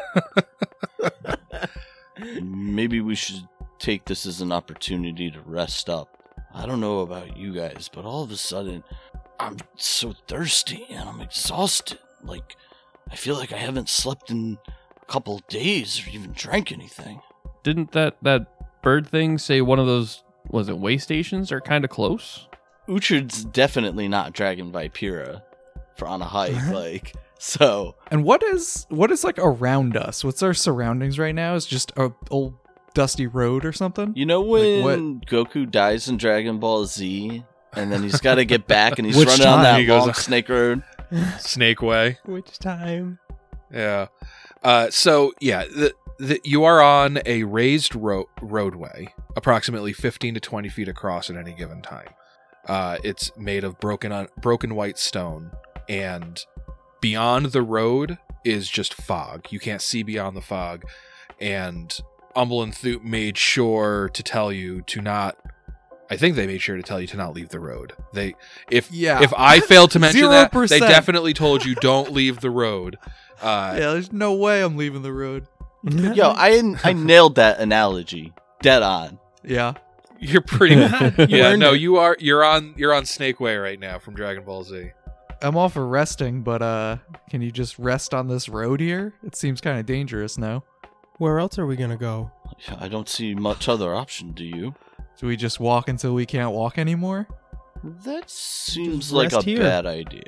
maybe 2.41 3.01
we 3.01 3.15
should 3.15 3.47
take 3.79 4.05
this 4.05 4.25
as 4.25 4.41
an 4.41 4.51
opportunity 4.51 5.31
to 5.31 5.39
rest 5.41 5.89
up. 5.89 6.17
I 6.53 6.65
don't 6.65 6.81
know 6.81 6.99
about 6.99 7.37
you 7.37 7.53
guys, 7.53 7.89
but 7.91 8.05
all 8.05 8.23
of 8.23 8.31
a 8.31 8.37
sudden 8.37 8.83
I'm 9.39 9.57
so 9.75 10.13
thirsty 10.27 10.85
and 10.89 11.07
I'm 11.07 11.21
exhausted. 11.21 11.99
Like 12.23 12.55
I 13.09 13.15
feel 13.15 13.35
like 13.35 13.51
I 13.51 13.57
haven't 13.57 13.89
slept 13.89 14.29
in 14.29 14.57
a 15.01 15.05
couple 15.05 15.37
of 15.37 15.47
days 15.47 16.05
or 16.05 16.09
even 16.11 16.33
drank 16.33 16.71
anything. 16.71 17.21
Didn't 17.63 17.91
that 17.93 18.17
that 18.21 18.81
bird 18.81 19.07
thing 19.07 19.37
say 19.37 19.61
one 19.61 19.79
of 19.79 19.87
those 19.87 20.23
was 20.49 20.69
it 20.69 20.77
way 20.77 20.97
stations 20.97 21.51
are 21.51 21.61
kind 21.61 21.83
of 21.83 21.89
close? 21.89 22.47
Uhtred's 22.87 23.45
definitely 23.45 24.07
not 24.07 24.33
Dragon 24.33 24.71
Vipera. 24.71 25.43
for 25.95 26.07
on 26.07 26.21
a 26.21 26.25
hike. 26.25 26.67
like 26.71 27.15
so, 27.43 27.95
And 28.11 28.23
what 28.23 28.43
is 28.43 28.85
what 28.89 29.09
is 29.11 29.23
like 29.23 29.39
around 29.39 29.97
us? 29.97 30.23
What's 30.23 30.43
our 30.43 30.53
surroundings 30.53 31.17
right 31.17 31.33
now? 31.33 31.55
Is 31.55 31.65
just 31.65 31.91
a 31.97 32.11
old 32.29 32.53
dusty 32.93 33.25
road 33.25 33.65
or 33.65 33.71
something? 33.73 34.13
you 34.15 34.25
know 34.25 34.41
when 34.41 34.83
what- 34.83 35.25
Goku 35.25 35.69
dies 35.69 36.07
in 36.07 36.17
Dragon 36.17 36.59
Ball 36.59 36.85
Z, 36.85 37.43
and 37.73 37.91
then 37.91 38.03
he's 38.03 38.19
got 38.21 38.35
to 38.35 38.45
get 38.45 38.67
back, 38.67 38.99
and 38.99 39.05
he's 39.07 39.15
Which 39.17 39.27
running 39.27 39.47
on 39.47 39.53
time? 39.55 39.63
that 39.63 39.79
He 39.79 39.85
goes 39.87 40.01
long 40.01 40.09
on- 40.09 40.13
snake 40.29 40.49
road. 40.49 40.83
Snake 41.39 41.81
Way. 41.81 42.19
Which 42.25 42.59
time? 42.59 43.17
Yeah. 43.73 44.07
Uh, 44.63 44.89
so 44.91 45.33
yeah, 45.41 45.63
the, 45.65 45.93
the, 46.19 46.39
you 46.43 46.63
are 46.63 46.81
on 46.81 47.19
a 47.25 47.43
raised 47.43 47.95
ro- 47.95 48.29
roadway, 48.41 49.13
approximately 49.35 49.91
15 49.93 50.35
to 50.35 50.39
20 50.39 50.69
feet 50.69 50.87
across 50.87 51.29
at 51.31 51.35
any 51.35 51.53
given 51.53 51.81
time. 51.81 52.07
Uh, 52.67 52.97
it's 53.03 53.35
made 53.35 53.63
of 53.63 53.79
broken 53.79 54.11
on, 54.11 54.27
broken 54.39 54.75
white 54.75 54.99
stone, 54.99 55.51
and 55.89 56.45
beyond 57.01 57.47
the 57.47 57.61
road 57.61 58.17
is 58.45 58.69
just 58.69 58.93
fog. 58.93 59.47
You 59.49 59.59
can't 59.59 59.81
see 59.81 60.03
beyond 60.03 60.37
the 60.37 60.41
fog, 60.41 60.83
and 61.39 61.99
Umble 62.35 62.63
and 62.63 62.73
Thoot 62.73 63.03
made 63.03 63.37
sure 63.37 64.09
to 64.13 64.23
tell 64.23 64.51
you 64.51 64.81
to 64.83 65.01
not. 65.01 65.37
I 66.09 66.17
think 66.17 66.35
they 66.35 66.45
made 66.45 66.61
sure 66.61 66.75
to 66.75 66.83
tell 66.83 66.99
you 66.99 67.07
to 67.07 67.17
not 67.17 67.33
leave 67.33 67.49
the 67.49 67.59
road. 67.59 67.93
They 68.13 68.35
if 68.69 68.91
Yeah. 68.91 69.21
if 69.23 69.33
I 69.37 69.59
failed 69.61 69.91
to 69.91 69.99
mention 69.99 70.29
that, 70.29 70.51
they 70.51 70.79
definitely 70.79 71.33
told 71.33 71.63
you 71.65 71.75
don't 71.75 72.11
leave 72.11 72.39
the 72.41 72.51
road. 72.51 72.97
Uh, 73.41 73.73
yeah, 73.73 73.89
there's 73.93 74.11
no 74.13 74.35
way 74.35 74.61
I'm 74.61 74.77
leaving 74.77 75.01
the 75.01 75.11
road. 75.11 75.47
Yo, 75.83 76.29
I 76.29 76.61
I 76.83 76.93
nailed 76.93 77.33
that 77.37 77.59
analogy, 77.59 78.33
dead 78.61 78.83
on. 78.83 79.17
Yeah. 79.43 79.73
You're 80.19 80.43
pretty. 80.43 80.75
You 80.75 81.25
yeah, 81.27 81.55
no, 81.55 81.71
you 81.73 81.95
are. 81.97 82.15
You're 82.19 82.43
on. 82.43 82.75
You're 82.77 82.93
on 82.93 83.07
Snake 83.07 83.39
Way 83.39 83.57
right 83.57 83.79
now 83.79 83.97
from 83.97 84.13
Dragon 84.13 84.43
Ball 84.43 84.63
Z. 84.63 84.91
I'm 85.41 85.57
all 85.57 85.69
for 85.69 85.85
resting, 85.87 86.41
but 86.43 86.61
uh 86.61 86.97
can 87.29 87.41
you 87.41 87.51
just 87.51 87.77
rest 87.79 88.13
on 88.13 88.27
this 88.27 88.47
road 88.49 88.79
here? 88.79 89.13
It 89.23 89.35
seems 89.35 89.61
kind 89.61 89.79
of 89.79 89.85
dangerous 89.85 90.37
now. 90.37 90.63
Where 91.17 91.39
else 91.39 91.57
are 91.59 91.65
we 91.65 91.75
gonna 91.75 91.97
go? 91.97 92.31
I 92.79 92.87
don't 92.87 93.09
see 93.09 93.33
much 93.35 93.67
other 93.69 93.93
option. 93.95 94.31
Do 94.31 94.43
you? 94.45 94.73
Do 95.19 95.27
we 95.27 95.35
just 95.35 95.59
walk 95.59 95.87
until 95.87 96.13
we 96.13 96.25
can't 96.25 96.51
walk 96.51 96.77
anymore? 96.77 97.27
That 97.83 98.29
seems 98.29 99.05
Just 99.05 99.11
like 99.13 99.31
a 99.31 99.35
rest 99.37 99.47
here. 99.47 99.59
bad 99.59 99.85
idea. 99.85 100.23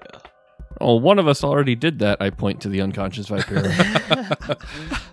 Oh, 0.82 0.96
one 0.96 1.20
of 1.20 1.28
us 1.28 1.44
already 1.44 1.76
did 1.76 2.00
that. 2.00 2.20
I 2.22 2.32
point 2.32 2.62
to 2.62 2.70
the 2.70 2.82
unconscious 2.82 3.28
Viper. 3.28 3.72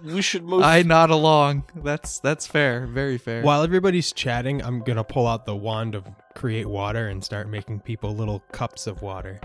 We 0.03 0.23
should 0.23 0.45
move. 0.45 0.63
I 0.63 0.83
nod 0.83 1.11
along. 1.11 1.65
That's 1.77 2.21
that's 2.21 2.47
fair. 2.47 2.87
Very 2.87 3.19
fair. 3.19 3.43
While 3.43 3.63
everybody's 3.63 4.13
chatting, 4.13 4.63
I'm 4.63 4.81
gonna 4.83 5.05
pull 5.05 5.27
out 5.27 5.45
the 5.45 5.55
wand 5.55 5.95
of 5.95 6.07
create 6.35 6.67
water 6.67 7.09
and 7.09 7.23
start 7.23 7.49
making 7.49 7.81
people 7.81 8.15
little 8.15 8.41
cups 8.53 8.87
of 8.87 9.03
water. 9.03 9.41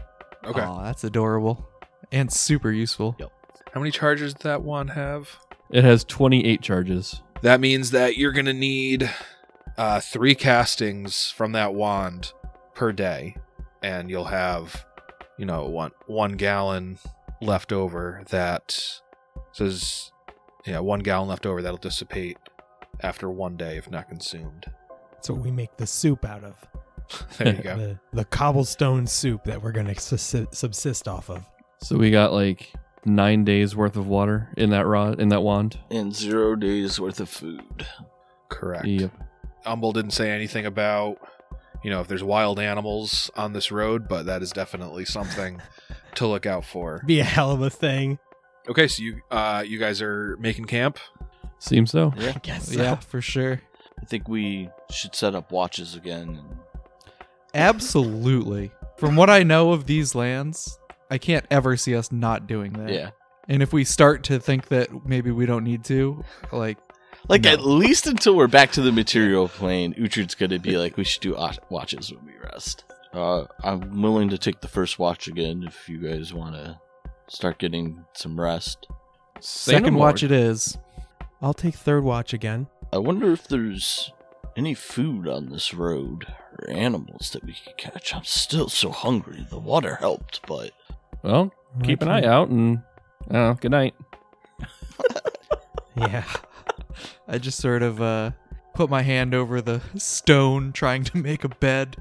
Okay. 0.45 0.61
Aw, 0.61 0.83
that's 0.83 1.03
adorable. 1.03 1.67
And 2.11 2.31
super 2.31 2.71
useful. 2.71 3.15
Yep. 3.19 3.31
How 3.73 3.79
many 3.81 3.91
charges 3.91 4.33
does 4.33 4.43
that 4.43 4.61
wand 4.61 4.91
have? 4.91 5.37
it 5.71 5.83
has 5.83 6.03
28 6.03 6.61
charges. 6.61 7.21
That 7.41 7.59
means 7.59 7.91
that 7.91 8.17
you're 8.17 8.31
gonna 8.31 8.53
need 8.53 9.09
uh, 9.77 9.99
three 9.99 10.35
castings 10.35 11.31
from 11.31 11.51
that 11.53 11.73
wand 11.73 12.31
per 12.75 12.91
day, 12.91 13.35
and 13.83 14.09
you'll 14.09 14.25
have, 14.25 14.85
you 15.37 15.45
know, 15.45 15.65
one 15.65 15.91
one 16.07 16.33
gallon 16.33 16.97
left 17.41 17.73
over. 17.73 18.23
That 18.29 18.79
says, 19.51 20.11
yeah, 20.65 20.79
one 20.79 21.01
gallon 21.01 21.27
left 21.27 21.45
over 21.45 21.61
that'll 21.61 21.77
dissipate 21.77 22.37
after 23.01 23.29
one 23.29 23.57
day 23.57 23.77
if 23.77 23.89
not 23.89 24.07
consumed. 24.07 24.65
That's 25.13 25.29
what 25.29 25.39
we 25.41 25.51
make 25.51 25.75
the 25.77 25.87
soup 25.87 26.23
out 26.25 26.43
of. 26.43 26.55
There 27.37 27.55
you 27.55 27.61
go. 27.63 27.75
The, 27.77 27.99
the 28.13 28.25
cobblestone 28.25 29.07
soup 29.07 29.43
that 29.45 29.61
we're 29.61 29.71
gonna 29.71 29.93
subsi- 29.95 30.53
subsist 30.53 31.07
off 31.07 31.29
of. 31.29 31.45
So 31.81 31.97
we 31.97 32.09
got 32.11 32.33
like 32.33 32.73
nine 33.05 33.43
days 33.45 33.75
worth 33.75 33.95
of 33.97 34.07
water 34.07 34.49
in 34.57 34.71
that 34.71 34.85
rod 34.87 35.19
in 35.19 35.29
that 35.29 35.41
wand. 35.41 35.77
and 35.91 36.15
zero 36.15 36.55
days 36.55 36.99
worth 36.99 37.19
of 37.19 37.29
food. 37.29 37.85
Correct. 38.49 38.85
Yep. 38.85 39.11
Umble 39.65 39.93
didn't 39.93 40.11
say 40.11 40.31
anything 40.31 40.65
about, 40.65 41.17
you 41.83 41.89
know, 41.89 41.99
if 42.01 42.07
there's 42.07 42.23
wild 42.23 42.59
animals 42.59 43.29
on 43.35 43.53
this 43.53 43.71
road, 43.71 44.07
but 44.07 44.25
that 44.27 44.41
is 44.41 44.51
definitely 44.51 45.05
something 45.05 45.61
to 46.15 46.27
look 46.27 46.45
out 46.45 46.63
for. 46.65 47.01
Be 47.05 47.19
a 47.19 47.23
hell 47.23 47.51
of 47.51 47.61
a 47.61 47.69
thing. 47.69 48.19
Okay, 48.69 48.87
so 48.87 49.03
you 49.03 49.21
uh 49.29 49.63
you 49.65 49.77
guys 49.79 50.01
are 50.01 50.37
making 50.39 50.65
camp. 50.65 50.97
Seems 51.59 51.91
so. 51.91 52.13
Yeah, 52.17 52.33
I 52.35 52.39
guess. 52.39 52.73
Yeah, 52.73 52.95
for 52.95 53.21
sure. 53.21 53.61
I 54.01 54.05
think 54.05 54.27
we 54.27 54.69
should 54.91 55.15
set 55.15 55.35
up 55.35 55.51
watches 55.51 55.95
again. 55.95 56.41
Absolutely. 57.55 58.71
From 58.97 59.15
what 59.15 59.29
I 59.29 59.43
know 59.43 59.71
of 59.71 59.85
these 59.87 60.13
lands, 60.15 60.77
I 61.09 61.17
can't 61.17 61.45
ever 61.49 61.75
see 61.77 61.95
us 61.95 62.11
not 62.11 62.47
doing 62.47 62.73
that. 62.73 62.89
Yeah, 62.91 63.09
And 63.47 63.61
if 63.63 63.73
we 63.73 63.83
start 63.83 64.23
to 64.25 64.39
think 64.39 64.67
that 64.69 65.05
maybe 65.05 65.31
we 65.31 65.45
don't 65.45 65.63
need 65.63 65.83
to, 65.85 66.23
like, 66.51 66.77
like 67.27 67.43
No. 67.43 67.51
at 67.51 67.61
least 67.65 68.07
until 68.07 68.35
we're 68.35 68.47
back 68.47 68.71
to 68.73 68.81
the 68.81 68.91
material 68.91 69.47
plane, 69.47 69.93
Uhtred's 69.95 70.35
gonna 70.35 70.59
be 70.59 70.77
like, 70.77 70.97
we 70.97 71.03
should 71.03 71.21
do 71.21 71.35
watches 71.69 72.11
when 72.11 72.25
we 72.25 72.33
rest. 72.43 72.83
Uh, 73.13 73.45
I'm 73.63 74.01
willing 74.01 74.29
to 74.29 74.37
take 74.37 74.61
the 74.61 74.67
first 74.67 74.99
watch 74.99 75.27
again 75.27 75.63
if 75.67 75.87
you 75.87 75.97
guys 75.99 76.33
want 76.33 76.55
to 76.55 76.79
start 77.27 77.57
getting 77.59 78.03
some 78.13 78.39
rest. 78.39 78.87
Second 79.39 79.95
watch 79.95 80.23
it 80.23 80.31
is. 80.31 80.77
I'll 81.41 81.53
take 81.53 81.75
third 81.75 82.03
watch 82.03 82.33
again. 82.33 82.67
I 82.91 82.97
wonder 82.97 83.31
if 83.31 83.47
there's 83.47 84.11
any 84.55 84.73
food 84.73 85.27
on 85.27 85.49
this 85.49 85.73
road 85.73 86.27
or 86.59 86.69
animals 86.69 87.31
that 87.31 87.43
we 87.43 87.53
could 87.65 87.77
catch. 87.77 88.13
I'm 88.15 88.23
still 88.23 88.69
so 88.69 88.89
hungry. 88.91 89.45
The 89.49 89.59
water 89.59 89.95
helped, 89.95 90.45
but 90.47 90.71
Well, 91.23 91.53
keep 91.83 92.01
an 92.01 92.07
eye 92.09 92.23
out 92.25 92.49
and 92.49 92.81
I. 93.29 93.53
Good 93.53 93.71
night. 93.71 93.95
Yeah. 95.97 96.25
I 97.27 97.37
just 97.37 97.59
sort 97.61 97.81
of 97.81 98.01
uh, 98.01 98.31
put 98.73 98.89
my 98.89 99.01
hand 99.01 99.33
over 99.33 99.61
the 99.61 99.81
stone, 99.95 100.73
trying 100.73 101.05
to 101.05 101.17
make 101.17 101.45
a 101.45 101.49
bed 101.49 101.95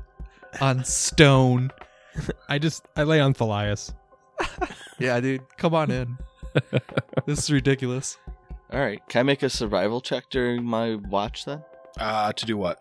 on 0.60 0.84
stone. 0.84 1.70
I 2.48 2.58
just 2.58 2.84
I 2.96 3.04
lay 3.04 3.20
on 3.20 3.34
Thalias. 3.34 3.92
Yeah, 5.00 5.18
dude, 5.18 5.42
come 5.56 5.74
on 5.74 5.90
in. 5.90 6.16
this 7.26 7.40
is 7.40 7.50
ridiculous. 7.50 8.16
all 8.72 8.78
right. 8.78 9.00
Can 9.08 9.20
I 9.20 9.22
make 9.24 9.42
a 9.42 9.50
survival 9.50 10.00
check 10.00 10.24
during 10.30 10.62
my 10.64 10.94
watch 10.94 11.44
then? 11.44 11.64
Uh 11.98 12.32
to 12.32 12.46
do 12.46 12.56
what? 12.56 12.78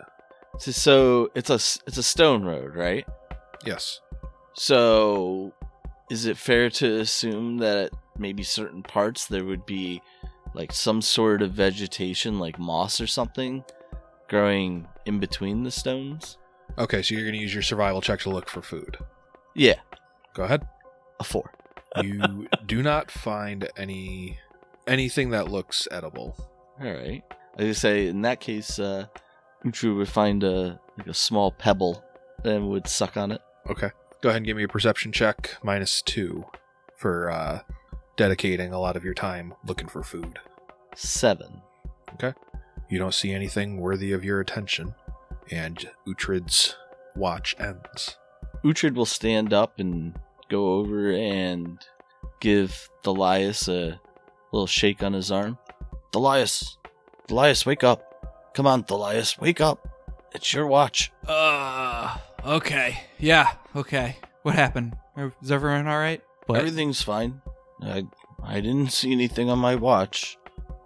So- 0.59 0.71
So 0.71 1.31
it's 1.35 1.49
a 1.49 1.55
it's 1.87 1.97
a 1.97 2.03
stone 2.03 2.43
road, 2.43 2.75
right? 2.75 3.05
Yes. 3.65 4.01
So 4.53 5.53
is 6.09 6.25
it 6.25 6.37
fair 6.37 6.69
to 6.69 6.99
assume 6.99 7.57
that 7.57 7.91
maybe 8.17 8.43
certain 8.43 8.83
parts 8.83 9.25
there 9.25 9.45
would 9.45 9.65
be 9.65 10.01
like 10.53 10.71
some 10.71 11.01
sort 11.01 11.41
of 11.41 11.51
vegetation, 11.53 12.37
like 12.39 12.59
moss 12.59 13.01
or 13.01 13.07
something, 13.07 13.63
growing 14.29 14.87
in 15.05 15.19
between 15.19 15.63
the 15.63 15.71
stones? 15.71 16.37
Okay, 16.77 17.01
so 17.01 17.15
you're 17.15 17.25
gonna 17.25 17.37
use 17.37 17.53
your 17.53 17.63
survival 17.63 18.01
check 18.01 18.19
to 18.21 18.29
look 18.29 18.49
for 18.49 18.61
food. 18.61 18.97
Yeah, 19.55 19.79
Go 20.33 20.43
ahead. 20.43 20.67
a 21.19 21.23
four. 21.23 21.51
You 22.01 22.47
do 22.65 22.81
not 22.81 23.11
find 23.11 23.69
any 23.77 24.39
anything 24.87 25.29
that 25.31 25.47
looks 25.49 25.87
edible. 25.91 26.35
All 26.81 26.91
right. 26.91 27.23
I 27.57 27.63
would 27.63 27.75
say 27.75 28.07
in 28.07 28.21
that 28.23 28.39
case, 28.39 28.79
uh, 28.79 29.07
Uhtred 29.65 29.95
would 29.95 30.09
find 30.09 30.43
a 30.43 30.79
like 30.97 31.07
a 31.07 31.13
small 31.13 31.51
pebble 31.51 32.03
and 32.43 32.69
would 32.69 32.87
suck 32.87 33.17
on 33.17 33.31
it. 33.31 33.41
Okay. 33.69 33.91
Go 34.21 34.29
ahead 34.29 34.37
and 34.37 34.45
give 34.45 34.57
me 34.57 34.63
a 34.63 34.67
perception 34.67 35.11
check 35.11 35.57
minus 35.63 36.01
two 36.01 36.45
for 36.95 37.29
uh 37.29 37.59
dedicating 38.15 38.73
a 38.73 38.79
lot 38.79 38.95
of 38.95 39.03
your 39.03 39.13
time 39.13 39.53
looking 39.65 39.87
for 39.87 40.03
food. 40.03 40.39
Seven. 40.95 41.61
Okay. 42.13 42.33
You 42.89 42.99
don't 42.99 43.13
see 43.13 43.31
anything 43.31 43.77
worthy 43.77 44.11
of 44.11 44.23
your 44.23 44.39
attention, 44.39 44.93
and 45.49 45.89
Uhtred's 46.07 46.75
watch 47.15 47.55
ends. 47.59 48.17
Uhtred 48.63 48.93
will 48.93 49.05
stand 49.05 49.51
up 49.51 49.79
and 49.79 50.15
go 50.49 50.73
over 50.75 51.11
and 51.11 51.79
give 52.39 52.89
Thalias 53.03 53.67
a 53.67 53.99
little 54.51 54.67
shake 54.67 55.01
on 55.01 55.13
his 55.13 55.31
arm. 55.31 55.57
Thalias! 56.11 56.77
Thalias, 57.27 57.65
wake 57.65 57.83
up! 57.83 58.51
Come 58.53 58.67
on, 58.67 58.83
Thalias, 58.83 59.39
wake 59.39 59.61
up! 59.61 59.87
It's 60.33 60.53
your 60.53 60.67
watch. 60.67 61.11
Uh, 61.27 62.17
okay. 62.45 63.01
Yeah, 63.19 63.53
okay. 63.75 64.17
What 64.41 64.55
happened? 64.55 64.95
Is 65.41 65.51
everyone 65.51 65.87
all 65.87 65.97
right? 65.99 66.21
What? 66.47 66.59
Everything's 66.59 67.01
fine. 67.01 67.41
I 67.81 68.05
I 68.43 68.55
didn't 68.59 68.91
see 68.91 69.11
anything 69.11 69.49
on 69.49 69.59
my 69.59 69.75
watch. 69.75 70.37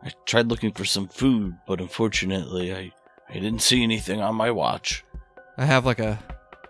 I 0.03 0.11
tried 0.25 0.47
looking 0.47 0.71
for 0.73 0.85
some 0.85 1.07
food, 1.07 1.55
but 1.65 1.79
unfortunately 1.81 2.73
I 2.75 2.91
I 3.29 3.33
didn't 3.33 3.61
see 3.61 3.83
anything 3.83 4.21
on 4.21 4.35
my 4.35 4.51
watch. 4.51 5.03
I 5.57 5.65
have 5.65 5.85
like 5.85 5.99
a 5.99 6.19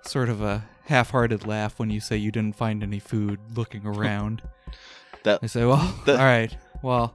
sort 0.03 0.29
of 0.29 0.41
a 0.41 0.63
half-hearted 0.85 1.45
laugh 1.45 1.77
when 1.79 1.89
you 1.89 1.99
say 1.99 2.15
you 2.15 2.31
didn't 2.31 2.55
find 2.55 2.81
any 2.83 2.99
food 2.99 3.39
looking 3.55 3.85
around. 3.85 4.41
That- 5.23 5.39
I 5.43 5.47
say, 5.47 5.65
well, 5.65 5.93
that- 6.05 6.19
all 6.19 6.25
right. 6.25 6.55
Well, 6.81 7.13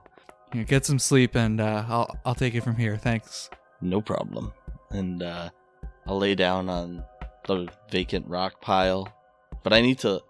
you 0.52 0.60
know, 0.60 0.66
get 0.66 0.84
some 0.84 0.98
sleep, 0.98 1.34
and 1.34 1.60
uh, 1.60 1.84
I'll 1.88 2.16
I'll 2.24 2.34
take 2.34 2.54
it 2.54 2.62
from 2.62 2.76
here. 2.76 2.96
Thanks. 2.96 3.50
No 3.80 4.00
problem. 4.00 4.52
And 4.90 5.22
uh, 5.22 5.50
I'll 6.06 6.18
lay 6.18 6.34
down 6.34 6.68
on 6.68 7.04
the 7.46 7.68
vacant 7.90 8.26
rock 8.28 8.60
pile. 8.60 9.08
But 9.62 9.72
I 9.72 9.80
need 9.80 9.98
to 10.00 10.22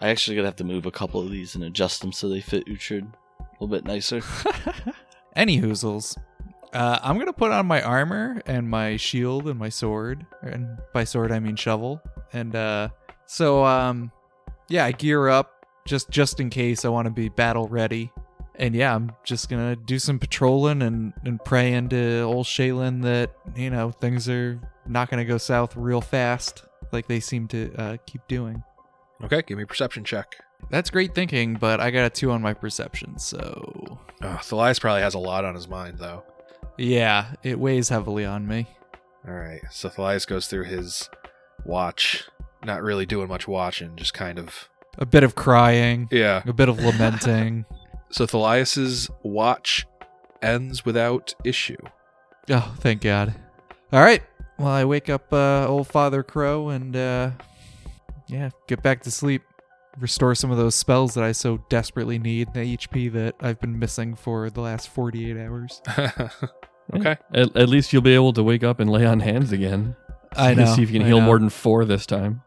I 0.00 0.08
actually 0.08 0.36
gonna 0.36 0.48
have 0.48 0.56
to 0.56 0.64
move 0.64 0.86
a 0.86 0.90
couple 0.90 1.20
of 1.20 1.30
these 1.30 1.54
and 1.54 1.64
adjust 1.64 2.00
them 2.00 2.12
so 2.12 2.28
they 2.28 2.40
fit 2.40 2.66
Uhtred 2.66 3.12
a 3.40 3.52
little 3.54 3.68
bit 3.68 3.84
nicer. 3.84 4.20
Any 5.36 5.60
hoozles. 5.60 6.16
Uh, 6.72 6.98
I'm 7.02 7.18
gonna 7.18 7.32
put 7.32 7.50
on 7.50 7.66
my 7.66 7.82
armor 7.82 8.40
and 8.46 8.68
my 8.68 8.96
shield 8.96 9.48
and 9.48 9.58
my 9.58 9.68
sword, 9.68 10.24
and 10.42 10.78
by 10.92 11.04
sword 11.04 11.32
I 11.32 11.40
mean 11.40 11.56
shovel. 11.56 12.00
And 12.32 12.54
uh, 12.54 12.90
so 13.26 13.64
um, 13.64 14.12
yeah, 14.68 14.84
I 14.84 14.92
gear 14.92 15.28
up 15.28 15.66
just 15.86 16.10
just 16.10 16.38
in 16.38 16.50
case 16.50 16.84
I 16.84 16.88
want 16.88 17.06
to 17.06 17.10
be 17.10 17.28
battle 17.28 17.66
ready. 17.66 18.12
And 18.58 18.74
yeah, 18.74 18.94
I'm 18.94 19.12
just 19.24 19.48
gonna 19.48 19.76
do 19.76 19.98
some 19.98 20.18
patrolling 20.18 20.82
and 20.82 21.12
and 21.24 21.42
pray 21.44 21.72
into 21.72 22.22
old 22.22 22.46
Shelyn 22.46 23.00
that 23.02 23.30
you 23.54 23.70
know 23.70 23.90
things 23.92 24.28
are 24.28 24.60
not 24.86 25.08
gonna 25.10 25.24
go 25.24 25.38
south 25.38 25.76
real 25.76 26.00
fast 26.00 26.64
like 26.92 27.06
they 27.06 27.20
seem 27.20 27.46
to 27.48 27.72
uh, 27.76 27.96
keep 28.06 28.20
doing. 28.28 28.62
Okay, 29.22 29.42
give 29.46 29.56
me 29.58 29.64
a 29.64 29.66
perception 29.66 30.04
check. 30.04 30.36
That's 30.70 30.90
great 30.90 31.14
thinking, 31.14 31.54
but 31.54 31.78
I 31.80 31.90
got 31.92 32.06
a 32.06 32.10
two 32.10 32.30
on 32.32 32.42
my 32.42 32.52
perception, 32.54 33.18
so 33.18 33.98
Oh, 34.22 34.38
Thalias 34.42 34.80
probably 34.80 35.02
has 35.02 35.14
a 35.14 35.18
lot 35.20 35.44
on 35.44 35.54
his 35.54 35.68
mind, 35.68 35.98
though. 35.98 36.24
yeah, 36.76 37.34
it 37.44 37.58
weighs 37.60 37.88
heavily 37.90 38.24
on 38.24 38.46
me. 38.48 38.66
All 39.26 39.34
right, 39.34 39.60
so 39.70 39.88
Thalias 39.88 40.26
goes 40.26 40.48
through 40.48 40.64
his 40.64 41.08
watch, 41.64 42.24
not 42.64 42.82
really 42.82 43.06
doing 43.06 43.28
much 43.28 43.46
watching, 43.46 43.94
just 43.96 44.14
kind 44.14 44.38
of. 44.38 44.68
A 44.98 45.06
bit 45.06 45.22
of 45.22 45.34
crying, 45.36 46.08
Yeah. 46.10 46.42
a 46.46 46.52
bit 46.52 46.68
of 46.68 46.78
lamenting. 46.80 47.64
So 48.10 48.26
Thalias's 48.26 49.10
watch 49.22 49.86
ends 50.42 50.84
without 50.84 51.34
issue. 51.44 51.76
Oh, 52.50 52.74
thank 52.80 53.02
God. 53.02 53.34
All 53.92 54.00
right. 54.00 54.22
Well, 54.58 54.68
I 54.68 54.84
wake 54.84 55.08
up 55.08 55.32
uh, 55.32 55.66
old 55.68 55.88
Father 55.88 56.22
Crow 56.22 56.70
and, 56.70 56.96
uh, 56.96 57.30
yeah, 58.26 58.50
get 58.66 58.82
back 58.82 59.02
to 59.02 59.10
sleep. 59.10 59.42
Restore 59.98 60.34
some 60.34 60.50
of 60.50 60.56
those 60.56 60.74
spells 60.74 61.14
that 61.14 61.24
I 61.24 61.32
so 61.32 61.64
desperately 61.68 62.18
need, 62.18 62.54
the 62.54 62.76
HP 62.76 63.12
that 63.12 63.34
I've 63.40 63.60
been 63.60 63.78
missing 63.78 64.14
for 64.14 64.48
the 64.48 64.60
last 64.60 64.88
48 64.88 65.36
hours. 65.36 65.82
okay. 66.94 67.16
At, 67.34 67.56
at 67.56 67.68
least 67.68 67.92
you'll 67.92 68.02
be 68.02 68.14
able 68.14 68.32
to 68.34 68.42
wake 68.42 68.62
up 68.62 68.80
and 68.80 68.90
lay 68.90 69.04
on 69.04 69.20
hands 69.20 69.52
again. 69.52 69.96
I 70.36 70.54
know. 70.54 70.66
See 70.66 70.82
if 70.82 70.90
you 70.90 70.98
can 70.98 71.02
I 71.02 71.08
heal 71.08 71.20
know. 71.20 71.26
more 71.26 71.38
than 71.38 71.50
four 71.50 71.84
this 71.84 72.06
time. 72.06 72.42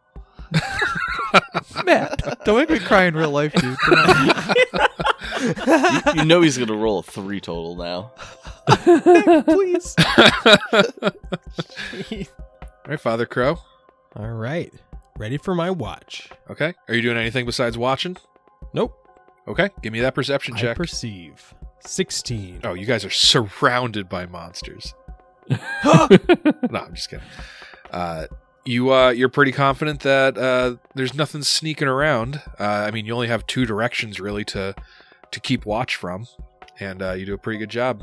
Matt, 1.86 2.40
don't 2.46 2.58
make 2.58 2.70
me 2.70 2.80
cry 2.80 3.04
in 3.06 3.16
real 3.16 3.32
life, 3.32 3.54
dude. 3.54 3.78
You, 5.42 6.14
you 6.16 6.26
know 6.26 6.42
he's 6.42 6.58
gonna 6.58 6.76
roll 6.76 7.00
a 7.00 7.04
three 7.04 7.40
total 7.40 7.76
now. 7.76 8.12
Please. 9.44 9.96
All 12.14 12.88
right, 12.88 13.00
Father 13.00 13.26
Crow. 13.26 13.58
All 14.16 14.32
right. 14.32 14.74
Ready 15.18 15.38
for 15.38 15.56
my 15.56 15.70
watch. 15.70 16.30
Okay. 16.50 16.74
Are 16.88 16.94
you 16.94 17.02
doing 17.02 17.18
anything 17.18 17.46
besides 17.46 17.78
watching? 17.78 18.18
Nope. 18.74 18.98
Okay. 19.48 19.70
Give 19.82 19.94
me 19.94 20.02
that 20.02 20.16
perception 20.16 20.56
I 20.56 20.62
check. 20.62 20.78
perceive. 20.78 21.54
16. 21.86 22.62
oh, 22.64 22.74
you 22.74 22.86
guys 22.86 23.04
are 23.04 23.10
surrounded 23.10 24.08
by 24.08 24.26
monsters. 24.28 24.94
no, 25.50 25.60
I'm 25.84 26.94
just 26.94 27.10
kidding. 27.10 27.26
Uh, 27.90 28.28
you 28.66 28.94
uh, 28.94 29.10
you're 29.10 29.30
pretty 29.30 29.52
confident 29.52 30.02
that 30.02 30.38
uh, 30.38 30.76
there's 30.96 31.14
nothing 31.14 31.44
sneaking 31.44 31.88
around. 31.88 32.42
Uh, 32.60 32.64
I 32.64 32.92
mean, 32.92 33.06
you 33.06 33.14
only 33.14 33.28
have 33.28 33.46
two 33.48 33.66
directions 33.66 34.20
really 34.20 34.44
to 34.46 34.76
to 35.32 35.40
keep 35.40 35.66
watch 35.66 35.96
from, 35.96 36.28
and 36.80 37.02
uh, 37.02 37.14
you 37.14 37.26
do 37.26 37.34
a 37.34 37.38
pretty 37.38 37.60
good 37.60 37.70
job. 37.70 38.02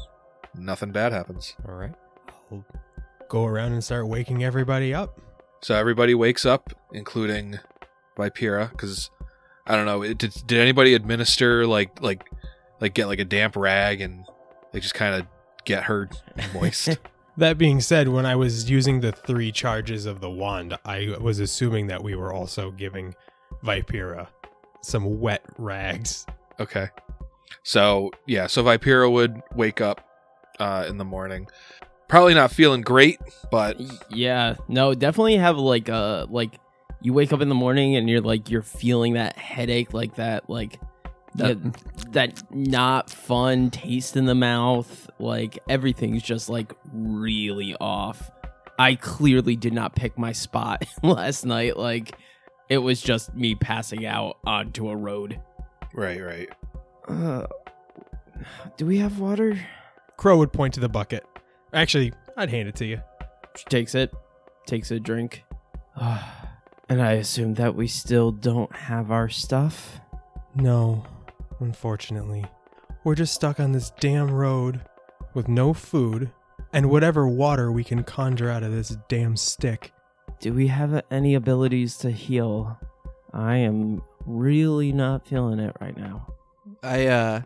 Nothing 0.55 0.91
bad 0.91 1.13
happens. 1.13 1.55
All 1.67 1.75
right. 1.75 1.95
I'll 2.51 2.65
go 3.29 3.45
around 3.45 3.73
and 3.73 3.85
start 3.85 4.09
waking 4.09 4.43
everybody 4.43 4.95
up. 4.95 5.21
So 5.63 5.75
everybody 5.75 6.15
wakes 6.15 6.47
up, 6.47 6.73
including 6.93 7.59
Vipera, 8.17 8.71
because 8.71 9.11
I 9.67 9.77
don't 9.77 9.87
know. 9.87 10.03
It, 10.03 10.19
did 10.19 10.35
did 10.47 10.59
anybody 10.61 10.95
administer 10.95 11.67
like 11.67 12.01
like 12.03 12.25
like 12.81 12.95
get 12.95 13.07
like 13.07 13.19
a 13.19 13.25
damp 13.25 13.57
rag 13.57 14.01
and 14.01 14.25
like 14.73 14.83
just 14.83 14.95
kind 14.95 15.15
of 15.15 15.27
get 15.65 15.85
her 15.85 16.09
moist? 16.55 16.99
That 17.39 17.57
being 17.57 17.80
said, 17.80 18.09
when 18.09 18.26
I 18.26 18.34
was 18.34 18.68
using 18.68 19.01
the 19.01 19.12
three 19.12 19.53
charges 19.53 20.07
of 20.07 20.20
the 20.20 20.28
wand, 20.28 20.76
I 20.84 21.14
was 21.20 21.39
assuming 21.39 21.86
that 21.86 22.03
we 22.03 22.16
were 22.16 22.32
also 22.32 22.72
giving 22.72 23.14
Vipera 23.64 24.26
some 24.82 25.20
wet 25.20 25.45
rags. 25.57 26.26
okay. 26.59 26.89
So 27.62 28.11
yeah, 28.26 28.49
so 28.49 28.64
Vipera 28.64 29.11
would 29.11 29.41
wake 29.55 29.80
up 29.80 30.05
uh, 30.59 30.86
in 30.89 30.99
the 30.99 31.05
morning, 31.05 31.47
probably 32.09 32.34
not 32.34 32.51
feeling 32.51 32.80
great, 32.82 33.20
but 33.53 33.80
Yeah, 34.11 34.57
no, 34.66 34.95
definitely 34.95 35.36
have 35.36 35.59
like 35.59 35.89
a 35.89 36.26
like 36.28 36.59
you 37.01 37.12
wake 37.12 37.32
up 37.32 37.41
in 37.41 37.49
the 37.49 37.55
morning 37.55 37.95
and 37.95 38.11
you're 38.11 38.20
like 38.20 38.51
you're 38.51 38.62
feeling 38.62 39.12
that 39.12 39.39
headache, 39.39 39.95
like 39.95 40.16
that 40.16 40.51
like 40.51 40.80
that 41.39 42.12
that 42.12 42.43
not 42.55 43.11
fun 43.11 43.70
taste 43.70 44.16
in 44.16 44.26
the 44.26 44.34
mouth. 44.34 45.11
Like 45.18 45.59
everything's 45.68 46.22
just 46.22 46.49
like 46.49 46.72
really 46.93 47.74
off. 47.80 48.30
I 48.78 48.95
clearly 48.95 49.57
did 49.57 49.72
not 49.72 49.97
pick 49.97 50.16
my 50.16 50.32
spot 50.32 50.84
last 51.03 51.45
night. 51.45 51.76
Like 51.76 52.16
it 52.68 52.78
was 52.78 53.01
just 53.01 53.34
me 53.34 53.55
passing 53.55 54.07
out 54.07 54.39
onto 54.45 54.89
a 54.91 54.97
road. 54.97 55.41
right, 55.95 56.22
right. 56.22 56.49
Uh, 57.09 57.47
do 58.76 58.86
we 58.86 58.99
have 58.99 59.18
water? 59.18 59.59
Crow 60.16 60.36
would 60.39 60.53
point 60.53 60.74
to 60.74 60.80
the 60.80 60.89
bucket. 60.89 61.24
Actually, 61.72 62.12
I'd 62.36 62.51
hand 62.51 62.68
it 62.68 62.74
to 62.76 62.84
you. 62.84 63.01
She 63.57 63.64
takes 63.64 63.95
it, 63.95 64.12
takes 64.66 64.91
a 64.91 65.01
drink. 65.01 65.45
and 66.89 67.03
I 67.03 67.12
assume 67.12 67.55
that 67.55 67.74
we 67.74 67.89
still 67.89 68.30
don't 68.30 68.74
have 68.74 69.11
our 69.11 69.28
stuff. 69.28 70.01
No, 70.55 71.05
unfortunately. 71.61 72.45
We're 73.05 73.15
just 73.15 73.35
stuck 73.35 73.61
on 73.61 73.73
this 73.73 73.91
damn 74.01 74.31
road 74.31 74.81
with 75.35 75.49
no 75.49 75.73
food 75.73 76.31
and 76.73 76.91
whatever 76.91 77.27
water 77.27 77.71
we 77.73 77.85
can 77.85 78.03
conjure 78.03 78.51
out 78.51 78.63
of 78.63 78.73
this 78.73 78.97
damn 79.09 79.37
stick. 79.37 79.93
Do 80.41 80.53
we 80.53 80.69
have 80.69 81.03
any 81.11 81.35
abilities 81.35 81.97
to 81.99 82.11
heal? 82.11 82.79
I 83.33 83.57
am 83.57 84.03
really 84.27 84.93
not 84.93 85.27
feeling 85.27 85.59
it 85.59 85.77
right 85.81 85.97
now. 85.97 86.27
I, 86.83 87.07
uh, 87.07 87.43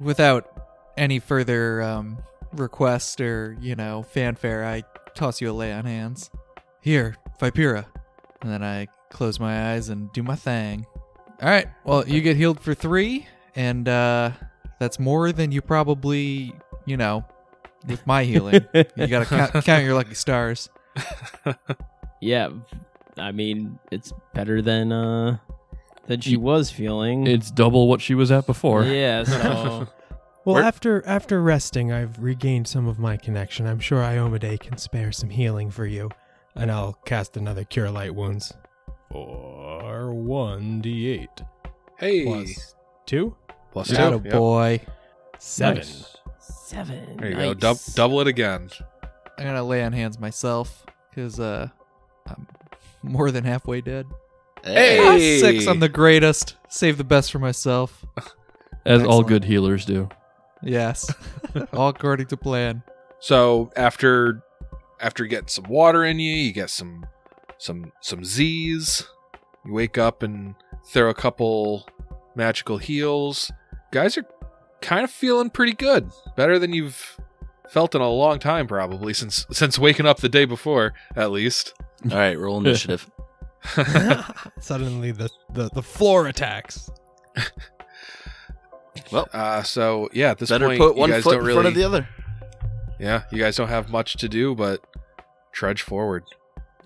without 0.00 0.50
any 0.96 1.18
further 1.18 1.82
um, 1.82 2.18
request 2.52 3.20
or, 3.20 3.56
you 3.60 3.74
know, 3.74 4.02
fanfare, 4.02 4.64
I 4.64 4.82
toss 5.14 5.40
you 5.40 5.50
a 5.50 5.52
lay 5.52 5.72
on 5.72 5.84
hands. 5.84 6.30
Here, 6.80 7.16
Vipera. 7.40 7.86
And 8.42 8.52
then 8.52 8.62
I 8.62 8.86
close 9.10 9.40
my 9.40 9.72
eyes 9.72 9.88
and 9.88 10.12
do 10.12 10.22
my 10.22 10.36
thing. 10.36 10.86
All 11.42 11.48
right. 11.48 11.68
Well, 11.84 12.06
you 12.06 12.20
get 12.20 12.36
healed 12.36 12.60
for 12.60 12.74
three, 12.74 13.26
and 13.56 13.88
uh, 13.88 14.30
that's 14.78 14.98
more 15.00 15.32
than 15.32 15.50
you 15.50 15.60
probably, 15.62 16.54
you 16.84 16.96
know, 16.96 17.24
with 17.88 18.06
my 18.06 18.22
healing. 18.24 18.64
you 18.96 19.06
got 19.08 19.20
to 19.20 19.24
count, 19.50 19.64
count 19.64 19.84
your 19.84 19.94
lucky 19.94 20.14
stars. 20.14 20.68
Yeah, 22.20 22.48
I 23.18 23.30
mean 23.32 23.78
it's 23.92 24.12
better 24.32 24.62
than 24.62 24.90
uh 24.90 25.36
than 26.06 26.20
she 26.22 26.36
was 26.38 26.70
feeling. 26.70 27.26
It's 27.26 27.50
double 27.50 27.88
what 27.88 28.00
she 28.00 28.14
was 28.14 28.32
at 28.32 28.46
before. 28.46 28.84
yeah, 28.84 29.22
so 29.24 29.86
Well, 30.46 30.54
Where- 30.56 30.62
after 30.64 31.06
after 31.06 31.42
resting, 31.42 31.92
I've 31.92 32.18
regained 32.18 32.68
some 32.68 32.88
of 32.88 32.98
my 32.98 33.18
connection. 33.18 33.66
I'm 33.66 33.80
sure 33.80 33.98
Iomedae 34.00 34.58
can 34.60 34.78
spare 34.78 35.12
some 35.12 35.28
healing 35.28 35.70
for 35.70 35.84
you, 35.84 36.10
and 36.54 36.70
I'll 36.72 36.94
cast 37.04 37.36
another 37.36 37.64
Cure 37.64 37.90
Light 37.90 38.14
Wounds. 38.14 38.54
For 39.12 40.12
one 40.14 40.80
d8 40.82 41.46
Hey, 41.98 42.24
plus 42.24 42.74
two, 43.04 43.36
plus 43.76 43.92
Atta 43.92 44.18
two. 44.18 44.24
Yep. 44.24 44.32
boy. 44.32 44.80
seven. 45.38 45.76
Nice. 45.76 46.16
seven. 46.38 47.16
There 47.18 47.28
you 47.28 47.54
go. 47.54 47.68
Nice. 47.72 47.86
Double 47.94 48.22
it 48.22 48.26
again. 48.26 48.70
I'm 49.36 49.44
gonna 49.44 49.62
lay 49.62 49.84
on 49.84 49.92
hands 49.92 50.18
myself 50.18 50.86
because 51.10 51.38
uh, 51.38 51.68
I'm 52.26 52.46
more 53.02 53.30
than 53.30 53.44
halfway 53.44 53.82
dead. 53.82 54.06
Hey! 54.64 54.98
Ah, 54.98 55.40
six. 55.40 55.66
I'm 55.66 55.80
the 55.80 55.90
greatest. 55.90 56.56
Save 56.70 56.96
the 56.96 57.04
best 57.04 57.30
for 57.30 57.38
myself. 57.38 58.02
As 58.86 59.02
all 59.02 59.20
Excellent. 59.20 59.28
good 59.28 59.44
healers 59.44 59.84
do. 59.84 60.08
Yes, 60.62 61.12
all 61.74 61.90
according 61.90 62.28
to 62.28 62.36
plan. 62.38 62.82
So 63.20 63.70
after 63.76 64.42
after 65.00 65.26
getting 65.26 65.48
some 65.48 65.64
water 65.64 66.02
in 66.02 66.18
you, 66.18 66.34
you 66.34 66.52
get 66.52 66.70
some 66.70 67.04
some 67.58 67.92
some 68.00 68.24
Z's. 68.24 69.06
You 69.66 69.74
wake 69.74 69.98
up 69.98 70.22
and 70.22 70.54
throw 70.86 71.10
a 71.10 71.14
couple 71.14 71.86
magical 72.34 72.78
heals. 72.78 73.52
Guys 73.96 74.18
are 74.18 74.26
kind 74.82 75.04
of 75.04 75.10
feeling 75.10 75.48
pretty 75.48 75.72
good. 75.72 76.10
Better 76.36 76.58
than 76.58 76.74
you've 76.74 77.18
felt 77.70 77.94
in 77.94 78.02
a 78.02 78.10
long 78.10 78.38
time 78.38 78.66
probably 78.66 79.14
since 79.14 79.46
since 79.50 79.78
waking 79.78 80.04
up 80.04 80.18
the 80.18 80.28
day 80.28 80.44
before 80.44 80.92
at 81.16 81.30
least. 81.30 81.72
All 82.10 82.18
right, 82.18 82.38
roll 82.38 82.58
initiative. 82.58 83.10
Suddenly, 84.60 85.12
the, 85.12 85.30
the 85.54 85.70
the 85.70 85.82
floor 85.82 86.26
attacks. 86.26 86.90
well, 89.10 89.30
Uh 89.32 89.62
so 89.62 90.10
yeah, 90.12 90.32
at 90.32 90.38
this 90.40 90.50
better 90.50 90.66
point 90.66 90.78
put 90.78 90.94
you 90.94 91.00
one 91.00 91.08
guys 91.08 91.22
foot 91.22 91.30
don't 91.30 91.40
in 91.40 91.46
really 91.46 91.62
front 91.62 91.68
of 91.68 91.74
the 91.74 91.84
other. 91.84 92.06
Yeah, 93.00 93.22
you 93.32 93.38
guys 93.38 93.56
don't 93.56 93.68
have 93.68 93.88
much 93.88 94.16
to 94.18 94.28
do 94.28 94.54
but 94.54 94.84
trudge 95.52 95.80
forward. 95.80 96.24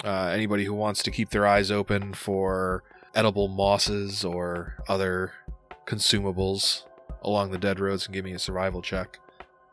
Uh, 0.04 0.26
anybody 0.32 0.64
who 0.64 0.74
wants 0.74 1.02
to 1.02 1.10
keep 1.10 1.30
their 1.30 1.44
eyes 1.44 1.72
open 1.72 2.14
for 2.14 2.84
edible 3.16 3.48
mosses 3.48 4.24
or 4.24 4.76
other 4.88 5.32
consumables 5.88 6.84
along 7.22 7.50
the 7.50 7.58
dead 7.58 7.80
roads 7.80 8.06
and 8.06 8.14
give 8.14 8.24
me 8.24 8.32
a 8.32 8.38
survival 8.38 8.82
check 8.82 9.18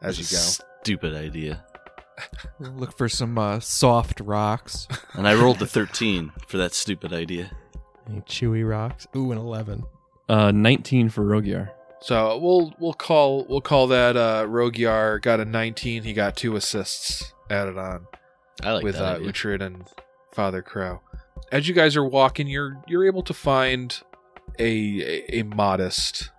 as 0.01 0.17
you 0.19 0.25
go. 0.25 0.41
Stupid 0.81 1.15
idea. 1.15 1.63
Look 2.59 2.97
for 2.97 3.07
some 3.09 3.37
uh, 3.37 3.59
soft 3.59 4.19
rocks. 4.21 4.87
And 5.13 5.27
I 5.27 5.35
rolled 5.35 5.61
a 5.61 5.67
13 5.67 6.31
for 6.47 6.57
that 6.57 6.73
stupid 6.73 7.13
idea. 7.13 7.51
Any 8.09 8.21
chewy 8.21 8.67
rocks. 8.67 9.05
Ooh, 9.15 9.31
an 9.31 9.37
11. 9.37 9.83
Uh, 10.29 10.51
19 10.51 11.09
for 11.09 11.23
Rogyar. 11.23 11.69
So 11.99 12.37
we'll 12.37 12.73
we'll 12.79 12.93
call 12.93 13.45
we'll 13.49 13.61
call 13.61 13.87
that 13.87 14.15
uh 14.15 14.45
Rogyar 14.47 15.19
got 15.21 15.39
a 15.39 15.45
19. 15.45 16.03
He 16.03 16.13
got 16.13 16.35
two 16.35 16.55
assists 16.55 17.33
added 17.49 17.77
on 17.77 18.05
I 18.61 18.73
like 18.73 18.83
with 18.83 18.95
that. 18.95 19.03
uh, 19.03 19.15
idea. 19.15 19.31
Uhtred 19.31 19.61
and 19.61 19.87
Father 20.31 20.61
Crow. 20.61 21.01
As 21.51 21.67
you 21.67 21.73
guys 21.73 21.95
are 21.95 22.03
walking, 22.05 22.47
you're 22.47 22.77
you're 22.87 23.05
able 23.05 23.23
to 23.23 23.33
find 23.33 23.99
a 24.59 25.01
a, 25.33 25.39
a 25.39 25.43
modest 25.43 26.29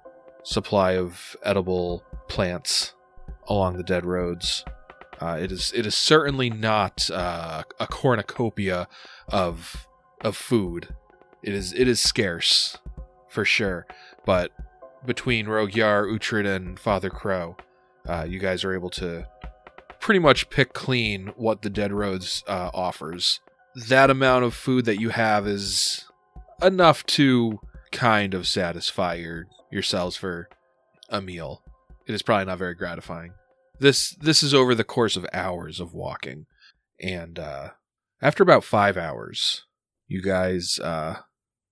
supply 0.43 0.93
of 0.93 1.37
edible 1.43 2.03
plants 2.29 2.95
along 3.49 3.77
the 3.77 3.83
dead 3.83 4.05
roads. 4.05 4.65
Uh, 5.21 5.39
it 5.41 5.51
is 5.51 5.73
it 5.75 5.85
is 5.85 5.97
certainly 5.97 6.49
not 6.49 7.11
uh, 7.11 7.63
a 7.81 7.87
cornucopia 7.87 8.89
of 9.29 9.89
of 10.21 10.37
food. 10.37 10.95
It 11.43 11.55
is 11.55 11.73
it 11.73 11.89
is 11.89 12.01
scarce 12.01 12.79
for 13.29 13.45
sure, 13.45 13.87
but 14.25 14.53
between 15.05 15.47
Rogyar, 15.47 16.07
Uhtred, 16.07 16.47
and 16.47 16.79
Father 16.79 17.11
Crow, 17.11 17.57
uh, 18.09 18.27
you 18.29 18.39
guys 18.39 18.65
are 18.65 18.75
able 18.75 18.91
to 18.91 19.27
pretty 20.01 20.19
much 20.19 20.51
pick 20.51 20.73
clean 20.73 21.33
what 21.37 21.63
the 21.63 21.71
Dead 21.71 21.93
Roads 21.93 22.45
uh, 22.47 22.71
offers. 22.73 23.41
That 23.89 24.11
amount 24.11 24.45
of 24.45 24.55
food 24.55 24.85
that 24.87 25.01
you 25.01 25.11
have 25.11 25.47
is 25.47 26.05
enough 26.63 27.05
to 27.07 27.61
kind 27.93 28.35
of 28.35 28.47
satisfy 28.47 29.15
your 29.15 29.47
yourselves 29.71 30.17
for 30.17 30.49
a 31.09 31.21
meal. 31.21 31.63
It 32.07 32.15
is 32.15 32.23
probably 32.23 32.47
not 32.47 32.59
very 32.59 32.75
gratifying. 32.75 33.33
This 33.79 34.11
this 34.21 34.43
is 34.43 34.55
over 34.55 34.75
the 34.75 34.85
course 34.85 35.17
of 35.17 35.27
hours 35.33 35.79
of 35.79 35.95
walking, 35.95 36.47
and 37.01 37.39
uh, 37.39 37.71
after 38.21 38.43
about 38.43 38.65
five 38.65 38.97
hours, 38.97 39.65
you 40.09 40.21
guys 40.21 40.81
uh, 40.81 41.19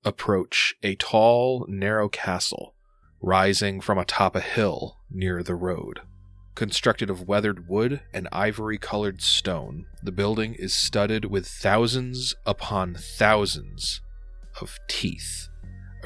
approach 0.04 0.76
a 0.82 0.94
tall, 0.94 1.66
narrow 1.68 2.08
castle 2.08 2.74
rising 3.20 3.80
from 3.80 3.98
atop 3.98 4.36
a 4.36 4.40
hill 4.40 4.98
near 5.10 5.42
the 5.42 5.54
road. 5.54 6.00
Constructed 6.54 7.10
of 7.10 7.28
weathered 7.28 7.68
wood 7.68 8.00
and 8.14 8.28
ivory 8.32 8.78
colored 8.78 9.20
stone, 9.20 9.86
the 10.02 10.12
building 10.12 10.54
is 10.54 10.72
studded 10.72 11.26
with 11.26 11.46
thousands 11.46 12.34
upon 12.46 12.94
thousands 12.94 14.00
of 14.60 14.78
teeth, 14.88 15.48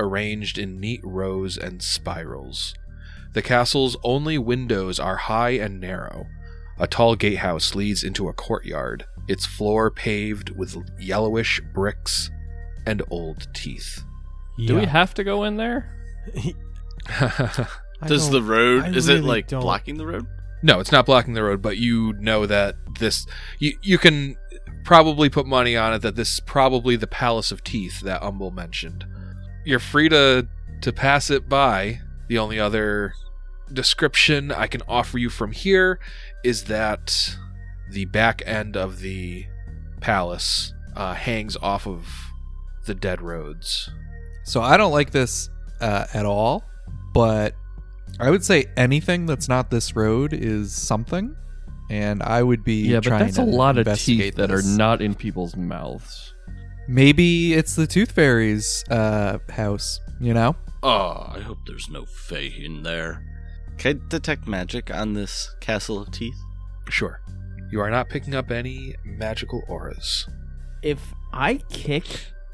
arranged 0.00 0.58
in 0.58 0.80
neat 0.80 1.00
rows 1.04 1.56
and 1.56 1.82
spirals. 1.82 2.74
The 3.32 3.42
castle's 3.42 3.96
only 4.02 4.38
windows 4.38 4.98
are 4.98 5.16
high 5.16 5.50
and 5.50 5.80
narrow. 5.80 6.26
A 6.78 6.86
tall 6.86 7.14
gatehouse 7.14 7.74
leads 7.74 8.02
into 8.02 8.28
a 8.28 8.32
courtyard, 8.32 9.04
its 9.28 9.46
floor 9.46 9.90
paved 9.90 10.50
with 10.50 10.76
yellowish 10.98 11.60
bricks 11.72 12.30
and 12.86 13.02
old 13.10 13.46
teeth. 13.54 14.02
Do 14.58 14.76
we 14.76 14.86
have 14.86 15.14
to 15.14 15.24
go 15.24 15.44
in 15.44 15.56
there? 15.56 15.94
Does 18.06 18.30
the 18.30 18.42
road 18.42 18.84
I 18.84 18.88
is 18.90 19.08
it 19.08 19.22
like 19.22 19.48
don't- 19.48 19.60
blocking 19.62 19.96
the 19.96 20.06
road? 20.06 20.26
No, 20.62 20.78
it's 20.80 20.92
not 20.92 21.06
blocking 21.06 21.32
the 21.34 21.42
road, 21.42 21.62
but 21.62 21.78
you 21.78 22.12
know 22.14 22.44
that 22.46 22.76
this 22.98 23.26
you 23.58 23.78
you 23.82 23.96
can 23.96 24.36
probably 24.84 25.30
put 25.30 25.46
money 25.46 25.76
on 25.76 25.94
it 25.94 26.00
that 26.00 26.16
this 26.16 26.34
is 26.34 26.40
probably 26.40 26.96
the 26.96 27.06
Palace 27.06 27.50
of 27.50 27.64
Teeth 27.64 28.00
that 28.00 28.22
Umble 28.22 28.50
mentioned. 28.50 29.06
You're 29.64 29.78
free 29.78 30.08
to 30.08 30.46
to 30.82 30.92
pass 30.92 31.30
it 31.30 31.48
by. 31.48 32.00
The 32.28 32.38
only 32.38 32.58
other 32.60 33.14
description 33.72 34.50
I 34.52 34.66
can 34.66 34.82
offer 34.88 35.18
you 35.18 35.30
from 35.30 35.52
here 35.52 36.00
is 36.44 36.64
that 36.64 37.36
the 37.90 38.04
back 38.06 38.42
end 38.46 38.76
of 38.76 39.00
the 39.00 39.46
palace 40.00 40.72
uh, 40.96 41.14
hangs 41.14 41.56
off 41.56 41.86
of 41.86 42.08
the 42.86 42.94
dead 42.94 43.20
roads. 43.20 43.90
So 44.44 44.62
I 44.62 44.76
don't 44.76 44.92
like 44.92 45.10
this 45.10 45.50
uh, 45.80 46.06
at 46.14 46.26
all, 46.26 46.64
but 47.12 47.54
I 48.18 48.30
would 48.30 48.44
say 48.44 48.66
anything 48.76 49.26
that's 49.26 49.48
not 49.48 49.70
this 49.70 49.94
road 49.94 50.32
is 50.32 50.72
something, 50.72 51.36
and 51.88 52.22
I 52.22 52.42
would 52.42 52.64
be 52.64 52.88
Yeah, 52.88 52.98
but 52.98 53.04
trying 53.04 53.24
that's 53.26 53.38
a 53.38 53.44
lot 53.44 53.76
of 53.76 53.86
investigate 53.86 54.34
teeth 54.34 54.34
that 54.36 54.50
are 54.50 54.62
not 54.62 55.02
in 55.02 55.14
people's 55.14 55.56
mouths. 55.56 56.29
Maybe 56.90 57.54
it's 57.54 57.76
the 57.76 57.86
Tooth 57.86 58.10
Fairy's 58.10 58.84
uh, 58.90 59.38
house. 59.48 60.00
You 60.20 60.34
know, 60.34 60.56
Oh, 60.82 61.30
I 61.34 61.40
hope 61.40 61.58
there's 61.66 61.88
no 61.88 62.04
Fae 62.04 62.52
in 62.58 62.82
there. 62.82 63.24
Can 63.78 64.00
I 64.04 64.08
detect 64.08 64.46
magic 64.48 64.90
on 64.92 65.14
this 65.14 65.54
castle 65.60 66.00
of 66.02 66.10
teeth? 66.10 66.38
Sure. 66.88 67.20
You 67.70 67.80
are 67.80 67.90
not 67.90 68.08
picking 68.08 68.34
up 68.34 68.50
any 68.50 68.96
magical 69.04 69.62
auras. 69.68 70.26
If 70.82 71.00
I 71.32 71.60
kick 71.70 72.04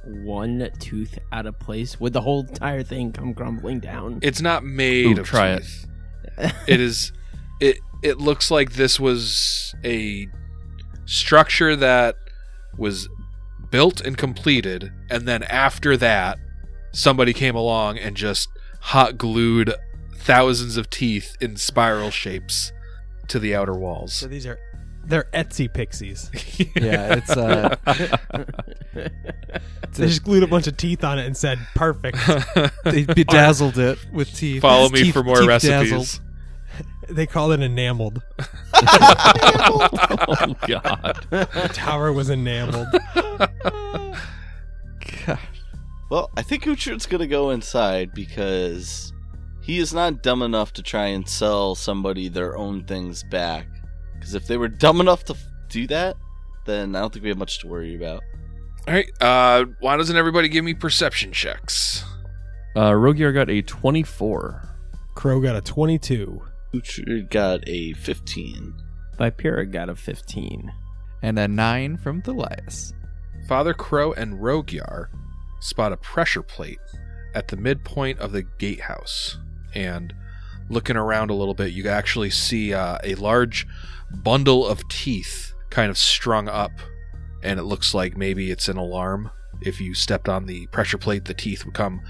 one 0.05 0.71
tooth 0.79 1.19
out 1.33 1.47
of 1.47 1.59
place, 1.59 1.99
would 1.99 2.13
the 2.13 2.21
whole 2.21 2.41
entire 2.47 2.83
thing 2.83 3.13
come 3.13 3.33
crumbling 3.35 3.81
down? 3.81 4.19
It's 4.23 4.43
not 4.43 4.65
made 4.65 5.19
Ooh, 5.19 5.21
of 5.23 5.27
try 5.27 5.53
it. 5.53 5.65
it 6.69 6.81
is 6.81 7.13
it 7.61 7.79
it 8.03 8.19
looks 8.19 8.51
like 8.51 8.75
this 8.75 9.01
was 9.01 9.75
a 9.83 10.29
structure 11.07 11.75
that 11.77 12.17
was 12.77 13.09
built 13.71 14.01
and 14.01 14.17
completed 14.17 14.93
and 15.11 15.27
then 15.27 15.43
after 15.45 15.97
that 15.97 16.39
somebody 16.93 17.33
came 17.33 17.55
along 17.55 17.99
and 17.99 18.17
just 18.17 18.49
hot 18.81 19.19
glued 19.19 19.73
thousands 20.17 20.77
of 20.77 20.89
teeth 20.91 21.37
in 21.41 21.57
spiral 21.57 22.11
shapes 22.11 22.73
to 23.29 23.39
the 23.39 23.55
outer 23.55 23.75
walls 23.75 24.13
So 24.15 24.27
these 24.27 24.47
are 24.47 24.59
they're 25.09 25.29
Etsy 25.33 25.73
pixies. 25.73 26.31
yeah, 26.75 27.15
it's 27.15 27.31
uh, 27.31 27.77
They 29.93 30.07
just 30.09 30.25
glued 30.25 30.43
a 30.43 30.47
bunch 30.49 30.67
of 30.67 30.77
teeth 30.77 31.05
on 31.05 31.19
it 31.19 31.27
and 31.27 31.37
said 31.37 31.59
perfect. 31.75 32.19
they 32.85 33.05
bedazzled 33.05 33.79
it 33.79 33.99
with 34.13 34.35
teeth. 34.35 34.63
follow 34.63 34.87
It's 34.87 34.93
me 34.95 35.03
teeth- 35.05 35.15
for 35.15 35.23
more 35.23 35.47
recipes 35.47 35.91
dazzled. 35.91 36.21
They 37.09 37.27
call 37.27 37.53
it 37.53 37.61
enameled. 37.63 38.23
oh 38.75 40.57
God! 40.67 41.27
The 41.31 41.71
tower 41.73 42.13
was 42.13 42.31
enameled. 42.31 42.89
God. 45.27 45.39
Well, 46.11 46.31
I 46.37 46.43
think 46.43 46.65
Uhtred's 46.65 47.07
gonna 47.07 47.27
go 47.27 47.51
inside 47.51 48.13
because 48.15 49.13
he 49.63 49.79
is 49.79 49.93
not 49.93 50.23
dumb 50.23 50.43
enough 50.43 50.73
to 50.75 50.83
try 50.83 51.07
and 51.07 51.29
sell 51.29 51.75
somebody 51.75 52.29
their 52.29 52.57
own 52.57 52.85
things 52.85 53.23
back. 53.25 53.67
Because 54.15 54.35
if 54.35 54.47
they 54.47 54.57
were 54.57 54.69
dumb 54.69 55.01
enough 55.01 55.25
to 55.25 55.35
f- 55.35 55.45
do 55.69 55.87
that, 55.89 56.17
then 56.65 56.95
I 56.97 57.01
don't 57.01 57.13
think 57.13 57.23
we 57.25 57.29
have 57.31 57.39
much 57.39 57.59
to 57.61 57.69
worry 57.69 57.95
about. 57.95 58.23
all 58.89 58.95
right 58.95 59.11
uh 59.21 59.65
why 59.81 59.97
doesn't 59.97 60.17
everybody 60.17 60.49
give 60.49 60.65
me 60.65 60.75
perception 60.75 61.33
checks 61.33 62.05
Uh, 62.77 62.91
Rogyar 62.93 63.33
got 63.35 63.51
a 63.51 63.63
twenty-four. 63.63 64.63
Crow 65.15 65.41
got 65.41 65.57
a 65.57 65.61
22. 65.63 66.43
Uhtred 66.77 67.31
got 67.31 67.67
a 67.67 67.95
15. 67.95 68.75
Vipera 69.19 69.71
got 69.71 69.89
a 69.89 69.97
15. 69.97 70.73
And 71.23 71.39
a 71.39 71.49
nine 71.49 71.97
from 71.97 72.21
Thalias. 72.21 72.93
Father 73.49 73.73
Crow 73.73 74.13
and 74.13 74.35
Rogyar 74.35 75.07
spot 75.61 75.93
a 75.93 75.97
pressure 75.97 76.43
plate 76.43 76.79
at 77.35 77.49
the 77.49 77.57
midpoint 77.57 78.19
of 78.19 78.33
the 78.33 78.43
gatehouse. 78.43 79.39
And 79.75 80.13
looking 80.69 80.97
around 80.97 81.31
a 81.31 81.35
little 81.35 81.55
bit, 81.55 81.73
you 81.73 81.89
actually 81.89 82.31
see 82.31 82.75
uh, 82.75 82.99
a 83.03 83.15
large 83.15 83.67
bundle 84.11 84.67
of 84.67 84.87
teeth 84.89 85.55
kind 85.71 85.91
of 85.91 85.97
strung 85.97 86.49
up. 86.49 86.73
And 87.43 87.59
it 87.59 87.65
looks 87.65 87.95
like 87.95 88.17
maybe 88.17 88.51
it's 88.51 88.69
an 88.69 88.77
alarm. 88.77 89.31
If 89.63 89.81
you 89.81 89.95
stepped 89.95 90.29
on 90.29 90.45
the 90.45 90.67
pressure 90.67 90.99
plate, 90.99 91.25
the 91.25 91.35
teeth 91.35 91.65
would 91.65 91.75
come 91.75 92.03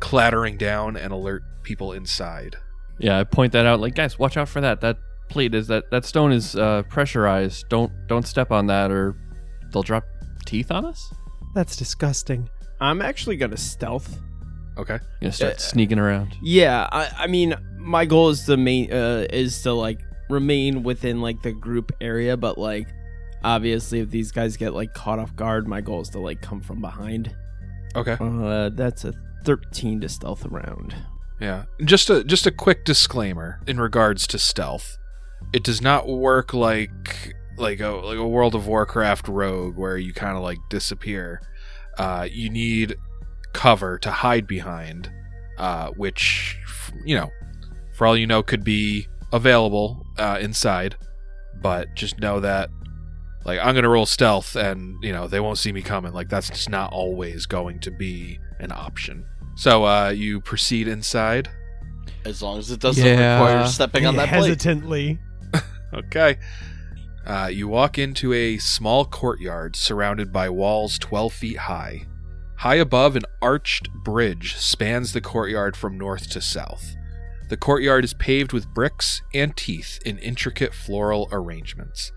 clattering 0.00 0.56
down 0.56 0.96
and 0.96 1.12
alert 1.12 1.42
people 1.62 1.92
inside. 1.92 2.56
Yeah, 2.98 3.18
I 3.18 3.24
point 3.24 3.52
that 3.52 3.66
out. 3.66 3.80
Like, 3.80 3.94
guys, 3.94 4.18
watch 4.18 4.36
out 4.36 4.48
for 4.48 4.60
that. 4.60 4.80
That 4.80 4.98
plate 5.28 5.54
is 5.54 5.66
that 5.68 5.90
that 5.90 6.04
stone 6.04 6.32
is 6.32 6.54
uh, 6.56 6.82
pressurized. 6.88 7.68
Don't 7.68 7.90
don't 8.06 8.26
step 8.26 8.50
on 8.52 8.66
that, 8.68 8.90
or 8.90 9.16
they'll 9.72 9.82
drop 9.82 10.04
teeth 10.46 10.70
on 10.70 10.84
us. 10.84 11.12
That's 11.54 11.76
disgusting. 11.76 12.48
I'm 12.80 13.00
actually 13.02 13.36
gonna 13.36 13.56
stealth. 13.56 14.18
Okay. 14.76 14.98
Gonna 15.20 15.32
start 15.32 15.54
Uh, 15.54 15.58
sneaking 15.58 15.98
around. 15.98 16.36
Yeah, 16.42 16.88
I, 16.90 17.10
I 17.20 17.26
mean, 17.28 17.54
my 17.78 18.04
goal 18.04 18.28
is 18.30 18.44
to 18.46 18.56
main 18.56 18.92
uh, 18.92 19.26
is 19.30 19.62
to 19.62 19.72
like 19.72 20.00
remain 20.30 20.82
within 20.82 21.20
like 21.20 21.42
the 21.42 21.52
group 21.52 21.92
area, 22.00 22.36
but 22.36 22.58
like 22.58 22.88
obviously, 23.44 24.00
if 24.00 24.10
these 24.10 24.30
guys 24.32 24.56
get 24.56 24.72
like 24.74 24.92
caught 24.94 25.18
off 25.18 25.34
guard, 25.36 25.66
my 25.68 25.80
goal 25.80 26.00
is 26.00 26.08
to 26.10 26.18
like 26.18 26.40
come 26.42 26.60
from 26.60 26.80
behind. 26.80 27.34
Okay. 27.96 28.16
Uh, 28.20 28.70
that's 28.70 29.04
a 29.04 29.12
13 29.44 30.00
to 30.00 30.08
stealth 30.08 30.44
around. 30.46 30.94
Yeah. 31.40 31.64
Just 31.84 32.10
a 32.10 32.24
just 32.24 32.46
a 32.46 32.50
quick 32.50 32.84
disclaimer 32.84 33.60
in 33.66 33.80
regards 33.80 34.26
to 34.28 34.38
stealth. 34.38 34.96
It 35.52 35.64
does 35.64 35.82
not 35.82 36.08
work 36.08 36.54
like 36.54 37.34
like 37.56 37.80
a 37.80 37.88
like 37.88 38.18
a 38.18 38.26
World 38.26 38.54
of 38.54 38.66
Warcraft 38.66 39.28
rogue 39.28 39.76
where 39.76 39.96
you 39.96 40.12
kind 40.12 40.36
of 40.36 40.42
like 40.42 40.58
disappear. 40.70 41.40
Uh, 41.98 42.26
you 42.30 42.50
need 42.50 42.96
cover 43.52 43.98
to 44.00 44.10
hide 44.10 44.46
behind, 44.46 45.10
uh, 45.58 45.90
which, 45.90 46.58
you 47.04 47.16
know, 47.16 47.30
for 47.94 48.06
all 48.06 48.16
you 48.16 48.26
know, 48.26 48.42
could 48.42 48.64
be 48.64 49.06
available 49.32 50.04
uh, 50.18 50.38
inside. 50.40 50.96
But 51.62 51.94
just 51.94 52.18
know 52.18 52.40
that, 52.40 52.68
like, 53.44 53.60
I'm 53.60 53.74
going 53.74 53.84
to 53.84 53.88
roll 53.88 54.06
stealth 54.06 54.56
and, 54.56 54.96
you 55.02 55.12
know, 55.12 55.28
they 55.28 55.40
won't 55.40 55.58
see 55.58 55.72
me 55.72 55.82
coming. 55.82 56.12
Like, 56.12 56.28
that's 56.28 56.50
just 56.50 56.68
not 56.68 56.92
always 56.92 57.46
going 57.46 57.78
to 57.80 57.90
be 57.90 58.40
an 58.58 58.72
option. 58.72 59.24
So 59.56 59.84
uh, 59.84 60.10
you 60.10 60.40
proceed 60.40 60.88
inside. 60.88 61.48
As 62.24 62.42
long 62.42 62.58
as 62.58 62.70
it 62.70 62.80
doesn't 62.80 63.04
Yeah. 63.04 63.34
require 63.38 63.66
stepping 63.66 64.06
on 64.06 64.16
that 64.16 64.28
plate. 64.28 64.48
hesitantly. 64.48 65.18
Okay. 65.92 66.38
Uh, 67.24 67.48
you 67.52 67.68
walk 67.68 67.98
into 67.98 68.32
a 68.32 68.58
small 68.58 69.04
courtyard 69.04 69.76
surrounded 69.76 70.32
by 70.32 70.48
walls 70.48 70.98
12 70.98 71.32
feet 71.32 71.56
high. 71.56 72.06
High 72.56 72.74
above, 72.76 73.14
an 73.14 73.22
arched 73.40 73.88
bridge 74.04 74.56
spans 74.56 75.12
the 75.12 75.20
courtyard 75.20 75.76
from 75.76 75.96
north 75.96 76.28
to 76.30 76.40
south. 76.40 76.96
The 77.48 77.56
courtyard 77.56 78.02
is 78.04 78.12
paved 78.14 78.52
with 78.52 78.66
bricks 78.74 79.22
and 79.32 79.56
teeth 79.56 80.00
in 80.04 80.18
intricate 80.18 80.74
floral 80.74 81.28
arrangements. 81.30 82.10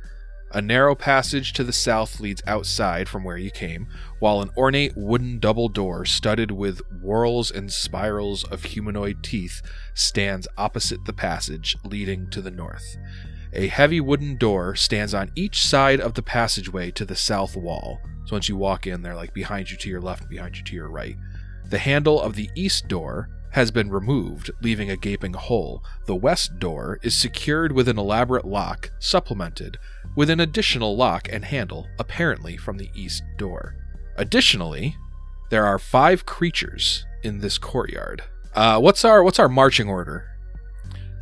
A 0.51 0.61
narrow 0.61 0.95
passage 0.95 1.51
to 1.53 1.63
the 1.63 1.73
south 1.73 2.21
leads 2.21 2.41
outside 2.47 3.09
from 3.09 3.25
where 3.25 3.37
you 3.37 3.51
came, 3.51 3.87
while 4.19 4.41
an 4.41 4.49
ornate 4.55 4.95
wooden 4.95 5.39
double 5.39 5.67
door 5.67 6.05
studded 6.05 6.51
with 6.51 6.81
whorls 7.01 7.51
and 7.51 7.71
spirals 7.71 8.45
of 8.45 8.63
humanoid 8.63 9.23
teeth 9.23 9.61
stands 9.93 10.47
opposite 10.57 11.03
the 11.03 11.11
passage 11.11 11.75
leading 11.83 12.29
to 12.29 12.41
the 12.41 12.51
north. 12.51 12.95
A 13.51 13.67
heavy 13.67 13.99
wooden 13.99 14.37
door 14.37 14.73
stands 14.75 15.13
on 15.13 15.31
each 15.35 15.65
side 15.65 15.99
of 15.99 16.13
the 16.13 16.23
passageway 16.23 16.91
to 16.91 17.05
the 17.05 17.15
south 17.15 17.57
wall. 17.57 17.99
So 18.25 18.35
once 18.35 18.47
you 18.47 18.55
walk 18.55 18.87
in, 18.87 19.01
they're 19.01 19.15
like 19.15 19.33
behind 19.33 19.69
you 19.69 19.77
to 19.77 19.89
your 19.89 20.01
left 20.01 20.29
behind 20.29 20.57
you 20.57 20.63
to 20.63 20.75
your 20.75 20.89
right. 20.89 21.17
The 21.65 21.79
handle 21.79 22.21
of 22.21 22.35
the 22.35 22.49
east 22.55 22.87
door 22.87 23.29
has 23.51 23.71
been 23.71 23.89
removed, 23.89 24.51
leaving 24.61 24.91
a 24.91 24.97
gaping 24.97 25.33
hole. 25.33 25.83
The 26.05 26.15
west 26.15 26.59
door 26.59 26.99
is 27.01 27.15
secured 27.15 27.71
with 27.71 27.87
an 27.87 27.97
elaborate 27.97 28.45
lock, 28.45 28.91
supplemented 28.99 29.77
with 30.17 30.29
an 30.31 30.39
additional 30.41 30.97
lock 30.97 31.29
and 31.31 31.45
handle, 31.45 31.87
apparently 31.99 32.57
from 32.57 32.77
the 32.77 32.89
east 32.95 33.23
door. 33.37 33.75
Additionally, 34.17 34.97
there 35.51 35.63
are 35.65 35.77
five 35.77 36.25
creatures 36.25 37.05
in 37.23 37.39
this 37.39 37.57
courtyard. 37.59 38.23
Uh, 38.55 38.79
what's 38.79 39.05
our 39.05 39.23
what's 39.23 39.37
our 39.39 39.47
marching 39.47 39.87
order? 39.87 40.25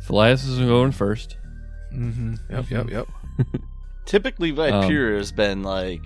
Thalias 0.08 0.48
is 0.48 0.58
going 0.58 0.92
first. 0.92 1.36
Mm-hmm. 1.92 2.34
Yep, 2.50 2.70
yep, 2.70 2.90
yep. 2.90 3.08
Typically, 4.06 4.50
Viper 4.50 5.16
has 5.16 5.30
been 5.30 5.62
like 5.62 6.02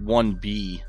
1B. 0.00 0.82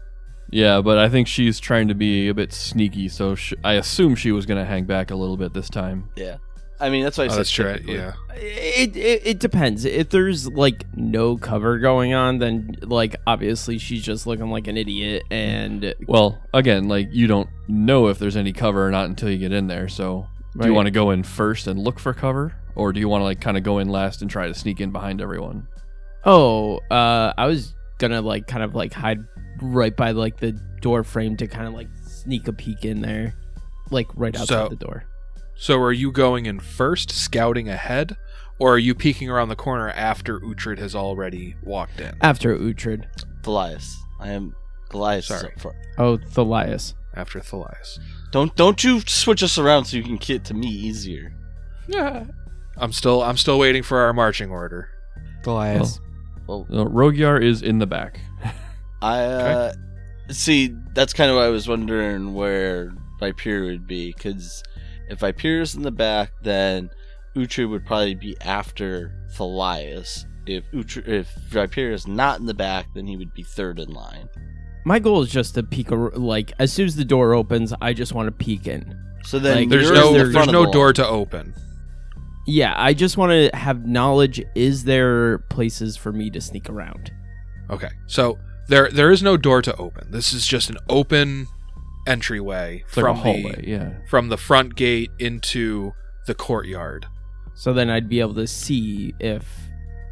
Yeah, 0.52 0.82
but 0.82 0.98
I 0.98 1.10
think 1.10 1.28
she's 1.28 1.60
trying 1.60 1.88
to 1.88 1.96
be 1.96 2.28
a 2.28 2.34
bit 2.34 2.54
sneaky, 2.54 3.08
so 3.08 3.36
sh- 3.36 3.54
I 3.64 3.74
assume 3.74 4.16
she 4.16 4.32
was 4.32 4.46
going 4.46 4.60
to 4.60 4.66
hang 4.66 4.86
back 4.86 5.10
a 5.10 5.16
little 5.16 5.38
bit 5.38 5.54
this 5.54 5.70
time. 5.70 6.10
Yeah. 6.16 6.38
I 6.82 6.90
mean, 6.90 7.04
that's 7.04 7.18
why 7.18 7.26
I 7.26 7.28
Oh, 7.28 7.30
said 7.32 7.40
that's 7.40 7.52
true. 7.52 7.66
typically. 7.74 7.96
Yeah. 7.96 8.14
It, 8.36 8.96
it 8.96 9.22
it 9.26 9.40
depends. 9.40 9.84
If 9.84 10.10
there's 10.10 10.48
like 10.48 10.86
no 10.96 11.36
cover 11.36 11.78
going 11.80 12.14
on, 12.14 12.40
then 12.40 12.78
like 12.84 13.18
obviously 13.28 13.78
she's 13.78 14.02
just 14.02 14.26
looking 14.26 14.50
like 14.50 14.68
an 14.68 14.78
idiot, 14.78 15.24
and 15.30 15.94
Well, 16.08 16.42
again, 16.54 16.88
like 16.88 17.10
you 17.12 17.28
don't 17.28 17.50
know 17.68 18.08
if 18.08 18.18
there's 18.18 18.38
any 18.38 18.54
cover 18.54 18.88
or 18.88 18.92
not 18.92 19.06
until 19.08 19.30
you 19.30 19.38
get 19.38 19.52
in 19.52 19.68
there. 19.68 19.90
So, 19.90 20.28
do 20.58 20.68
you 20.68 20.74
want 20.74 20.86
to 20.86 20.92
go 20.92 21.12
in 21.12 21.24
first 21.24 21.68
and 21.68 21.78
look 21.80 22.00
for 22.00 22.14
cover, 22.14 22.56
or 22.76 22.94
do 22.94 23.00
you 23.02 23.10
want 23.10 23.22
to 23.22 23.26
like 23.26 23.42
kind 23.42 23.58
of 23.58 23.64
go 23.64 23.80
in 23.80 23.90
last 23.90 24.22
and 24.22 24.32
try 24.32 24.48
to 24.48 24.54
sneak 24.54 24.80
in 24.80 24.92
behind 24.92 25.22
everyone? 25.22 25.68
oh, 26.26 26.78
uh, 26.92 27.34
I 27.38 27.46
was 27.46 27.74
gonna 27.98 28.22
like 28.22 28.48
kind 28.48 28.64
of 28.64 28.76
like 28.76 28.94
hide 28.94 29.20
right 29.62 29.96
by 29.96 30.12
like 30.12 30.38
the 30.38 30.52
door 30.82 31.04
frame 31.04 31.36
to 31.38 31.48
kind 31.48 31.68
of 31.68 31.74
like 31.74 31.88
sneak 32.06 32.48
a 32.48 32.54
peek 32.54 32.86
in 32.86 33.02
there, 33.02 33.34
like 33.92 34.08
right 34.16 34.34
outside 34.36 34.48
So- 34.64 34.70
the 34.70 34.76
door. 34.78 35.04
So 35.60 35.78
are 35.82 35.92
you 35.92 36.10
going 36.14 36.46
in 36.46 36.62
first, 36.62 37.12
scouting 37.12 37.68
ahead, 37.68 38.16
or 38.60 38.76
are 38.76 38.80
you 38.80 38.96
peeking 38.96 39.30
around 39.30 39.50
the 39.50 39.58
corner 39.58 39.90
after 39.90 40.40
Uhtred 40.40 40.78
has 40.78 40.96
already 40.96 41.58
walked 41.62 42.00
in? 42.00 42.18
After 42.22 42.58
Uhtred. 42.58 43.08
Thalias. 43.42 43.94
I 44.22 44.30
am. 44.30 44.56
Thalias 44.90 45.26
Sorry. 45.26 45.52
up 45.52 45.60
front. 45.60 45.78
Oh, 45.98 46.18
Thalias. 46.18 46.94
After 47.14 47.42
Thalias. 47.42 48.00
Don't 48.32 48.56
don't 48.56 48.82
you 48.86 49.02
switch 49.02 49.44
us 49.44 49.58
around 49.58 49.84
so 49.86 49.98
you 49.98 50.04
can 50.04 50.16
get 50.16 50.46
to 50.46 50.54
me 50.54 50.70
easier. 50.70 51.34
Yeah. 51.90 52.24
I'm 52.78 52.94
still 52.94 53.22
I'm 53.22 53.36
still 53.36 53.60
waiting 53.60 53.84
for 53.84 54.00
our 54.00 54.14
marching 54.14 54.52
order. 54.52 54.90
Goliath. 55.44 56.00
Well, 56.48 56.68
No, 56.70 56.86
Rogyar 56.86 57.44
is 57.44 57.62
in 57.62 57.80
the 57.80 57.86
back. 57.86 58.22
I 59.02 59.20
uh, 59.26 59.74
see. 60.30 60.74
That's 60.94 61.12
kind 61.12 61.30
of 61.30 61.36
why 61.36 61.46
I 61.46 61.50
was 61.50 61.68
wondering 61.68 62.34
where 62.34 62.94
Viper 63.20 63.66
would 63.66 63.86
be, 63.86 64.14
because 64.14 64.64
if 65.10 65.20
Viper 65.20 65.62
is 65.62 65.76
in 65.76 65.82
the 65.82 65.92
back, 65.92 66.32
then 66.42 66.90
Uhtred 67.36 67.70
would 67.70 67.86
probably 67.86 68.16
be 68.16 68.36
after 68.42 69.12
Thalias. 69.36 70.26
If 70.46 70.64
Uhtred, 70.72 71.08
if 71.08 71.30
Viper 71.50 71.92
is 71.92 72.08
not 72.08 72.40
in 72.40 72.46
the 72.46 72.54
back, 72.54 72.88
then 72.96 73.06
he 73.08 73.18
would 73.18 73.34
be 73.34 73.44
third 73.44 73.80
in 73.80 73.90
line. 73.90 74.30
My 74.86 75.00
goal 75.00 75.22
is 75.22 75.30
just 75.30 75.56
to 75.56 75.64
peek, 75.64 75.92
ar- 75.92 76.12
like 76.12 76.54
as 76.60 76.72
soon 76.72 76.88
as 76.88 76.96
the 76.96 77.06
door 77.06 77.34
opens, 77.34 77.74
I 77.82 77.94
just 77.94 78.14
want 78.14 78.28
to 78.28 78.32
peek 78.32 78.66
in. 78.68 78.98
So 79.26 79.38
then 79.38 79.58
Like, 79.58 79.70
There's 79.70 79.92
no 79.92 80.16
in 80.16 80.32
there's 80.32 80.48
no 80.48 80.72
door 80.72 80.94
to 80.94 81.06
open. 81.06 81.54
Yeah, 82.48 82.74
I 82.76 82.94
just 82.94 83.18
want 83.18 83.32
to 83.32 83.56
have 83.56 83.86
knowledge. 83.86 84.42
Is 84.56 84.86
there 84.86 85.40
places 85.50 85.98
for 85.98 86.12
me 86.12 86.30
to 86.32 86.42
sneak 86.42 86.70
around? 86.70 87.12
Okay. 87.70 87.90
So 88.08 88.40
there 88.70 88.90
there 88.90 89.12
is 89.12 89.22
no 89.22 89.38
door 89.38 89.62
to 89.62 89.76
open. 89.76 90.10
This 90.12 90.34
is 90.34 90.48
just 90.48 90.70
an 90.70 90.78
open 90.90 91.48
entryway 92.10 92.84
It's 92.88 92.98
like 92.98 93.04
from 93.06 93.16
a 93.18 93.20
hallway. 93.20 93.62
the 93.62 93.68
Yeah. 93.68 93.92
from 94.10 94.30
the 94.30 94.38
front 94.38 94.76
gate 94.76 95.12
into 95.20 95.94
the 96.28 96.34
courtyard. 96.36 97.06
So 97.56 97.74
then 97.74 97.90
I'd 97.90 98.10
be 98.10 98.20
able 98.20 98.36
to 98.36 98.48
see 98.48 99.14
if 99.20 99.46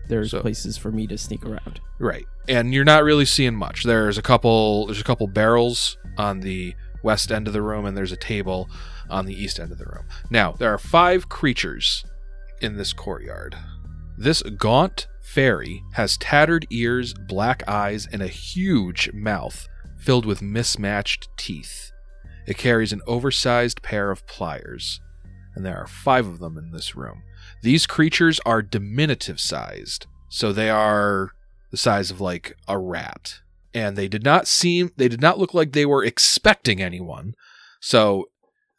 there's 0.08 0.32
So- 0.32 0.42
places 0.42 0.78
for 0.78 0.92
me 0.92 1.08
to 1.08 1.18
sneak 1.18 1.46
around. 1.46 1.80
Right. 2.00 2.26
And 2.48 2.74
you're 2.74 2.86
not 2.86 3.04
really 3.04 3.26
seeing 3.26 3.56
much. 3.56 3.84
There's 3.84 4.18
a 4.18 4.22
couple 4.22 4.86
there's 4.88 5.02
a 5.02 5.04
couple 5.04 5.28
barrels 5.28 5.98
on 6.18 6.40
the 6.42 6.76
west 7.04 7.32
end 7.32 7.48
of 7.48 7.54
the 7.54 7.62
room 7.62 7.86
and 7.86 7.96
there's 7.98 8.12
a 8.12 8.18
table 8.18 8.70
on 9.10 9.26
the 9.26 9.34
east 9.34 9.60
end 9.60 9.72
of 9.72 9.78
the 9.78 9.86
room. 9.86 10.06
Now, 10.30 10.54
there 10.54 10.74
are 10.74 10.78
five 10.78 11.30
creatures 11.30 12.04
in 12.62 12.76
this 12.78 12.94
courtyard. 12.94 13.56
This 14.18 14.42
gaunt 14.58 15.08
fairy 15.22 15.84
has 15.94 16.18
tattered 16.18 16.66
ears, 16.70 17.14
black 17.14 17.64
eyes, 17.68 18.08
and 18.12 18.22
a 18.22 18.28
huge 18.28 19.12
mouth 19.14 19.68
filled 19.98 20.26
with 20.26 20.42
mismatched 20.42 21.30
teeth. 21.38 21.92
It 22.46 22.58
carries 22.58 22.94
an 22.94 23.02
oversized 23.08 23.82
pair 23.82 24.12
of 24.12 24.26
pliers, 24.28 25.02
and 25.56 25.66
there 25.66 25.78
are 25.78 25.88
five 25.88 26.26
of 26.28 26.40
them 26.40 26.58
in 26.58 26.72
this 26.72 26.96
room. 26.96 27.24
These 27.62 27.88
creatures 27.88 28.40
are 28.46 28.62
diminutive 28.62 29.40
sized, 29.40 30.08
so 30.30 30.54
they 30.54 30.70
are 30.70 31.32
the 31.72 31.78
size 31.78 32.12
of 32.12 32.22
like 32.22 32.56
a 32.68 32.78
rat. 32.78 33.40
And 33.74 33.96
they 33.96 34.08
did 34.08 34.24
not 34.24 34.48
seem 34.48 34.92
they 34.98 35.08
did 35.08 35.22
not 35.22 35.38
look 35.38 35.54
like 35.54 35.72
they 35.72 35.86
were 35.86 36.04
expecting 36.04 36.82
anyone. 36.82 37.34
So 37.80 38.30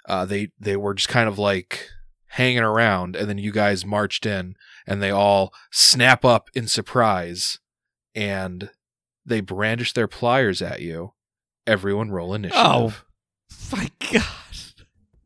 uh, 0.08 0.24
they 0.24 0.48
they 0.58 0.76
were 0.76 0.94
just 0.94 1.08
kind 1.08 1.28
of 1.28 1.38
like 1.38 1.88
hanging 2.32 2.62
around 2.62 3.16
and 3.16 3.28
then 3.28 3.38
you 3.38 3.50
guys 3.50 3.86
marched 3.86 4.26
in 4.26 4.54
and 4.86 5.02
they 5.02 5.10
all 5.10 5.52
snap 5.70 6.24
up 6.24 6.48
in 6.54 6.66
surprise 6.66 7.58
and 8.14 8.70
they 9.28 9.40
brandish 9.40 9.92
their 9.92 10.08
pliers 10.08 10.60
at 10.62 10.80
you. 10.82 11.12
Everyone 11.66 12.10
roll 12.10 12.34
initiative. 12.34 12.62
Oh. 12.64 12.94
My 13.72 13.90
God. 14.12 14.22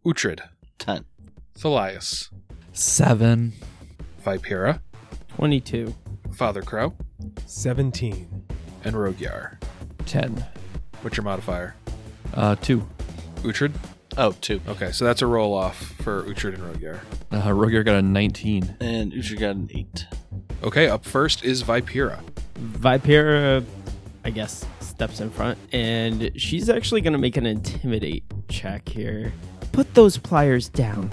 Uhtred, 0.04 0.40
Ten. 0.78 1.04
Thalias, 1.58 2.28
Seven. 2.72 3.52
Vipera, 4.24 4.80
Twenty-two. 5.36 5.94
Father 6.34 6.62
Crow, 6.62 6.94
17. 7.46 8.44
and 8.84 8.94
Rogyar. 8.96 9.58
Ten. 10.06 10.44
What's 11.02 11.16
your 11.16 11.24
modifier? 11.24 11.74
Uh, 12.34 12.56
two. 12.56 12.86
Uhtred? 13.42 13.72
Oh, 14.16 14.32
two. 14.40 14.60
Okay, 14.68 14.92
so 14.92 15.04
that's 15.04 15.22
a 15.22 15.26
roll 15.26 15.54
off 15.54 15.76
for 16.02 16.22
Uhtred 16.24 16.54
and 16.54 16.62
Rogyar. 16.62 17.00
Uh, 17.30 17.48
Rogyar 17.48 17.84
got 17.84 17.96
a 17.96 18.02
nineteen. 18.02 18.76
And 18.80 19.12
Uhtred 19.12 19.38
got 19.40 19.56
an 19.56 19.70
eight. 19.74 20.06
Okay, 20.62 20.88
up 20.88 21.04
first 21.04 21.44
is 21.44 21.62
Vipera. 21.64 22.22
Vipera, 22.58 23.64
I 24.24 24.30
guess, 24.30 24.64
steps 24.80 25.20
in 25.20 25.30
front, 25.30 25.58
and 25.72 26.30
she's 26.36 26.68
actually 26.70 27.00
going 27.00 27.12
to 27.12 27.18
make 27.18 27.36
an 27.36 27.46
intimidate 27.46 28.24
check 28.48 28.88
here. 28.88 29.32
Put 29.72 29.94
those 29.94 30.16
pliers 30.18 30.68
down. 30.68 31.10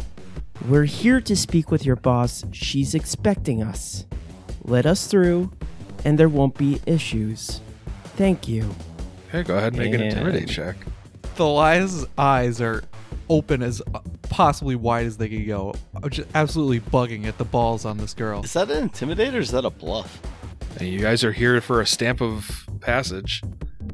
We're 0.67 0.83
here 0.85 1.19
to 1.21 1.35
speak 1.35 1.71
with 1.71 1.85
your 1.85 1.95
boss. 1.95 2.43
She's 2.51 2.93
expecting 2.93 3.63
us. 3.63 4.05
Let 4.63 4.85
us 4.85 5.07
through, 5.07 5.51
and 6.05 6.17
there 6.19 6.29
won't 6.29 6.55
be 6.57 6.79
issues. 6.85 7.61
Thank 8.15 8.47
you. 8.47 8.69
Okay, 9.29 9.43
go 9.43 9.57
ahead 9.57 9.73
and 9.73 9.81
make 9.81 9.93
an 9.93 10.01
And- 10.01 10.11
intimidate 10.11 10.49
check. 10.49 10.75
Thalias' 11.35 12.05
eyes 12.17 12.59
are 12.61 12.83
open 13.29 13.63
as 13.63 13.81
uh, 13.93 13.99
possibly 14.23 14.75
wide 14.75 15.05
as 15.05 15.17
they 15.17 15.29
could 15.29 15.47
go. 15.47 15.73
I'm 15.95 16.09
just 16.09 16.27
absolutely 16.35 16.81
bugging 16.81 17.25
at 17.25 17.37
the 17.37 17.45
balls 17.45 17.85
on 17.85 17.97
this 17.97 18.13
girl. 18.13 18.43
Is 18.43 18.53
that 18.53 18.69
an 18.69 18.83
intimidate 18.83 19.33
or 19.33 19.39
is 19.39 19.51
that 19.51 19.63
a 19.65 19.69
bluff? 19.69 20.19
And 20.77 20.87
you 20.87 20.99
guys 20.99 21.23
are 21.23 21.31
here 21.31 21.59
for 21.61 21.81
a 21.81 21.85
stamp 21.87 22.21
of 22.21 22.65
passage, 22.81 23.41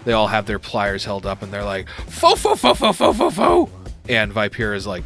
they 0.05 0.13
all 0.13 0.29
have 0.29 0.47
their 0.47 0.59
pliers 0.59 1.05
held 1.05 1.27
up 1.27 1.43
and 1.43 1.53
they're 1.53 1.65
like, 1.65 1.89
fo 2.09 2.35
fo 2.35 2.55
fo 2.55 2.75
fo 2.75 2.93
fo 2.93 3.13
fo 3.13 3.31
fo. 3.31 3.71
And 4.09 4.33
Vipera 4.33 4.75
is 4.77 4.87
like, 4.87 5.05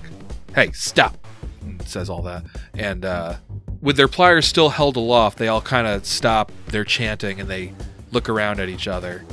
hey, 0.55 0.73
stop. 0.73 1.17
And 1.63 1.81
says 1.87 2.11
all 2.11 2.23
that. 2.23 2.45
And 2.75 3.05
uh, 3.05 3.37
with 3.81 3.97
their 3.97 4.09
pliers 4.09 4.47
still 4.47 4.71
held 4.71 4.97
aloft, 4.97 5.39
they 5.39 5.49
all 5.49 5.63
kind 5.63 5.87
of 5.87 6.05
stop 6.07 6.53
their 6.69 6.85
chanting 6.85 7.41
and 7.41 7.49
they 7.49 7.73
look 8.13 8.29
around 8.29 8.61
at 8.61 8.69
each 8.69 8.89
other. 8.89 9.25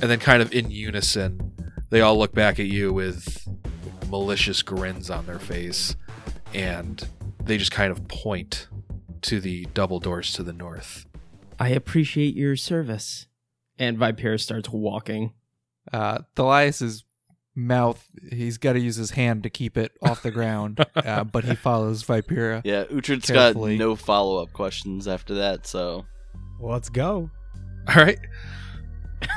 And 0.00 0.10
then, 0.10 0.18
kind 0.18 0.42
of 0.42 0.52
in 0.52 0.70
unison, 0.72 1.51
they 1.92 2.00
all 2.00 2.18
look 2.18 2.32
back 2.32 2.58
at 2.58 2.64
you 2.64 2.90
with 2.90 3.46
malicious 4.08 4.62
grins 4.62 5.10
on 5.10 5.26
their 5.26 5.38
face. 5.38 5.94
And 6.54 7.06
they 7.44 7.58
just 7.58 7.70
kind 7.70 7.92
of 7.92 8.08
point 8.08 8.66
to 9.20 9.40
the 9.40 9.66
double 9.74 10.00
doors 10.00 10.32
to 10.32 10.42
the 10.42 10.54
north. 10.54 11.04
I 11.60 11.68
appreciate 11.68 12.34
your 12.34 12.56
service. 12.56 13.26
And 13.78 13.98
Vipera 13.98 14.40
starts 14.40 14.70
walking. 14.70 15.34
Uh, 15.92 16.20
Thalias's 16.34 17.04
mouth, 17.54 18.08
he's 18.30 18.56
got 18.56 18.72
to 18.72 18.80
use 18.80 18.96
his 18.96 19.10
hand 19.10 19.42
to 19.42 19.50
keep 19.50 19.76
it 19.76 19.92
off 20.00 20.22
the 20.22 20.30
ground, 20.30 20.86
uh, 20.96 21.24
but 21.24 21.44
he 21.44 21.54
follows 21.54 22.04
Vipera. 22.04 22.62
Yeah, 22.64 22.84
Uhtred's 22.84 23.26
Carefully. 23.26 23.76
got 23.76 23.84
no 23.84 23.96
follow 23.96 24.42
up 24.42 24.54
questions 24.54 25.06
after 25.06 25.34
that, 25.34 25.66
so. 25.66 26.06
Let's 26.58 26.88
go. 26.88 27.28
All 27.88 28.02
right. 28.02 28.18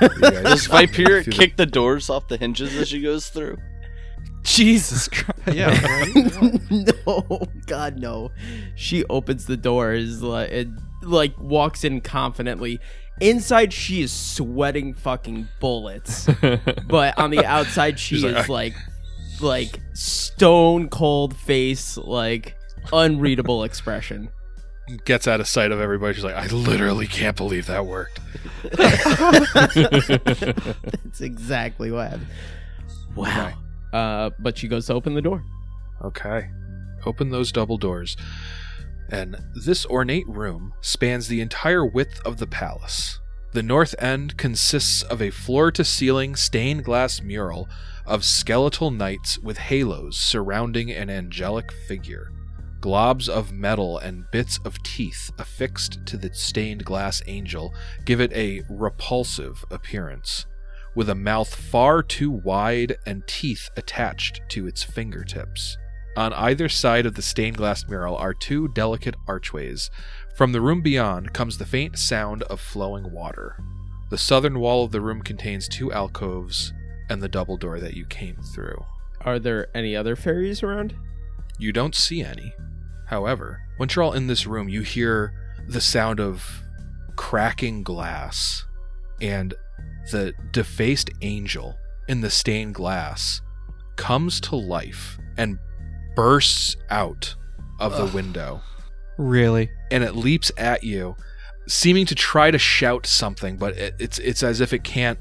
You 0.01 0.09
guys 0.09 0.43
Does 0.43 0.67
go 0.67 0.77
Vipera 0.77 1.25
the- 1.25 1.31
kick 1.31 1.55
the 1.57 1.65
doors 1.65 2.09
off 2.09 2.27
the 2.27 2.37
hinges 2.37 2.75
as 2.75 2.89
she 2.89 3.01
goes 3.01 3.29
through? 3.29 3.57
Jesus 4.43 5.07
Christ. 5.07 5.55
Yeah, 5.57 5.69
right? 5.85 6.71
no, 7.07 7.47
God, 7.65 7.97
no. 7.97 8.31
She 8.75 9.03
opens 9.05 9.45
the 9.45 9.57
doors, 9.57 10.21
like, 10.21 10.49
it, 10.51 10.67
like 11.01 11.37
walks 11.39 11.83
in 11.83 12.01
confidently. 12.01 12.79
Inside, 13.21 13.73
she 13.73 14.01
is 14.01 14.11
sweating 14.11 14.93
fucking 14.93 15.47
bullets, 15.59 16.27
but 16.87 17.17
on 17.17 17.31
the 17.31 17.45
outside, 17.45 17.97
she 17.99 18.15
She's 18.15 18.23
like, 18.23 18.35
is 18.35 18.49
ah. 18.49 18.53
like, 18.53 18.73
like 19.41 19.79
stone 19.93 20.89
cold 20.89 21.35
face, 21.35 21.97
like 21.97 22.55
unreadable 22.91 23.63
expression. 23.63 24.29
Gets 25.05 25.27
out 25.27 25.39
of 25.39 25.47
sight 25.47 25.71
of 25.71 25.79
everybody. 25.79 26.13
She's 26.13 26.23
like, 26.23 26.35
I 26.35 26.47
literally 26.47 27.07
can't 27.07 27.35
believe 27.35 27.67
that 27.67 27.85
worked. 27.85 28.19
That's 31.03 31.21
exactly 31.21 31.91
what 31.91 32.11
happened. 32.11 32.27
Wow. 33.15 33.53
Uh, 33.93 34.29
but 34.39 34.57
she 34.57 34.67
goes 34.67 34.87
to 34.87 34.93
open 34.93 35.13
the 35.13 35.21
door. 35.21 35.43
Okay. 36.03 36.49
Open 37.05 37.29
those 37.29 37.51
double 37.51 37.77
doors. 37.77 38.17
And 39.09 39.37
this 39.53 39.85
ornate 39.85 40.27
room 40.27 40.73
spans 40.81 41.27
the 41.27 41.41
entire 41.41 41.85
width 41.85 42.19
of 42.25 42.37
the 42.37 42.47
palace. 42.47 43.19
The 43.53 43.63
north 43.63 43.95
end 43.99 44.35
consists 44.37 45.01
of 45.03 45.21
a 45.21 45.29
floor 45.29 45.71
to 45.71 45.85
ceiling 45.85 46.35
stained 46.35 46.83
glass 46.83 47.21
mural 47.21 47.69
of 48.05 48.25
skeletal 48.25 48.91
knights 48.91 49.39
with 49.39 49.57
halos 49.57 50.17
surrounding 50.17 50.91
an 50.91 51.09
angelic 51.09 51.71
figure. 51.71 52.31
Globs 52.85 53.27
of 53.27 53.51
metal 53.51 53.97
and 53.97 54.29
bits 54.29 54.59
of 54.63 54.83
teeth 54.83 55.31
affixed 55.39 56.05
to 56.05 56.17
the 56.17 56.31
stained 56.35 56.85
glass 56.85 57.19
angel 57.25 57.73
give 58.05 58.21
it 58.21 58.31
a 58.33 58.61
repulsive 58.69 59.65
appearance, 59.71 60.45
with 60.93 61.09
a 61.09 61.15
mouth 61.15 61.55
far 61.55 62.03
too 62.03 62.29
wide 62.29 62.95
and 63.03 63.25
teeth 63.25 63.71
attached 63.75 64.41
to 64.49 64.67
its 64.67 64.83
fingertips. 64.83 65.79
On 66.15 66.31
either 66.33 66.69
side 66.69 67.07
of 67.07 67.15
the 67.15 67.23
stained 67.23 67.57
glass 67.57 67.87
mural 67.89 68.15
are 68.17 68.35
two 68.35 68.67
delicate 68.67 69.15
archways. 69.27 69.89
From 70.35 70.51
the 70.51 70.61
room 70.61 70.83
beyond 70.83 71.33
comes 71.33 71.57
the 71.57 71.65
faint 71.65 71.97
sound 71.97 72.43
of 72.43 72.59
flowing 72.59 73.11
water. 73.11 73.57
The 74.11 74.19
southern 74.19 74.59
wall 74.59 74.83
of 74.83 74.91
the 74.91 75.01
room 75.01 75.23
contains 75.23 75.67
two 75.67 75.91
alcoves 75.91 76.71
and 77.09 77.19
the 77.19 77.29
double 77.29 77.57
door 77.57 77.79
that 77.79 77.95
you 77.95 78.05
came 78.05 78.37
through. 78.53 78.85
Are 79.21 79.39
there 79.39 79.75
any 79.75 79.95
other 79.95 80.15
fairies 80.15 80.61
around? 80.61 80.93
You 81.57 81.71
don't 81.71 81.95
see 81.95 82.21
any. 82.21 82.53
However, 83.05 83.61
once 83.79 83.95
you're 83.95 84.03
all 84.03 84.13
in 84.13 84.27
this 84.27 84.45
room, 84.47 84.69
you 84.69 84.81
hear 84.81 85.33
the 85.67 85.81
sound 85.81 86.19
of 86.19 86.63
cracking 87.15 87.83
glass, 87.83 88.65
and 89.21 89.53
the 90.11 90.33
defaced 90.51 91.09
angel 91.21 91.77
in 92.07 92.21
the 92.21 92.29
stained 92.29 92.75
glass 92.75 93.41
comes 93.95 94.39
to 94.41 94.55
life 94.55 95.17
and 95.37 95.59
bursts 96.15 96.75
out 96.89 97.35
of 97.79 97.97
the 97.97 98.05
window. 98.15 98.61
really? 99.17 99.69
And 99.91 100.03
it 100.03 100.15
leaps 100.15 100.51
at 100.57 100.83
you, 100.83 101.15
seeming 101.67 102.05
to 102.07 102.15
try 102.15 102.51
to 102.51 102.57
shout 102.57 103.05
something, 103.05 103.57
but 103.57 103.77
it, 103.77 103.95
it's 103.99 104.19
it's 104.19 104.43
as 104.43 104.61
if 104.61 104.73
it 104.73 104.83
can't 104.83 105.19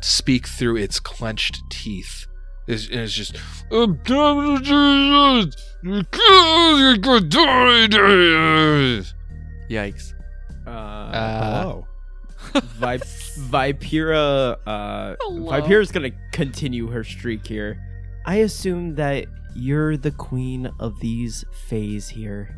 speak 0.00 0.46
through 0.46 0.76
its 0.76 1.00
clenched 1.00 1.60
teeth. 1.70 2.26
It's, 2.66 2.88
and 2.88 3.00
it's 3.00 3.12
just. 3.12 3.36
Yikes. 9.70 10.12
Uh, 10.66 10.70
Uh, 10.70 11.62
Hello. 11.62 11.86
Vi- 12.78 12.98
Vipera, 13.50 14.56
uh, 14.66 15.16
Vipera's 15.30 15.90
gonna 15.92 16.10
continue 16.32 16.88
her 16.88 17.04
streak 17.04 17.46
here. 17.46 17.78
I 18.24 18.36
assume 18.36 18.94
that 18.96 19.26
you're 19.54 19.96
the 19.96 20.10
queen 20.12 20.70
of 20.80 20.98
these 21.00 21.44
fays 21.68 22.08
here. 22.08 22.54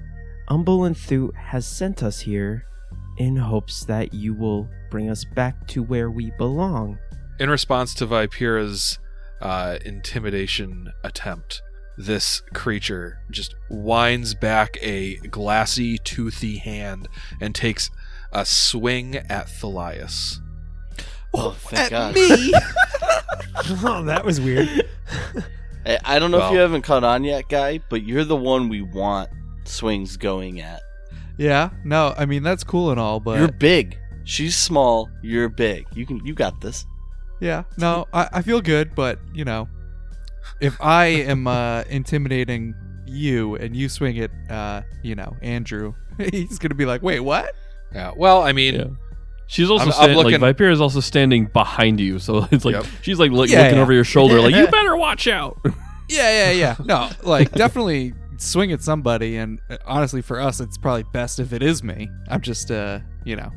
Umble 0.48 0.84
and 0.86 0.96
Thoot 0.96 1.34
has 1.36 1.66
sent 1.66 2.02
us 2.02 2.20
here 2.20 2.64
in 3.18 3.36
hopes 3.36 3.84
that 3.84 4.14
you 4.14 4.34
will 4.34 4.68
bring 4.90 5.10
us 5.10 5.24
back 5.24 5.66
to 5.68 5.82
where 5.82 6.10
we 6.10 6.30
belong. 6.38 6.98
In 7.40 7.50
response 7.50 7.92
to 7.94 8.06
Vipera's 8.06 8.98
uh, 9.40 9.78
intimidation 9.84 10.92
attempt, 11.04 11.62
this 11.96 12.42
creature 12.54 13.18
just 13.30 13.54
winds 13.68 14.34
back 14.34 14.76
a 14.80 15.16
glassy, 15.16 15.98
toothy 15.98 16.58
hand 16.58 17.08
and 17.40 17.54
takes 17.54 17.90
a 18.32 18.44
swing 18.44 19.16
at 19.16 19.46
Thalias. 19.48 20.38
Oh, 21.34 21.50
thank 21.50 21.90
God. 21.90 22.14
me? 22.14 22.52
oh, 23.84 24.04
that 24.04 24.24
was 24.24 24.40
weird. 24.40 24.88
I, 25.84 25.98
I 26.04 26.18
don't 26.18 26.30
know 26.30 26.46
if 26.46 26.52
you 26.52 26.58
haven't 26.58 26.82
caught 26.82 27.04
on 27.04 27.24
yet, 27.24 27.48
guy, 27.48 27.80
but 27.90 28.04
you're 28.04 28.24
the 28.24 28.36
one 28.36 28.68
we 28.68 28.82
want 28.82 29.30
swings 29.64 30.16
going 30.16 30.60
at. 30.60 30.80
yeah, 31.36 31.70
no, 31.84 32.14
I 32.16 32.26
mean, 32.26 32.42
that's 32.42 32.64
cool 32.64 32.90
and 32.90 33.00
all, 33.00 33.20
but 33.20 33.38
you're 33.38 33.52
big. 33.52 33.98
She's 34.24 34.56
small. 34.56 35.08
You're 35.22 35.48
big. 35.48 35.86
You 35.94 36.04
can. 36.04 36.24
You 36.24 36.34
got 36.34 36.60
this. 36.60 36.84
Yeah, 37.40 37.64
no, 37.76 38.06
I, 38.12 38.28
I 38.34 38.42
feel 38.42 38.60
good, 38.60 38.94
but, 38.94 39.18
you 39.34 39.44
know, 39.44 39.68
if 40.60 40.76
I 40.80 41.06
am 41.06 41.46
uh, 41.46 41.84
intimidating 41.88 42.74
you 43.06 43.54
and 43.56 43.74
you 43.76 43.88
swing 43.88 44.16
it, 44.16 44.30
uh, 44.50 44.82
you 45.02 45.14
know, 45.14 45.36
Andrew, 45.42 45.94
he's 46.18 46.58
going 46.58 46.70
to 46.70 46.74
be 46.74 46.84
like, 46.86 47.02
wait, 47.02 47.20
what? 47.20 47.54
Yeah. 47.94 48.12
Well, 48.16 48.42
I 48.42 48.52
mean, 48.52 48.74
Yeah. 48.74 48.84
She's 49.50 49.70
also 49.70 49.90
I'm- 49.90 50.10
I'm 50.10 50.16
looking- 50.16 50.40
like 50.42 50.56
Vipera 50.58 50.70
is 50.72 50.80
also 50.80 51.00
standing 51.00 51.46
behind 51.46 52.00
you, 52.00 52.18
so 52.18 52.46
it's 52.50 52.66
like 52.66 52.74
Yep. 52.74 52.86
she's 53.00 53.18
like 53.18 53.30
look, 53.30 53.48
Yeah, 53.48 53.62
looking 53.62 53.76
yeah. 53.76 53.82
over 53.82 53.94
your 53.94 54.04
shoulder, 54.04 54.42
like 54.42 54.54
you 54.54 54.66
better 54.70 54.94
watch 54.94 55.26
out. 55.26 55.58
Yeah, 56.10 56.50
yeah, 56.50 56.50
yeah. 56.50 56.76
No, 56.84 57.08
like 57.22 57.52
definitely 57.52 58.12
swing 58.36 58.72
at 58.72 58.82
somebody, 58.82 59.36
and 59.38 59.58
uh, 59.70 59.78
honestly, 59.86 60.20
for 60.20 60.38
us, 60.38 60.60
it's 60.60 60.76
probably 60.76 61.04
best 61.14 61.38
if 61.40 61.54
it 61.54 61.62
is 61.62 61.82
me. 61.82 62.10
I'm 62.28 62.42
just, 62.42 62.70
uh, 62.70 63.00
you 63.24 63.36
know, 63.36 63.50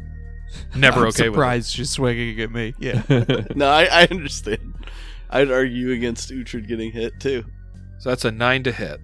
never 0.76 1.02
I'm 1.02 1.08
okay 1.08 1.08
with 1.08 1.20
it. 1.20 1.34
surprised 1.34 1.72
she's 1.72 1.90
swinging 1.90 2.40
at 2.42 2.52
me. 2.52 2.74
Yeah, 2.80 3.02
No, 3.56 3.68
I, 3.70 3.86
I 3.86 4.08
understand. 4.12 4.74
I'd 5.30 5.52
argue 5.52 5.92
against 5.92 6.30
Uhtred 6.32 6.68
getting 6.68 6.92
hit 6.92 7.14
too. 7.20 7.46
So 8.00 8.10
that's 8.10 8.26
a 8.26 8.32
nine 8.32 8.64
to 8.64 8.72
hit, 8.72 9.00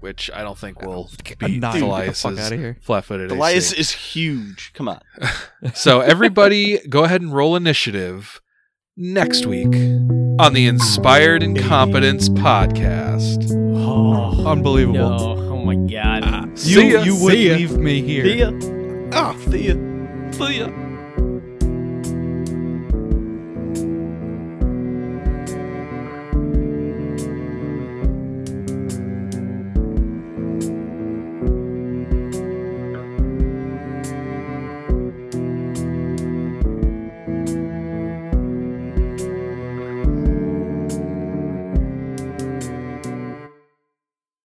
which 0.00 0.30
I 0.34 0.42
don't 0.42 0.58
think 0.58 0.82
will 0.82 1.10
a 1.30 1.34
beat 1.36 1.60
nine. 1.60 1.80
Get 1.80 1.80
the 2.06 2.12
fuck 2.12 2.32
Thalias's 2.32 2.38
outta 2.46 2.56
here. 2.56 2.76
flat-footed 2.80 3.30
Thalias 3.30 3.56
AC. 3.72 3.76
is 3.78 3.90
huge. 3.92 4.72
Come 4.74 4.88
on. 4.88 5.00
So 5.74 6.00
everybody, 6.00 6.78
go 6.88 7.04
ahead 7.04 7.20
and 7.20 7.32
roll 7.34 7.54
initiative 7.56 8.40
next 8.96 9.44
week 9.46 9.74
on 10.40 10.52
the 10.54 10.66
Inspired 10.66 11.42
Incompetence 11.42 12.28
podcast. 12.28 13.52
Oh, 13.76 14.46
unbelievable. 14.46 14.98
no. 14.98 15.34
Oh 15.52 15.64
my 15.64 15.74
god. 15.74 16.48
You, 16.50 16.56
See 16.56 16.92
ya. 16.92 17.02
you 17.02 17.16
would 17.22 17.32
See 17.34 17.48
ya. 17.48 17.54
leave 17.56 17.76
me 17.78 18.00
here. 18.02 18.24
See 18.24 18.38
ya. 18.38 18.50
Ah, 19.12 19.32
Thea. 19.34 19.74
See 20.32 20.58
ya. 20.58 20.87